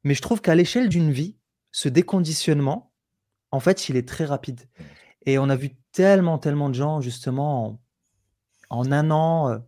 mais 0.05 0.15
je 0.15 0.23
trouve 0.23 0.41
qu'à 0.41 0.55
l'échelle 0.55 0.89
d'une 0.89 1.11
vie, 1.11 1.37
ce 1.73 1.89
déconditionnement, 1.89 2.93
en 3.51 3.61
fait, 3.61 3.89
il 3.89 3.97
est 3.97 4.09
très 4.09 4.25
rapide. 4.25 4.63
Et 5.25 5.39
on 5.39 5.49
a 5.49 5.57
vu 5.57 5.77
tellement, 5.93 6.39
tellement 6.39 6.69
de 6.69 6.75
gens, 6.75 7.01
justement, 7.01 7.81
en, 8.71 8.93
un 8.93 9.11
an, 9.11 9.51
euh, 9.51 9.59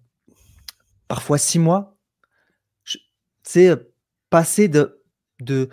parfois 1.08 1.38
six 1.38 1.58
mois, 1.58 1.96
c'est 3.42 3.70
passer 4.30 4.68
de, 4.68 5.02
de, 5.40 5.70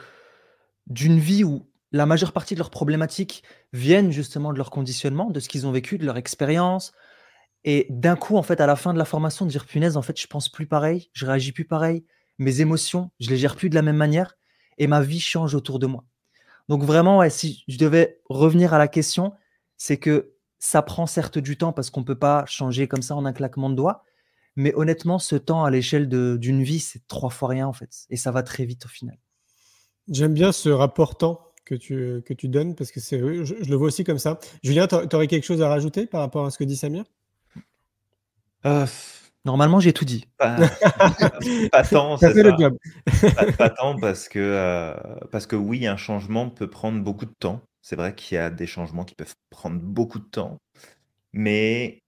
d'une 0.88 1.20
vie 1.20 1.44
où 1.44 1.70
la 1.96 2.06
majeure 2.06 2.34
partie 2.34 2.56
de 2.56 2.60
leurs 2.60 2.72
problématiques 2.72 3.44
viennent 3.72 4.12
justement 4.12 4.52
de 4.52 4.58
leur 4.58 4.70
conditionnement, 4.70 5.30
de 5.30 5.40
ce 5.40 5.48
qu'ils 5.48 5.66
ont 5.66 5.72
vécu, 5.72 5.98
de 5.98 6.06
leur 6.06 6.18
expérience. 6.18 6.92
Et 7.64 7.88
d'un 7.90 8.18
coup, 8.18 8.36
en 8.36 8.44
fait, 8.44 8.60
à 8.60 8.68
la 8.68 8.76
fin 8.76 8.94
de 8.94 9.00
la 9.00 9.06
formation, 9.06 9.46
de 9.46 9.50
dire 9.50 9.66
punaise, 9.66 9.96
en 9.96 10.02
fait, 10.02 10.20
je 10.20 10.28
pense 10.28 10.50
plus 10.50 10.68
pareil, 10.68 11.10
je 11.14 11.26
réagis 11.26 11.54
plus 11.54 11.64
pareil, 11.64 12.04
mes 12.38 12.60
émotions, 12.60 13.12
je 13.22 13.30
les 13.30 13.38
gère 13.38 13.56
plus 13.56 13.70
de 13.70 13.76
la 13.76 13.82
même 13.82 13.96
manière, 13.96 14.36
et 14.78 14.88
ma 14.88 15.02
vie 15.02 15.22
change 15.22 15.56
autour 15.56 15.80
de 15.80 15.88
moi. 15.88 16.04
Donc 16.68 16.84
vraiment, 16.84 17.28
si 17.30 17.64
je 17.70 17.78
devais 17.78 18.20
revenir 18.30 18.74
à 18.74 18.78
la 18.78 18.90
question, 18.90 19.34
c'est 19.78 19.98
que 19.98 20.34
ça 20.60 20.82
prend 20.82 21.08
certes 21.08 21.38
du 21.38 21.58
temps 21.58 21.72
parce 21.72 21.90
qu'on 21.90 22.02
ne 22.02 22.06
peut 22.06 22.20
pas 22.20 22.44
changer 22.46 22.90
comme 22.90 23.04
ça 23.04 23.16
en 23.16 23.24
un 23.26 23.34
claquement 23.34 23.70
de 23.70 23.76
doigts, 23.76 24.04
mais 24.58 24.74
honnêtement, 24.76 25.18
ce 25.18 25.38
temps 25.38 25.64
à 25.64 25.72
l'échelle 25.72 26.10
d'une 26.10 26.62
vie, 26.62 26.80
c'est 26.80 27.08
trois 27.08 27.30
fois 27.30 27.50
rien 27.50 27.68
en 27.68 27.74
fait, 27.74 28.06
et 28.10 28.18
ça 28.18 28.32
va 28.32 28.44
très 28.44 28.66
vite 28.66 28.86
au 28.86 28.90
final. 28.90 29.18
J'aime 30.10 30.34
bien 30.34 30.52
ce 30.52 30.70
rapport 30.70 31.18
temps 31.18 31.45
que 31.66 31.76
tu, 31.76 32.22
que 32.26 32.34
tu 32.34 32.48
donnes 32.48 32.76
parce 32.76 32.92
que 32.92 33.00
c'est, 33.00 33.20
je, 33.20 33.54
le 33.54 33.76
vois 33.76 33.88
aussi 33.88 34.04
comme 34.04 34.20
ça. 34.20 34.40
Julien, 34.64 34.88
tu 34.88 34.96
aurais 34.96 35.28
quelque 35.28 35.44
chose 35.46 35.62
à 35.62 35.68
rajouter 35.68 36.06
par 36.06 36.22
rapport 36.22 36.46
à 36.46 36.52
ce 36.52 36.58
que 36.58 36.64
dit 36.64 36.78
Samir? 36.78 37.04
Euh, 38.66 38.86
Normalement, 39.46 39.80
j'ai 39.80 39.94
tout 39.94 40.06
dit. 40.06 40.28
Pas, 40.38 40.58
tant, 41.92 42.18
ça 42.18 42.32
Pas, 43.58 43.70
tant 43.70 43.98
parce 44.00 44.28
que, 44.28 44.40
euh, 44.40 44.96
parce 45.32 45.46
que 45.46 45.56
oui, 45.56 45.86
un 45.86 45.98
changement 45.98 46.50
peut 46.50 46.68
prendre 46.68 47.02
beaucoup 47.02 47.26
de 47.26 47.34
temps. 47.40 47.62
C'est 47.84 47.96
vrai 47.96 48.16
qu'il 48.16 48.36
y 48.36 48.40
a 48.40 48.50
des 48.50 48.66
changements 48.66 49.06
qui 49.06 49.14
peuvent 49.14 49.36
prendre 49.52 49.80
beaucoup 49.80 50.18
de 50.18 50.26
temps, 50.26 50.58
mais 51.32 52.02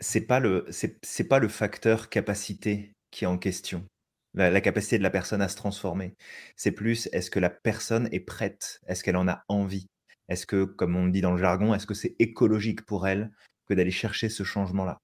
c'est 0.00 0.26
pas 0.26 0.38
le 0.38 0.66
c'est 0.70 1.24
pas 1.24 1.38
le 1.38 1.48
facteur 1.48 2.10
capacité 2.10 2.92
qui 3.10 3.24
est 3.24 3.26
en 3.26 3.38
question 3.38 3.82
la, 4.34 4.60
capacité 4.60 4.98
de 4.98 5.02
la 5.02 5.10
personne 5.10 5.42
à 5.42 5.48
se 5.48 5.56
transformer. 5.56 6.14
C'est 6.56 6.72
plus, 6.72 7.08
est-ce 7.12 7.30
que 7.30 7.40
la 7.40 7.50
personne 7.50 8.08
est 8.12 8.20
prête? 8.20 8.80
Est-ce 8.86 9.02
qu'elle 9.02 9.16
en 9.16 9.28
a 9.28 9.44
envie? 9.48 9.88
Est-ce 10.28 10.46
que, 10.46 10.64
comme 10.64 10.96
on 10.96 11.08
dit 11.08 11.20
dans 11.20 11.32
le 11.32 11.38
jargon, 11.38 11.74
est-ce 11.74 11.86
que 11.86 11.94
c'est 11.94 12.16
écologique 12.18 12.84
pour 12.84 13.06
elle 13.06 13.30
que 13.66 13.74
d'aller 13.74 13.90
chercher 13.90 14.28
ce 14.28 14.44
changement-là? 14.44 15.00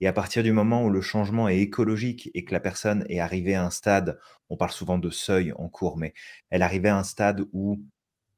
Et 0.00 0.06
à 0.06 0.12
partir 0.12 0.44
du 0.44 0.52
moment 0.52 0.84
où 0.84 0.90
le 0.90 1.00
changement 1.00 1.48
est 1.48 1.58
écologique 1.58 2.30
et 2.34 2.44
que 2.44 2.52
la 2.52 2.60
personne 2.60 3.04
est 3.08 3.18
arrivée 3.18 3.56
à 3.56 3.64
un 3.64 3.70
stade, 3.70 4.18
on 4.48 4.56
parle 4.56 4.70
souvent 4.70 4.98
de 4.98 5.10
seuil 5.10 5.52
en 5.56 5.68
cours, 5.68 5.98
mais 5.98 6.14
elle 6.50 6.62
est 6.62 6.64
arrivée 6.64 6.88
à 6.88 6.98
un 6.98 7.02
stade 7.02 7.44
où 7.52 7.82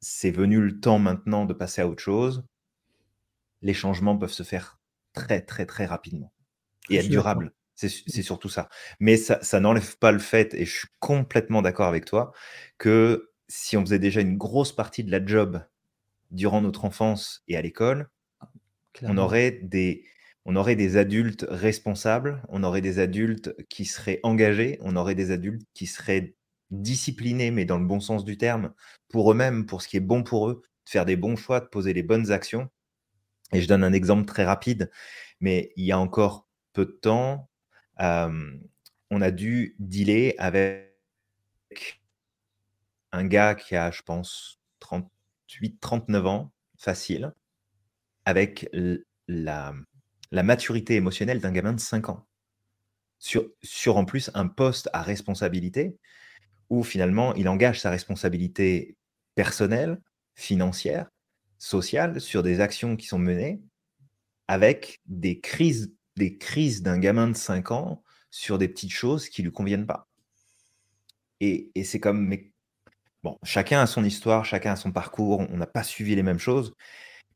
c'est 0.01 0.31
venu 0.31 0.61
le 0.61 0.81
temps 0.81 0.99
maintenant 0.99 1.45
de 1.45 1.53
passer 1.53 1.83
à 1.83 1.89
autre 1.89 2.03
chose, 2.03 2.47
les 3.61 3.75
changements 3.75 4.17
peuvent 4.17 4.33
se 4.33 4.43
faire 4.43 4.79
très, 5.13 5.43
très, 5.43 5.67
très 5.67 5.85
rapidement. 5.85 6.33
Et 6.89 6.97
être 6.97 7.09
durables. 7.09 7.53
C'est 7.89 8.23
surtout 8.23 8.49
ça. 8.49 8.69
Mais 8.99 9.17
ça, 9.17 9.61
n'enlève 9.61 9.97
pas 9.99 10.13
le 10.13 10.19
fait, 10.19 10.55
et 10.55 10.65
je 10.65 10.79
suis 10.79 10.89
complètement 10.99 11.63
d'accord 11.63 11.89
avec 11.89 12.05
toi, 12.05 12.33
que 12.79 13.31
si 13.49 13.77
on 13.77 13.83
faisait 13.83 13.99
déjà 13.99 14.21
une 14.21 14.37
grosse 14.37 14.73
partie 14.73 15.05
de 15.05 15.11
la 15.11 15.25
job 15.25 15.65
durant 16.31 16.61
notre 16.63 16.85
enfance 16.85 17.43
et 17.49 17.57
à 17.57 17.63
l'école, 17.63 18.11
on 19.03 19.19
aurait 19.19 19.53
des, 19.63 20.05
on 20.45 20.57
aurait 20.57 20.77
des 20.77 20.97
adultes 20.97 21.47
responsables, 21.49 22.43
on 22.49 22.63
aurait 22.65 22.81
des 22.81 22.99
adultes 22.99 23.55
qui 23.69 23.85
seraient 23.85 24.21
engagés, 24.23 24.79
on 24.83 24.97
aurait 24.97 25.15
des 25.15 25.31
adultes 25.31 25.63
qui 25.75 25.87
seraient 25.87 26.35
disciplinés, 26.71 27.51
mais 27.51 27.65
dans 27.65 27.79
le 27.79 27.87
bon 27.87 28.01
sens 28.01 28.25
du 28.25 28.39
terme, 28.39 28.73
pour 29.09 29.33
eux-mêmes, 29.33 29.67
pour 29.67 29.83
ce 29.83 29.89
qui 29.89 29.97
est 29.97 30.01
bon 30.01 30.23
pour 30.23 30.49
eux, 30.49 30.63
de 30.87 30.91
faire 30.91 31.07
des 31.07 31.17
bons 31.17 31.37
choix, 31.37 31.61
de 31.61 31.67
poser 31.67 31.93
les 31.93 32.03
bonnes 32.03 32.31
actions. 32.31 32.69
Et 33.53 33.61
je 33.61 33.69
donne 33.69 33.85
un 33.85 33.93
exemple 33.93 34.27
très 34.27 34.45
rapide, 34.45 34.91
mais 35.41 35.73
il 35.77 35.85
y 35.85 35.93
a 35.93 35.99
encore 35.99 36.49
peu 36.73 36.87
de 36.87 36.93
temps, 36.93 37.50
on 38.01 39.21
a 39.21 39.31
dû 39.31 39.77
dealer 39.79 40.35
avec 40.39 40.91
un 43.13 43.25
gars 43.25 43.55
qui 43.55 43.77
a, 43.77 43.91
je 43.91 44.03
pense, 44.03 44.61
38, 44.81 45.81
39 45.81 46.27
ans, 46.27 46.53
facile, 46.79 47.33
avec 48.25 48.71
la, 49.29 49.75
maturité 50.33 50.95
émotionnelle 50.95 51.41
d'un 51.41 51.53
gamin 51.53 51.73
de 51.73 51.81
5 51.81 52.09
ans. 52.09 52.27
Sur, 53.19 53.47
sur 53.63 53.99
en 53.99 54.07
plus 54.07 54.31
un 54.33 54.49
poste 54.49 54.89
à 54.95 55.03
responsabilité 55.03 55.99
où 56.71 56.83
finalement 56.83 57.35
il 57.35 57.49
engage 57.49 57.81
sa 57.81 57.91
responsabilité 57.91 58.97
personnelle, 59.35 60.01
financière, 60.35 61.11
social 61.59 62.19
sur 62.21 62.43
des 62.43 62.61
actions 62.61 62.97
qui 62.97 63.07
sont 63.07 63.19
menées 63.19 63.61
avec 64.49 65.01
des 65.05 65.39
crises, 65.41 65.93
des 66.17 66.39
crises 66.39 66.83
d'un 66.83 66.99
gamin 66.99 67.29
de 67.29 67.37
5 67.37 67.71
ans 67.71 68.03
sur 68.31 68.59
des 68.59 68.69
petites 68.69 68.93
choses 68.93 69.29
qui 69.29 69.43
lui 69.43 69.53
conviennent 69.53 69.87
pas. 69.87 70.09
Et, 71.41 71.71
et 71.75 71.85
c'est 71.85 72.01
comme, 72.01 72.27
mais 72.27 72.53
bon, 73.23 73.39
chacun 73.43 73.81
a 73.81 73.87
son 73.87 74.05
histoire, 74.05 74.45
chacun 74.45 74.73
a 74.73 74.77
son 74.77 74.93
parcours, 74.93 75.41
on 75.41 75.57
n'a 75.57 75.67
pas 75.67 75.83
suivi 75.83 76.15
les 76.15 76.23
mêmes 76.23 76.39
choses. 76.39 76.75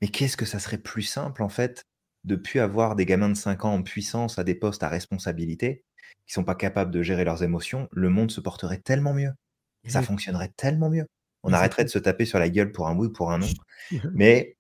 Mais 0.01 0.09
qu'est-ce 0.09 0.37
que 0.37 0.45
ça 0.45 0.59
serait 0.59 0.79
plus 0.79 1.03
simple, 1.03 1.43
en 1.43 1.49
fait, 1.49 1.87
de 2.25 2.37
plus 2.37 2.61
avoir 2.61 2.97
des 2.97 3.07
gamins 3.07 3.29
de 3.29 3.35
5 3.35 3.65
ans 3.65 3.75
en 3.75 3.83
puissance 3.83 4.39
à 4.39 4.45
des 4.45 4.55
postes 4.55 4.83
à 4.83 4.89
responsabilité, 4.89 5.83
qui 6.27 6.33
sont 6.33 6.45
pas 6.45 6.55
capables 6.55 6.91
de 6.91 7.03
gérer 7.03 7.25
leurs 7.25 7.43
émotions, 7.43 7.89
le 7.93 8.09
monde 8.09 8.31
se 8.31 8.41
porterait 8.41 8.79
tellement 8.79 9.15
mieux. 9.15 9.33
Ça 9.87 10.03
fonctionnerait 10.03 10.53
tellement 10.57 10.89
mieux. 10.89 11.07
On 11.43 11.53
arrêterait 11.53 11.85
de 11.85 11.91
se 11.91 11.99
taper 11.99 12.25
sur 12.25 12.39
la 12.39 12.49
gueule 12.49 12.73
pour 12.73 12.89
un 12.89 12.97
oui 12.97 13.09
ou 13.09 13.13
pour 13.13 13.31
un 13.31 13.39
non. 13.39 13.49
Mais 14.15 14.57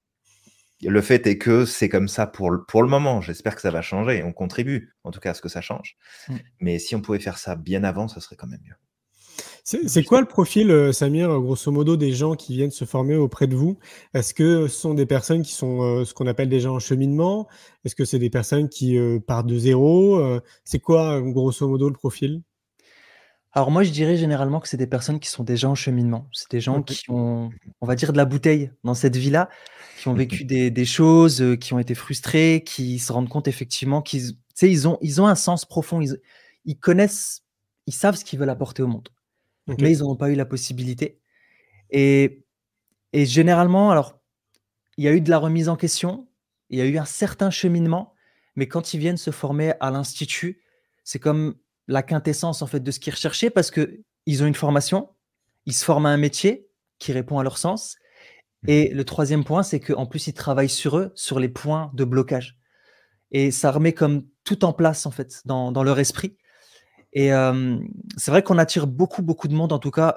le 0.89 1.01
fait 1.01 1.26
est 1.26 1.39
que 1.39 1.64
c'est 1.64 1.89
comme 1.89 2.09
ça 2.09 2.26
pour 2.26 2.51
le, 2.51 2.64
pour 2.64 2.82
le 2.82 2.89
moment. 2.89 3.20
J'espère 3.20 3.55
que 3.55 3.61
ça 3.61 3.70
va 3.70 3.82
changer. 3.82 4.22
On 4.22 4.32
contribue, 4.32 4.95
en 5.05 5.11
tout 5.11 5.20
cas, 5.20 5.30
à 5.30 5.35
ce 5.35 5.41
que 5.41 5.49
ça 5.49 5.61
change. 5.61 5.97
Mm. 6.28 6.37
Mais 6.61 6.78
si 6.78 6.95
on 6.95 7.01
pouvait 7.01 7.20
faire 7.20 7.39
ça 7.39 7.57
bien 7.57 7.85
avant, 7.85 8.09
ça 8.09 8.20
serait 8.20 8.37
quand 8.37 8.47
même 8.47 8.61
mieux. 8.64 8.74
C'est 9.64 10.05
quoi 10.05 10.20
le 10.20 10.26
profil, 10.26 10.70
euh, 10.70 10.93
Samir, 10.93 11.41
grosso 11.41 11.72
modo, 11.72 11.97
des 11.97 12.12
gens 12.12 12.35
qui 12.35 12.55
viennent 12.55 12.70
se 12.70 12.85
former 12.85 13.16
auprès 13.16 13.47
de 13.47 13.57
vous? 13.57 13.78
Est-ce 14.12 14.35
que 14.35 14.68
ce 14.68 14.78
sont 14.78 14.93
des 14.93 15.07
personnes 15.07 15.43
qui 15.43 15.53
sont 15.53 15.80
euh, 15.80 16.05
ce 16.05 16.12
qu'on 16.12 16.26
appelle 16.26 16.51
déjà 16.51 16.70
en 16.70 16.78
cheminement? 16.78 17.49
Est-ce 17.85 17.95
que 17.95 18.05
c'est 18.05 18.18
des 18.18 18.28
personnes 18.28 18.68
qui 18.68 18.99
euh, 18.99 19.20
partent 19.20 19.47
de 19.47 19.57
zéro? 19.57 20.20
C'est 20.64 20.80
quoi, 20.80 21.18
grosso 21.22 21.66
modo, 21.66 21.89
le 21.89 21.95
profil? 21.95 22.43
Alors 23.53 23.70
moi, 23.70 23.85
je 23.85 23.91
dirais 23.91 24.16
généralement 24.16 24.61
que 24.61 24.68
c'est 24.68 24.76
des 24.76 24.87
personnes 24.87 25.18
qui 25.18 25.30
sont 25.30 25.45
déjà 25.45 25.68
en 25.70 25.74
cheminement. 25.74 26.28
C'est 26.32 26.51
des 26.51 26.61
gens 26.61 26.82
qui 26.82 27.09
ont, 27.09 27.51
on 27.80 27.87
va 27.87 27.95
dire, 27.95 28.12
de 28.12 28.18
la 28.18 28.24
bouteille 28.26 28.70
dans 28.82 28.95
cette 28.95 29.16
vie-là, 29.16 29.49
qui 30.05 30.09
ont 30.09 30.15
vécu 30.15 30.45
des, 30.45 30.85
choses, 30.85 31.57
qui 31.61 31.73
ont 31.73 31.79
été 31.79 31.95
frustrés, 31.95 32.63
qui 32.65 32.99
se 32.99 33.11
rendent 33.11 33.29
compte 33.29 33.49
effectivement 33.49 34.03
qu'ils 34.03 34.33
ils 34.61 34.87
ont, 34.87 34.99
ils 35.01 35.21
ont 35.23 35.27
un 35.27 35.35
sens 35.35 35.65
profond. 35.65 36.01
Ils, 36.65 36.79
connaissent, 36.79 37.43
ils 37.87 37.93
savent 37.95 38.17
ce 38.17 38.25
qu'ils 38.25 38.39
veulent 38.39 38.51
apporter 38.51 38.83
au 38.83 38.87
monde 38.87 39.09
mais 39.67 39.93
ils 39.93 40.01
n'ont 40.01 40.17
pas 40.17 40.31
eu 40.31 40.35
la 40.35 40.45
possibilité. 40.45 41.19
Et, 41.91 42.45
et 43.13 43.25
généralement, 43.25 43.91
alors, 43.91 44.21
il 44.97 45.05
y 45.05 45.09
a 45.09 45.13
eu 45.13 45.23
de 45.23 45.31
la 45.31 45.39
remise 45.39 45.69
en 45.69 45.77
question, 45.77 46.29
il 46.69 46.79
y 46.79 46.83
a 46.83 46.85
eu 46.85 46.99
un 46.99 47.05
certain 47.05 47.51
cheminement, 47.51 48.13
mais 48.57 48.69
quand 48.69 48.93
ils 48.93 49.01
viennent 49.01 49.17
se 49.17 49.31
former 49.31 49.73
à 49.81 49.91
l'institut, 49.91 50.61
c'est 51.03 51.19
comme 51.19 51.55
la 51.89 52.03
quintessence 52.03 52.63
en 52.63 52.67
fait 52.67 52.81
de 52.81 52.91
ce 52.91 53.01
qu'ils 53.01 53.15
recherchaient 53.15 53.51
parce 53.51 53.71
que 53.71 54.03
ils 54.27 54.43
ont 54.43 54.47
une 54.47 54.55
formation, 54.55 55.09
ils 55.65 55.73
se 55.73 55.85
forment 55.85 56.07
à 56.07 56.11
un 56.11 56.17
métier 56.17 56.69
qui 56.99 57.13
répond 57.13 57.39
à 57.39 57.43
leur 57.43 57.57
sens. 57.57 57.97
Et 58.67 58.89
le 58.95 59.05
troisième 59.05 59.45
point, 59.45 59.62
c'est 59.62 59.81
qu'en 59.81 60.07
plus, 60.07 60.27
ils 60.27 60.33
travaillent 60.33 60.69
sur 60.69 60.99
eux, 60.99 61.12
sur 61.15 61.39
les 61.39 61.49
points 61.49 61.91
de 61.95 62.05
blocage. 62.05 62.59
Et 63.31 63.51
ça 63.51 63.71
remet 63.71 63.93
comme 63.93 64.27
tout 64.45 64.65
en 64.65 64.73
place, 64.73 65.07
en 65.07 65.11
fait, 65.11 65.43
dans, 65.45 65.83
leur 65.83 65.99
esprit. 65.99 66.37
Et 67.12 67.31
c'est 68.17 68.31
vrai 68.31 68.43
qu'on 68.43 68.59
attire 68.59 68.87
beaucoup, 68.87 69.23
beaucoup 69.23 69.49
de 69.49 69.55
monde. 69.55 69.73
En 69.73 69.79
tout 69.79 69.91
cas, 69.91 70.17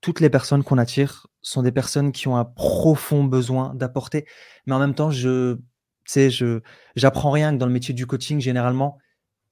toutes 0.00 0.20
les 0.20 0.30
personnes 0.30 0.62
qu'on 0.62 0.78
attire 0.78 1.26
sont 1.42 1.62
des 1.62 1.72
personnes 1.72 2.12
qui 2.12 2.28
ont 2.28 2.36
un 2.36 2.44
profond 2.44 3.24
besoin 3.24 3.74
d'apporter. 3.74 4.26
Mais 4.66 4.74
en 4.74 4.78
même 4.78 4.94
temps, 4.94 5.10
je 5.10 5.58
sais, 6.04 6.30
je 6.30 6.60
j'apprends 6.94 7.30
rien 7.30 7.52
que 7.52 7.58
dans 7.58 7.66
le 7.66 7.72
métier 7.72 7.94
du 7.94 8.06
coaching 8.06 8.40
généralement, 8.40 8.98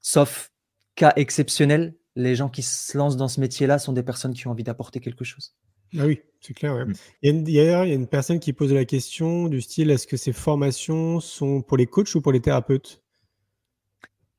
sauf 0.01 0.53
cas 0.95 1.12
exceptionnel, 1.16 1.97
les 2.16 2.36
gens 2.36 2.49
qui 2.49 2.62
se 2.62 2.97
lancent 2.97 3.16
dans 3.16 3.28
ce 3.28 3.40
métier-là 3.40 3.78
sont 3.78 3.92
des 3.92 4.03
personnes 4.03 4.34
qui 4.34 4.47
ont 4.47 4.53
envie 4.53 4.62
d'apporter 4.62 5.01
quelque 5.01 5.24
chose. 5.24 5.55
Ah 5.99 6.07
oui, 6.07 6.20
c'est 6.40 6.55
clair. 6.55 6.74
Mmh. 6.86 6.92
Il, 7.22 7.26
y 7.26 7.28
a 7.28 7.34
une, 7.34 7.49
il, 7.49 7.55
y 7.55 7.61
a, 7.61 7.84
une, 7.84 8.07
personne 8.07 8.40
qui 8.40 8.53
pose 8.53 8.72
la 8.72 8.84
question 8.84 9.49
du 9.49 9.61
style 9.61 9.90
est-ce 9.90 10.07
que 10.07 10.16
ces 10.16 10.32
formations 10.32 11.20
sont 11.20 11.62
pour 11.62 11.76
les 11.76 11.86
coachs 11.86 12.14
ou 12.14 12.20
pour 12.20 12.32
les 12.32 12.40
thérapeutes? 12.40 13.03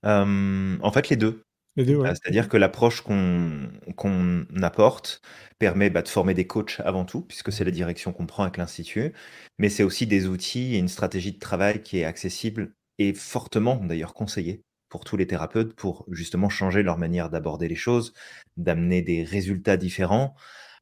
En 0.04 0.92
fait, 0.94 1.10
les 1.10 1.16
deux. 1.16 1.46
Euh, 1.78 2.14
c'est-à-dire 2.14 2.48
que 2.48 2.56
l'approche 2.58 3.02
qu'on 3.02 4.46
apporte 4.62 5.22
permet 5.60 5.90
bah, 5.90 6.02
de 6.02 6.08
former 6.08 6.34
des 6.34 6.48
coachs 6.48 6.80
avant 6.86 7.04
tout, 7.04 7.22
puisque 7.22 7.52
c'est 7.52 7.66
la 7.66 7.72
direction 7.72 8.14
qu'on 8.14 8.26
prend 8.26 8.44
avec 8.44 8.58
l'Institut, 8.58 9.14
mais 9.58 9.70
c'est 9.70 9.84
aussi 9.84 10.08
des 10.08 10.28
outils 10.28 10.76
et 10.76 10.78
une 10.78 10.88
stratégie 10.88 11.34
de 11.34 11.40
travail 11.40 11.82
qui 11.82 12.00
est 12.00 12.06
accessible 12.06 12.74
et 12.98 13.14
fortement 13.14 13.76
d'ailleurs 13.76 14.14
conseillée 14.14 14.62
pour 14.88 15.04
tous 15.04 15.18
les 15.18 15.28
thérapeutes 15.28 15.74
pour 15.74 16.06
justement 16.10 16.48
changer 16.48 16.82
leur 16.82 16.98
manière 16.98 17.30
d'aborder 17.30 17.68
les 17.68 17.76
choses, 17.76 18.14
d'amener 18.56 19.02
des 19.02 19.24
résultats 19.24 19.76
différents. 19.76 20.36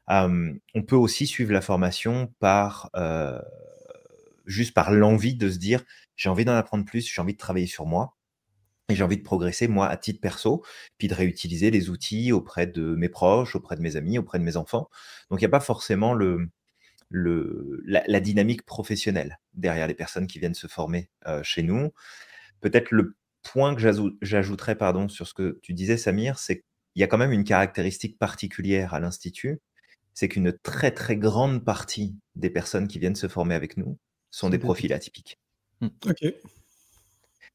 On 0.07 0.83
peut 0.87 0.95
aussi 0.95 1.27
suivre 1.27 1.53
la 1.53 1.61
formation 1.61 2.33
par 2.39 2.91
juste 4.45 4.73
par 4.73 4.91
l'envie 4.91 5.35
de 5.35 5.49
se 5.49 5.57
dire 5.57 5.83
j'ai 6.15 6.29
envie 6.29 6.45
d'en 6.45 6.55
apprendre 6.55 6.85
plus, 6.85 7.11
j'ai 7.11 7.21
envie 7.21 7.33
de 7.33 7.37
travailler 7.37 7.67
sur 7.67 7.85
moi. 7.85 8.15
Et 8.89 8.95
j'ai 8.95 9.03
envie 9.03 9.17
de 9.17 9.23
progresser, 9.23 9.69
moi, 9.69 9.87
à 9.87 9.95
titre 9.95 10.19
perso, 10.19 10.63
puis 10.97 11.07
de 11.07 11.13
réutiliser 11.13 11.71
les 11.71 11.89
outils 11.89 12.33
auprès 12.33 12.67
de 12.67 12.95
mes 12.95 13.07
proches, 13.07 13.55
auprès 13.55 13.77
de 13.77 13.81
mes 13.81 13.95
amis, 13.95 14.17
auprès 14.17 14.39
de 14.39 14.43
mes 14.43 14.57
enfants. 14.57 14.89
Donc, 15.29 15.39
il 15.39 15.43
n'y 15.43 15.47
a 15.47 15.49
pas 15.49 15.61
forcément 15.61 16.13
le, 16.13 16.49
le, 17.09 17.81
la, 17.85 18.19
dynamique 18.19 18.65
professionnelle 18.65 19.39
derrière 19.53 19.87
les 19.87 19.93
personnes 19.93 20.27
qui 20.27 20.37
viennent 20.37 20.53
se 20.53 20.67
former 20.67 21.09
chez 21.43 21.63
nous. 21.63 21.93
Peut-être 22.59 22.91
le 22.91 23.15
point 23.41 23.73
que 23.73 23.81
j'ajouterais 24.21 24.75
pardon, 24.75 25.07
sur 25.07 25.27
ce 25.27 25.33
que 25.33 25.59
tu 25.63 25.73
disais, 25.73 25.95
Samir, 25.95 26.37
c'est 26.37 26.57
qu'il 26.57 27.01
y 27.01 27.03
a 27.03 27.07
quand 27.07 27.17
même 27.17 27.31
une 27.31 27.45
caractéristique 27.45 28.19
particulière 28.19 28.93
à 28.93 28.99
l'Institut, 28.99 29.61
c'est 30.13 30.27
qu'une 30.27 30.53
très 30.53 30.91
très 30.91 31.17
grande 31.17 31.63
partie 31.63 32.15
des 32.35 32.49
personnes 32.49 32.87
qui 32.87 32.99
viennent 32.99 33.15
se 33.15 33.27
former 33.27 33.55
avec 33.55 33.77
nous 33.77 33.97
sont 34.31 34.49
des 34.49 34.59
profils 34.59 34.93
atypiques. 34.93 35.39
Ok. 35.81 36.25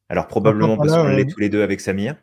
Alors 0.09 0.27
probablement 0.27 0.77
parce 0.77 0.93
qu'on 0.93 1.09
l'est 1.09 1.27
tous 1.27 1.41
les 1.41 1.49
deux 1.49 1.63
avec 1.63 1.81
Samir. 1.81 2.17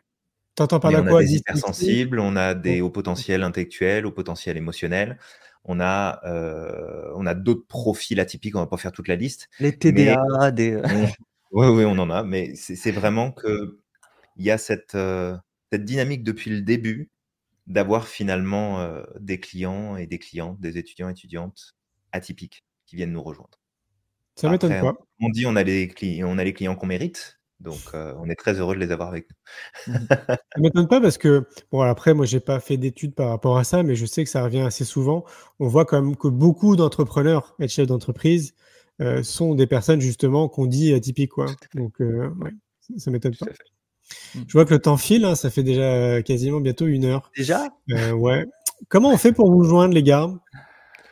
T'entends 0.54 0.80
par 0.80 0.90
là 0.90 1.02
quoi 1.02 1.12
On 1.12 1.16
a 1.16 1.22
des 1.22 1.36
hypersensibles, 1.36 2.18
on 2.18 2.34
a 2.34 2.54
des 2.54 2.80
hauts 2.80 2.90
potentiels 2.90 3.42
intellectuels, 3.42 4.06
hauts 4.06 4.12
potentiels 4.12 4.56
émotionnels. 4.56 5.18
On 5.64 5.80
a, 5.80 6.20
euh, 6.24 7.10
on 7.16 7.26
a 7.26 7.34
d'autres 7.34 7.66
profils 7.66 8.18
atypiques, 8.20 8.56
on 8.56 8.60
va 8.60 8.66
pas 8.66 8.76
faire 8.76 8.92
toute 8.92 9.08
la 9.08 9.16
liste. 9.16 9.48
Les 9.60 9.76
TDA, 9.76 10.50
des... 10.52 10.76
oui, 10.76 11.06
oui, 11.66 11.84
on 11.84 11.98
en 11.98 12.08
a, 12.08 12.22
mais 12.22 12.54
c'est 12.54 12.92
vraiment 12.92 13.32
que 13.32 13.78
il 14.36 14.44
y 14.44 14.50
a 14.50 14.58
cette, 14.58 14.94
euh, 14.94 15.36
cette 15.72 15.84
dynamique 15.84 16.22
depuis 16.22 16.50
le 16.50 16.62
début 16.62 17.10
d'avoir 17.66 18.06
finalement 18.06 18.80
euh, 18.80 19.02
des 19.18 19.40
clients 19.40 19.96
et 19.96 20.06
des 20.06 20.18
clientes, 20.18 20.60
des 20.60 20.78
étudiants 20.78 21.08
et 21.08 21.12
étudiantes 21.12 21.76
atypiques 22.12 22.64
qui 22.86 22.96
viennent 22.96 23.12
nous 23.12 23.22
rejoindre. 23.22 23.58
Ça 24.36 24.50
m'étonne 24.50 24.80
pas. 24.80 24.94
On 25.20 25.30
dit 25.30 25.46
on 25.46 25.56
a 25.56 25.62
les, 25.62 25.92
on 26.24 26.38
a 26.38 26.44
les 26.44 26.52
clients 26.52 26.76
qu'on 26.76 26.86
mérite, 26.86 27.36
donc, 27.60 27.80
euh, 27.94 28.12
on 28.18 28.28
est 28.28 28.34
très 28.34 28.58
heureux 28.60 28.74
de 28.74 28.80
les 28.80 28.92
avoir 28.92 29.08
avec 29.08 29.28
nous. 29.30 29.94
Ça 30.08 30.38
ne 30.58 30.62
m'étonne 30.62 30.88
pas 30.88 31.00
parce 31.00 31.16
que, 31.16 31.48
bon, 31.72 31.80
après, 31.80 32.12
moi, 32.12 32.26
j'ai 32.26 32.40
pas 32.40 32.60
fait 32.60 32.76
d'études 32.76 33.14
par 33.14 33.30
rapport 33.30 33.56
à 33.56 33.64
ça, 33.64 33.82
mais 33.82 33.94
je 33.94 34.04
sais 34.04 34.24
que 34.24 34.30
ça 34.30 34.42
revient 34.42 34.60
assez 34.60 34.84
souvent. 34.84 35.24
On 35.58 35.68
voit 35.68 35.86
quand 35.86 36.00
même 36.00 36.16
que 36.16 36.28
beaucoup 36.28 36.76
d'entrepreneurs 36.76 37.54
et 37.58 37.64
de 37.64 37.70
chefs 37.70 37.86
d'entreprise 37.86 38.54
euh, 39.00 39.22
sont 39.22 39.54
des 39.54 39.66
personnes, 39.66 40.00
justement, 40.00 40.48
qu'on 40.48 40.66
dit 40.66 40.92
atypiques, 40.92 41.32
quoi. 41.32 41.46
Donc, 41.74 41.94
ouais, 42.00 42.52
ça, 42.98 43.10
ne 43.10 43.12
m'étonne 43.12 43.36
pas. 43.36 43.46
Mmh. 44.34 44.40
Je 44.46 44.52
vois 44.52 44.64
que 44.64 44.74
le 44.74 44.80
temps 44.80 44.96
file, 44.96 45.24
hein, 45.24 45.34
ça 45.34 45.50
fait 45.50 45.62
déjà 45.62 46.22
quasiment 46.22 46.60
bientôt 46.60 46.86
une 46.86 47.04
heure. 47.04 47.30
Déjà? 47.36 47.68
Ouais. 47.88 48.44
Comment 48.88 49.10
on 49.10 49.16
fait 49.16 49.32
pour 49.32 49.50
vous 49.50 49.64
joindre, 49.64 49.94
les 49.94 50.02
gars? 50.02 50.28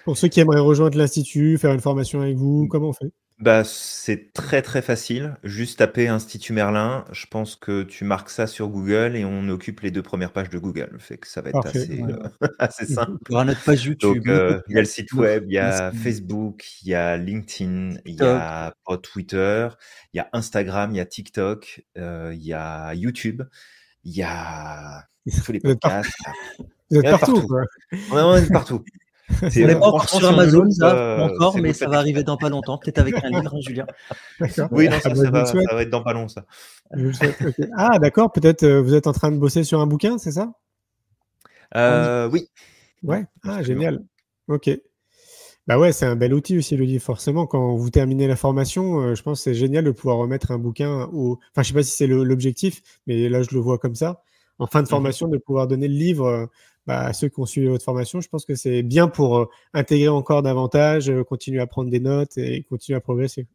Pour 0.05 0.19
ceux 0.19 0.29
qui 0.29 0.41
aimeraient 0.41 0.61
rejoindre 0.61 0.99
l'Institut, 0.99 1.57
faire 1.59 1.73
une 1.73 1.81
formation 1.81 2.21
avec 2.21 2.37
vous, 2.37 2.65
mmh. 2.65 2.69
comment 2.69 2.89
on 2.89 2.93
fait? 2.93 3.13
Bah, 3.41 3.65
c'est 3.65 4.33
très 4.33 4.63
très 4.63 4.81
facile. 4.81 5.37
Juste 5.43 5.81
taper 5.81 6.07
Institut 6.07 6.53
Merlin. 6.53 7.05
Je 7.11 7.27
pense 7.27 7.57
que 7.57 7.83
tu 7.83 8.05
marques 8.05 8.31
ça 8.31 8.47
sur 8.47 8.69
Google 8.69 9.17
et 9.17 9.25
on 9.25 9.49
occupe 9.49 9.81
les 9.81 9.91
deux 9.91 10.03
premières 10.03 10.33
pages 10.33 10.51
de 10.51 10.59
Google. 10.59 10.97
Fait 11.01 11.19
que 11.19 11.27
ça 11.27 11.43
va 11.43 11.51
être 11.51 11.67
assez, 11.67 12.01
euh, 12.01 12.29
assez 12.61 12.87
simple. 12.87 13.19
Il 13.29 13.33
y 13.33 13.35
aura 13.35 13.45
notre 13.45 13.63
page 13.65 13.85
YouTube. 13.85 14.23
Euh, 14.29 14.61
il 14.69 14.77
y 14.77 14.79
a 14.79 14.83
le 14.83 14.87
site 14.87 15.13
web, 15.15 15.45
il 15.49 15.55
y 15.55 15.59
a 15.59 15.91
Facebook, 15.91 16.65
il 16.83 16.91
y 16.91 16.95
a 16.95 17.17
LinkedIn, 17.17 17.97
il 18.07 18.15
y 18.15 18.23
a 18.23 18.73
Twitter, 19.03 19.69
il 20.13 20.19
y 20.19 20.21
a 20.21 20.29
Instagram, 20.33 20.93
il 20.93 20.99
y 20.99 21.01
a 21.01 21.07
TikTok, 21.07 21.85
euh, 21.99 22.33
il 22.35 22.45
y 22.45 22.53
a 22.53 22.95
YouTube, 22.95 23.43
il 24.05 24.17
y 24.17 24.23
a 24.23 25.09
tous 25.45 25.51
les 25.51 25.61
podcasts. 25.61 26.13
Vous 26.91 27.01
êtes 27.01 27.11
partout, 27.11 27.47
quoi. 27.49 27.65
on 28.13 28.37
est 28.37 28.53
partout. 28.53 28.85
On 29.43 29.47
n'est 29.47 29.75
pas 29.75 29.87
encore 29.87 30.09
sur 30.09 30.27
Amazon, 30.29 30.71
ça, 30.71 31.19
encore, 31.21 31.57
mais 31.59 31.73
ça 31.73 31.89
va 31.89 31.99
arriver 31.99 32.23
dans 32.25 32.37
pas 32.37 32.51
longtemps, 32.51 32.79
peut-être 32.79 32.99
avec 32.99 33.15
un 33.25 33.29
livre, 33.29 33.55
hein, 33.55 33.61
Julien. 33.61 33.87
Oui, 34.71 34.89
non, 34.89 35.01
ça, 35.01 35.11
ah, 35.13 35.31
bah, 35.31 35.47
ça, 35.47 35.55
va, 35.73 35.83
être 35.83 35.91
dans 35.91 36.03
pas 36.03 36.13
long, 36.13 36.29
ça. 36.29 36.45
Ah, 37.77 37.99
d'accord, 37.99 38.33
peut-être 38.33 38.65
euh, 38.65 38.83
vous 38.83 38.95
êtes 38.95 39.07
en 39.07 39.13
train 39.13 39.33
de 39.33 39.39
bosser 39.39 39.65
sur 39.65 39.81
un 39.81 39.87
bouquin, 39.87 40.19
c'est 40.19 40.33
ça? 40.33 40.53
Euh, 41.77 42.29
Oui. 42.31 42.49
Ouais, 43.03 43.25
ah, 43.45 43.63
génial. 43.63 44.05
Ok. 44.49 44.71
Bah 45.67 45.79
ouais, 45.79 45.93
c'est 45.93 46.05
un 46.05 46.17
bel 46.17 46.35
outil 46.35 46.59
aussi, 46.59 46.77
le 46.77 46.85
livre. 46.85 47.03
Forcément, 47.03 47.47
quand 47.47 47.75
vous 47.75 47.89
terminez 47.89 48.27
la 48.27 48.37
formation, 48.37 49.01
euh, 49.01 49.15
je 49.15 49.23
pense 49.23 49.39
que 49.41 49.45
c'est 49.45 49.55
génial 49.55 49.85
de 49.85 49.91
pouvoir 49.91 50.19
remettre 50.19 50.51
un 50.51 50.59
bouquin 50.59 51.09
au. 51.13 51.39
Enfin, 51.53 51.63
je 51.63 51.69
sais 51.69 51.75
pas 51.75 51.83
si 51.83 51.93
c'est 51.93 52.07
l'objectif, 52.07 52.83
mais 53.07 53.31
là, 53.31 53.43
je 53.43 53.55
le 53.55 53.61
vois 53.61 53.79
comme 53.79 53.95
ça. 53.95 54.23
En 54.59 54.67
fin 54.67 54.81
de 54.81 54.85
mmh 54.85 54.91
formation, 54.91 55.29
de 55.29 55.39
pouvoir 55.39 55.67
donner 55.67 55.89
le 55.89 55.95
livre 55.95 56.49
bah, 56.87 57.13
ceux 57.13 57.29
qui 57.29 57.41
ont 57.41 57.47
suivi 57.47 57.67
votre 57.67 57.85
formation. 57.85 58.21
Je 58.21 58.29
pense 58.29 58.45
que 58.45 58.55
c'est 58.55 58.83
bien 58.83 59.09
pour 59.09 59.39
euh, 59.39 59.49
intégrer 59.73 60.09
encore 60.09 60.43
davantage, 60.43 61.11
euh, 61.11 61.25
continuer 61.25 61.61
à 61.61 61.67
prendre 61.67 61.91
des 61.91 62.01
notes 62.01 62.37
et 62.37 62.63
continuer 62.65 62.97
à 62.97 63.01
progresser. 63.01 63.47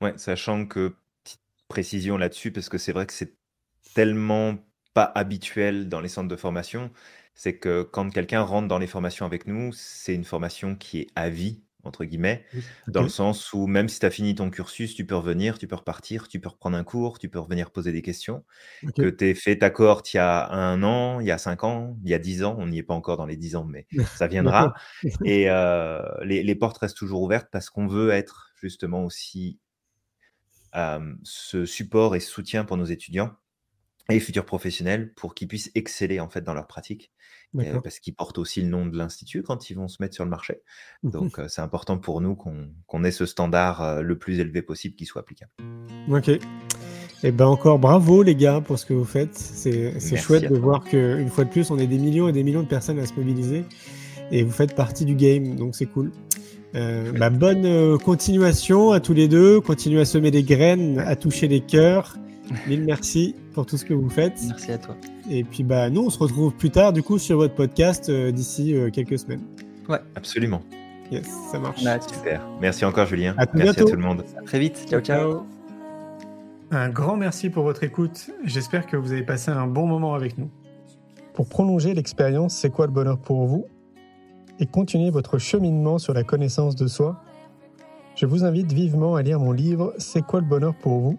Ouais, 0.00 0.12
sachant 0.16 0.66
que, 0.66 0.94
petite 1.24 1.40
précision 1.68 2.18
là-dessus, 2.18 2.52
parce 2.52 2.68
que 2.68 2.78
c'est 2.78 2.92
vrai 2.92 3.06
que 3.06 3.12
c'est 3.12 3.34
tellement 3.94 4.56
pas 4.92 5.10
habituel 5.14 5.88
dans 5.88 6.00
les 6.00 6.08
centres 6.08 6.28
de 6.28 6.36
formation, 6.36 6.90
c'est 7.34 7.58
que 7.58 7.82
quand 7.82 8.10
quelqu'un 8.10 8.42
rentre 8.42 8.68
dans 8.68 8.78
les 8.78 8.86
formations 8.86 9.26
avec 9.26 9.46
nous, 9.46 9.72
c'est 9.72 10.14
une 10.14 10.24
formation 10.24 10.74
qui 10.74 11.00
est 11.00 11.08
à 11.16 11.28
vie 11.28 11.62
entre 11.86 12.04
guillemets, 12.04 12.44
dans 12.88 13.02
le 13.02 13.08
sens 13.08 13.52
où 13.52 13.66
même 13.66 13.88
si 13.88 14.00
tu 14.00 14.06
as 14.06 14.10
fini 14.10 14.34
ton 14.34 14.50
cursus, 14.50 14.94
tu 14.94 15.06
peux 15.06 15.14
revenir, 15.14 15.58
tu 15.58 15.66
peux 15.66 15.76
repartir, 15.76 16.28
tu 16.28 16.40
peux 16.40 16.48
reprendre 16.48 16.76
un 16.76 16.84
cours, 16.84 17.18
tu 17.18 17.28
peux 17.28 17.38
revenir 17.38 17.70
poser 17.70 17.92
des 17.92 18.02
questions. 18.02 18.44
Que 18.96 19.08
tu 19.08 19.26
aies 19.26 19.34
fait 19.34 19.58
ta 19.58 19.70
cohorte 19.70 20.12
il 20.12 20.18
y 20.18 20.20
a 20.20 20.50
un 20.50 20.82
an, 20.82 21.20
il 21.20 21.26
y 21.26 21.30
a 21.30 21.38
cinq 21.38 21.64
ans, 21.64 21.96
il 22.04 22.10
y 22.10 22.14
a 22.14 22.18
dix 22.18 22.42
ans, 22.44 22.56
on 22.58 22.66
n'y 22.66 22.78
est 22.78 22.82
pas 22.82 22.94
encore 22.94 23.16
dans 23.16 23.26
les 23.26 23.36
dix 23.36 23.56
ans, 23.56 23.64
mais 23.64 23.86
ça 24.14 24.26
viendra. 24.26 24.74
Et 25.24 25.48
euh, 25.48 26.02
les, 26.22 26.54
portes 26.54 26.78
restent 26.78 26.96
toujours 26.96 27.22
ouvertes 27.22 27.48
parce 27.52 27.70
qu'on 27.70 27.86
veut 27.86 28.10
être 28.10 28.52
justement 28.60 29.04
aussi 29.04 29.58
ce 31.22 31.64
support 31.64 32.16
et 32.16 32.20
soutien 32.20 32.66
pour 32.66 32.76
nos 32.76 32.84
étudiants 32.84 33.32
et 34.08 34.20
futurs 34.20 34.44
professionnels 34.44 35.12
pour 35.14 35.34
qu'ils 35.34 35.48
puissent 35.48 35.70
exceller 35.74 36.20
en 36.20 36.28
fait 36.28 36.42
dans 36.42 36.54
leur 36.54 36.66
pratique 36.66 37.12
parce 37.82 38.00
qu'ils 38.00 38.14
portent 38.14 38.38
aussi 38.38 38.62
le 38.62 38.68
nom 38.68 38.86
de 38.86 38.96
l'institut 38.96 39.42
quand 39.42 39.70
ils 39.70 39.74
vont 39.74 39.88
se 39.88 40.02
mettre 40.02 40.14
sur 40.14 40.24
le 40.24 40.30
marché. 40.30 40.60
Mmh 41.02 41.10
Donc 41.10 41.40
c'est 41.48 41.62
important 41.62 41.98
pour 41.98 42.20
nous 42.20 42.34
qu'on 42.34 43.04
ait 43.04 43.10
ce 43.10 43.26
standard 43.26 44.02
le 44.02 44.18
plus 44.18 44.40
élevé 44.40 44.62
possible 44.62 44.94
qui 44.94 45.06
soit 45.06 45.22
applicable. 45.22 45.52
Ok. 46.10 46.28
Et 46.28 46.40
eh 47.28 47.32
ben 47.32 47.46
encore 47.46 47.78
bravo 47.78 48.22
les 48.22 48.34
gars 48.34 48.60
pour 48.60 48.78
ce 48.78 48.84
que 48.84 48.92
vous 48.92 49.06
faites. 49.06 49.34
C'est 49.34 50.16
chouette 50.16 50.50
de 50.50 50.56
voir 50.56 50.84
qu'une 50.84 51.30
fois 51.30 51.44
de 51.44 51.50
plus 51.50 51.70
on 51.70 51.78
est 51.78 51.86
des 51.86 51.98
millions 51.98 52.28
et 52.28 52.32
des 52.32 52.42
millions 52.42 52.62
de 52.62 52.68
personnes 52.68 52.98
à 52.98 53.06
se 53.06 53.14
mobiliser 53.14 53.64
et 54.30 54.42
vous 54.42 54.52
faites 54.52 54.74
partie 54.74 55.04
du 55.04 55.14
game, 55.14 55.56
donc 55.56 55.74
c'est 55.76 55.86
cool. 55.86 56.10
Euh, 56.74 57.12
bah, 57.12 57.30
bonne 57.30 57.98
continuation 58.00 58.90
à 58.90 59.00
tous 59.00 59.14
les 59.14 59.28
deux, 59.28 59.60
continuez 59.60 60.00
à 60.00 60.04
semer 60.04 60.30
des 60.30 60.42
graines, 60.42 60.98
à 60.98 61.16
toucher 61.16 61.48
les 61.48 61.60
cœurs 61.60 62.18
Mille 62.66 62.84
merci 62.84 63.34
pour 63.52 63.66
tout 63.66 63.76
ce 63.76 63.84
que 63.84 63.94
vous 63.94 64.08
faites. 64.08 64.40
Merci 64.48 64.72
à 64.72 64.78
toi. 64.78 64.96
Et 65.30 65.44
puis 65.44 65.62
bah 65.62 65.90
nous 65.90 66.02
on 66.06 66.10
se 66.10 66.18
retrouve 66.18 66.54
plus 66.54 66.70
tard 66.70 66.92
du 66.92 67.02
coup 67.02 67.18
sur 67.18 67.36
votre 67.36 67.54
podcast 67.54 68.08
euh, 68.08 68.30
d'ici 68.30 68.74
euh, 68.74 68.90
quelques 68.90 69.18
semaines. 69.18 69.42
Ouais, 69.88 69.98
absolument. 70.14 70.62
Yes, 71.10 71.28
ça 71.50 71.58
marche. 71.58 71.82
Super. 72.12 72.46
Merci 72.60 72.84
encore 72.84 73.06
Julien. 73.06 73.34
À 73.38 73.46
merci 73.54 73.80
à 73.80 73.84
tout 73.84 73.96
le 73.96 74.02
monde. 74.02 74.24
très 74.44 74.58
vite. 74.58 74.86
ciao. 74.88 75.00
ciao. 75.00 75.46
Un 76.70 76.88
grand 76.88 77.16
merci 77.16 77.48
pour 77.48 77.62
votre 77.62 77.84
écoute. 77.84 78.30
J'espère 78.44 78.86
que 78.86 78.96
vous 78.96 79.12
avez 79.12 79.22
passé 79.22 79.52
un 79.52 79.68
bon 79.68 79.86
moment 79.86 80.14
avec 80.14 80.36
nous. 80.36 80.50
Pour 81.32 81.48
prolonger 81.48 81.94
l'expérience 81.94 82.56
C'est 82.56 82.70
quoi 82.70 82.86
le 82.86 82.92
bonheur 82.92 83.18
pour 83.18 83.46
vous? 83.46 83.66
Et 84.58 84.66
continuer 84.66 85.10
votre 85.10 85.38
cheminement 85.38 85.98
sur 85.98 86.14
la 86.14 86.24
connaissance 86.24 86.74
de 86.74 86.86
soi, 86.86 87.22
je 88.16 88.26
vous 88.26 88.44
invite 88.44 88.72
vivement 88.72 89.14
à 89.14 89.22
lire 89.22 89.38
mon 89.38 89.52
livre 89.52 89.92
C'est 89.98 90.22
quoi 90.22 90.40
le 90.40 90.46
bonheur 90.46 90.74
pour 90.74 90.98
vous? 90.98 91.18